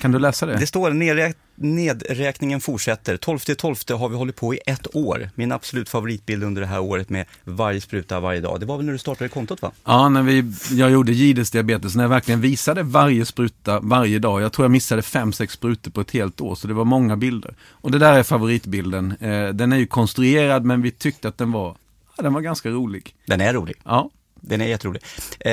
Kan 0.00 0.12
du 0.12 0.18
läsa 0.18 0.46
det? 0.46 0.56
Det 0.56 0.66
står 0.66 0.90
nedräk 0.90 1.36
nedräkningen 1.56 2.60
fortsätter. 2.60 3.16
12 3.16 3.38
12 3.38 3.76
har 3.90 4.08
vi 4.08 4.16
hållit 4.16 4.36
på 4.36 4.54
i 4.54 4.60
ett 4.66 4.96
år. 4.96 5.30
Min 5.34 5.52
absolut 5.52 5.88
favoritbild 5.88 6.44
under 6.44 6.60
det 6.62 6.68
här 6.68 6.80
året 6.80 7.08
med 7.08 7.26
varje 7.44 7.80
spruta 7.80 8.20
varje 8.20 8.40
dag. 8.40 8.60
Det 8.60 8.66
var 8.66 8.76
väl 8.76 8.86
när 8.86 8.92
du 8.92 8.98
startade 8.98 9.28
kontot 9.28 9.62
va? 9.62 9.72
Ja, 9.84 10.08
när 10.08 10.22
vi, 10.22 10.44
jag 10.70 10.90
gjorde 10.90 11.12
Gides 11.12 11.50
diabetes, 11.50 11.94
när 11.94 12.04
jag 12.04 12.08
verkligen 12.08 12.40
visade 12.40 12.82
varje 12.82 13.24
spruta 13.26 13.80
varje 13.80 14.18
dag. 14.18 14.40
Jag 14.42 14.52
tror 14.52 14.64
jag 14.64 14.70
missade 14.70 15.02
fem, 15.02 15.32
sex 15.32 15.52
sprutor 15.52 15.90
på 15.90 16.00
ett 16.00 16.10
helt 16.10 16.40
år, 16.40 16.54
så 16.54 16.68
det 16.68 16.74
var 16.74 16.84
många 16.84 17.16
bilder. 17.16 17.54
Och 17.70 17.90
det 17.90 17.98
där 17.98 18.18
är 18.18 18.22
favoritbilden. 18.22 19.14
Eh, 19.20 19.48
den 19.48 19.72
är 19.72 19.76
ju 19.76 19.86
konstruerad, 19.86 20.64
men 20.64 20.82
vi 20.82 20.90
tyckte 20.90 21.28
att 21.28 21.38
den 21.38 21.52
var, 21.52 21.76
ja, 22.16 22.22
den 22.22 22.32
var 22.32 22.40
ganska 22.40 22.68
rolig. 22.70 23.14
Den 23.26 23.40
är 23.40 23.52
rolig. 23.52 23.76
Ja, 23.84 24.10
Den 24.40 24.60
är 24.60 24.66
jätterolig. 24.66 25.02
Eh, 25.40 25.52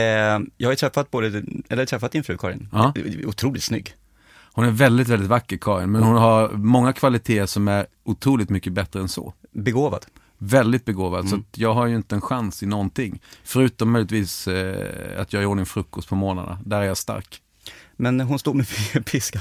jag 0.57 0.67
har 0.67 0.71
ju 0.71 0.75
träffat 0.75 1.11
både, 1.11 1.43
eller 1.69 1.85
träffat 1.85 2.11
din 2.11 2.23
fru 2.23 2.37
Karin. 2.37 2.67
Ja. 2.71 2.93
Otroligt 3.25 3.63
snygg. 3.63 3.95
Hon 4.53 4.65
är 4.65 4.71
väldigt, 4.71 5.07
väldigt 5.07 5.29
vacker 5.29 5.57
Karin, 5.57 5.91
men 5.91 6.03
hon 6.03 6.17
har 6.17 6.49
många 6.49 6.93
kvaliteter 6.93 7.45
som 7.45 7.67
är 7.67 7.85
otroligt 8.03 8.49
mycket 8.49 8.73
bättre 8.73 8.99
än 8.99 9.09
så. 9.09 9.33
Begåvad. 9.51 10.05
Väldigt 10.37 10.85
begåvad, 10.85 11.29
så 11.29 11.35
att 11.35 11.57
jag 11.57 11.73
har 11.73 11.85
ju 11.87 11.95
inte 11.95 12.15
en 12.15 12.21
chans 12.21 12.63
i 12.63 12.65
någonting. 12.65 13.21
Förutom 13.43 13.91
möjligtvis 13.91 14.47
eh, 14.47 15.21
att 15.21 15.33
jag 15.33 15.41
gör 15.41 15.49
ordning 15.49 15.65
frukost 15.65 16.09
på 16.09 16.15
morgnarna. 16.15 16.59
Där 16.65 16.81
är 16.81 16.85
jag 16.85 16.97
stark. 16.97 17.41
Men 17.97 18.19
hon 18.19 18.39
står 18.39 18.53
med 18.53 18.65
piska. 19.05 19.39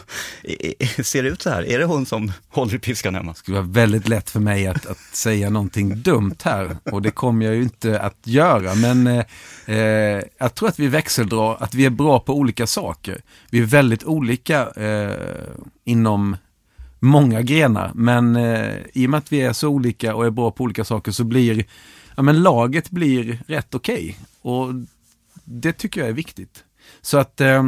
Ser 1.03 1.23
det 1.23 1.29
ut 1.29 1.43
så 1.43 1.51
här? 1.51 1.63
Är 1.63 1.79
det 1.79 1.85
hon 1.85 2.07
som 2.07 2.33
håller 2.49 2.75
i 2.75 2.79
piskan 2.79 3.15
hemma? 3.15 3.33
Det 3.33 3.39
skulle 3.39 3.57
vara 3.57 3.69
väldigt 3.69 4.09
lätt 4.09 4.31
för 4.31 4.41
mig 4.41 4.67
att, 4.67 4.87
att 4.87 4.99
säga 5.13 5.51
någonting 5.51 6.03
dumt 6.03 6.37
här 6.45 6.77
och 6.85 7.03
det 7.03 7.11
kommer 7.11 7.47
jag 7.47 7.55
ju 7.55 7.63
inte 7.63 8.01
att 8.01 8.19
göra. 8.25 8.75
Men 8.75 9.07
eh, 9.07 9.25
eh, 9.67 10.23
jag 10.39 10.55
tror 10.55 10.69
att 10.69 10.79
vi 10.79 10.89
växeldrar, 10.89 11.57
att 11.61 11.75
vi 11.75 11.87
är 11.87 11.91
bra 11.91 12.21
på 12.21 12.35
olika 12.35 12.67
saker. 12.67 13.23
Vi 13.51 13.59
är 13.59 13.65
väldigt 13.65 14.05
olika 14.05 14.71
eh, 14.71 15.17
inom 15.85 16.37
många 16.99 17.43
grenar, 17.43 17.91
men 17.95 18.37
eh, 18.37 18.77
i 18.93 19.07
och 19.07 19.11
med 19.11 19.19
att 19.19 19.33
vi 19.33 19.41
är 19.41 19.53
så 19.53 19.69
olika 19.69 20.15
och 20.15 20.27
är 20.27 20.31
bra 20.31 20.51
på 20.51 20.65
olika 20.65 20.85
saker 20.85 21.13
så 21.13 21.25
blir 21.25 21.65
ja, 22.17 22.23
men 22.23 22.43
laget 22.43 22.91
blir 22.91 23.39
rätt 23.47 23.75
okej. 23.75 24.19
Och 24.43 24.69
det 25.45 25.73
tycker 25.73 26.01
jag 26.01 26.11
är 26.11 26.15
viktigt. 26.15 26.65
Så 27.01 27.19
att 27.19 27.41
eh, 27.41 27.63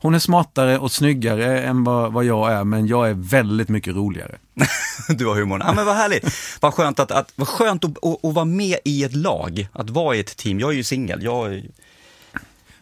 hon 0.00 0.14
är 0.14 0.18
smartare 0.18 0.78
och 0.78 0.92
snyggare 0.92 1.60
än 1.62 1.84
vad, 1.84 2.12
vad 2.12 2.24
jag 2.24 2.52
är, 2.52 2.64
men 2.64 2.86
jag 2.86 3.10
är 3.10 3.14
väldigt 3.14 3.68
mycket 3.68 3.94
roligare. 3.94 4.38
Du 5.08 5.26
har 5.26 5.34
humorn. 5.34 5.62
Ja 5.64 5.72
men 5.72 5.86
vad 5.86 5.96
härligt. 5.96 6.24
Vad 6.60 6.74
skönt 6.74 6.98
att, 7.00 7.10
att, 7.10 7.32
vad 7.36 7.48
skönt 7.48 7.84
att, 7.84 7.90
att, 8.04 8.24
att 8.24 8.34
vara 8.34 8.44
med 8.44 8.78
i 8.84 9.04
ett 9.04 9.14
lag, 9.14 9.68
att 9.72 9.90
vara 9.90 10.16
i 10.16 10.20
ett 10.20 10.36
team. 10.36 10.60
Jag 10.60 10.70
är 10.70 10.74
ju 10.74 10.84
singel. 10.84 11.22
Jag, 11.22 11.50
Du 11.50 11.70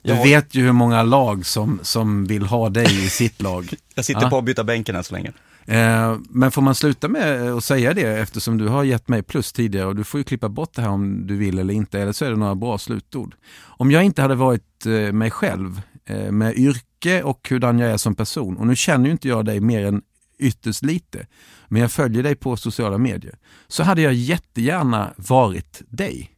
jag, 0.03 0.23
vet 0.23 0.55
ju 0.55 0.63
hur 0.65 0.73
många 0.73 1.03
lag 1.03 1.47
som, 1.47 1.81
som 1.83 2.27
vill 2.27 2.43
ha 2.47 2.69
dig 2.69 3.05
i 3.07 3.09
sitt 3.09 3.43
lag. 3.43 3.75
jag 3.95 4.05
sitter 4.05 4.23
Ja. 4.23 4.31
på 4.31 4.39
att 4.39 4.45
byta 4.45 4.65
bänken 4.65 4.97
än 4.97 5.05
så 5.05 5.15
länge. 5.15 5.33
Eh, 5.67 6.17
men 6.31 6.51
får 6.51 6.63
man 6.63 6.75
sluta 6.75 7.09
med 7.09 7.53
att 7.53 7.65
säga 7.65 7.95
det 7.95 8.19
eftersom 8.19 8.59
du 8.59 8.69
har 8.69 8.85
gett 8.85 9.09
mig 9.09 9.23
plus 9.23 9.53
tidigare 9.53 9.87
och 9.87 9.97
du 9.97 10.05
får 10.05 10.19
ju 10.21 10.25
klippa 10.25 10.49
bort 10.49 10.71
det 10.75 10.83
här 10.83 10.89
om 10.89 11.27
du 11.27 11.37
vill 11.37 11.59
eller 11.59 11.75
inte 11.75 12.01
eller 12.01 12.13
så 12.13 12.25
är 12.25 12.31
det 12.31 12.37
några 12.37 12.55
bra 12.55 12.79
slutord. 12.79 13.35
Om 13.61 13.91
jag 13.91 14.05
inte 14.05 14.23
hade 14.23 14.35
varit 14.35 14.87
eh, 14.87 15.13
mig 15.13 15.31
själv 15.31 15.81
eh, 16.07 16.31
med 16.33 16.57
yrke 16.59 16.85
och 17.25 17.49
hurdan 17.51 17.79
jag 17.79 17.91
är 17.91 17.97
som 17.97 18.15
person 18.15 18.57
och 18.57 18.67
nu 18.67 18.77
känner 18.77 19.07
ju 19.07 19.13
inte 19.13 19.29
jag 19.29 19.45
dig 19.45 19.61
mer 19.61 19.87
än 19.87 20.03
ytterst 20.39 20.83
lite 20.83 21.27
men 21.69 21.83
jag 21.83 21.93
följer 21.93 22.23
dig 22.23 22.35
på 22.35 22.57
sociala 22.57 22.99
medier 22.99 23.35
så 23.69 23.83
hade 23.83 24.03
jag 24.03 24.15
jättegärna 24.15 25.13
varit 25.17 25.83
dig. 25.89 26.31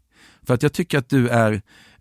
För 0.43 0.55
att 0.55 0.63
jag 0.63 0.73
tycker 0.73 0.99
att 0.99 1.09
du 1.09 1.29
är, 1.29 1.53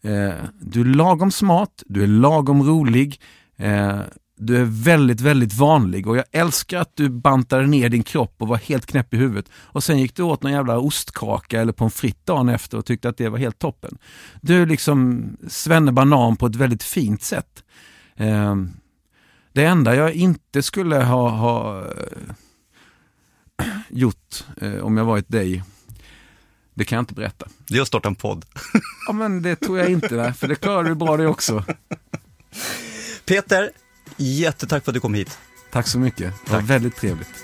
eh, 0.01 0.33
du 0.61 0.81
är 0.81 0.85
lagom 0.85 1.31
smart, 1.31 1.83
du 1.85 2.03
är 2.03 2.07
lagom 2.07 2.63
rolig, 2.63 3.21
eh, 3.57 3.99
du 4.39 4.57
är 4.57 4.65
väldigt, 4.65 5.21
väldigt 5.21 5.53
vanlig 5.53 6.07
och 6.07 6.17
jag 6.17 6.25
älskar 6.31 6.79
att 6.79 6.95
du 6.95 7.09
bantade 7.09 7.67
ner 7.67 7.89
din 7.89 8.03
kropp 8.03 8.35
och 8.37 8.47
var 8.47 8.57
helt 8.57 8.85
knäpp 8.85 9.13
i 9.13 9.17
huvudet. 9.17 9.51
Och 9.53 9.83
sen 9.83 9.99
gick 9.99 10.15
du 10.15 10.23
åt 10.23 10.43
någon 10.43 10.51
jävla 10.51 10.79
ostkaka 10.79 11.61
eller 11.61 11.73
pommes 11.73 11.93
frites 11.93 12.25
dagen 12.25 12.49
efter 12.49 12.77
och 12.77 12.85
tyckte 12.85 13.09
att 13.09 13.17
det 13.17 13.29
var 13.29 13.37
helt 13.37 13.59
toppen. 13.59 13.97
Du 14.41 14.61
är 14.61 14.65
liksom 14.65 15.27
svennebanan 15.47 16.35
på 16.35 16.45
ett 16.45 16.55
väldigt 16.55 16.83
fint 16.83 17.23
sätt. 17.23 17.63
Eh, 18.19 18.55
det 19.53 19.65
enda 19.65 19.95
jag 19.95 20.13
inte 20.13 20.63
skulle 20.63 20.95
ha, 20.95 21.29
ha 21.29 21.79
eh, 21.79 23.65
gjort 23.89 24.45
eh, 24.61 24.75
om 24.79 24.97
jag 24.97 25.05
varit 25.05 25.29
dig, 25.29 25.63
det 26.73 26.85
kan 26.85 26.95
jag 26.95 27.01
inte 27.01 27.13
berätta. 27.13 27.47
Det 27.67 27.77
är 27.77 27.81
att 27.81 27.87
starta 27.87 28.09
en 28.09 28.15
podd. 28.15 28.45
Ja 29.07 29.13
men 29.13 29.41
det 29.41 29.55
tror 29.55 29.79
jag 29.79 29.89
inte, 29.89 30.15
va? 30.15 30.33
för 30.33 30.47
det 30.47 30.55
klarar 30.55 30.83
du 30.83 30.95
bra 30.95 31.17
det 31.17 31.27
också. 31.27 31.63
Peter, 33.25 33.71
jättetack 34.17 34.83
för 34.83 34.91
att 34.91 34.93
du 34.93 34.99
kom 34.99 35.13
hit. 35.13 35.39
Tack 35.71 35.87
så 35.87 35.99
mycket, 35.99 36.33
det 36.45 36.51
var 36.51 36.59
Tack. 36.59 36.69
väldigt 36.69 36.95
trevligt. 36.95 37.43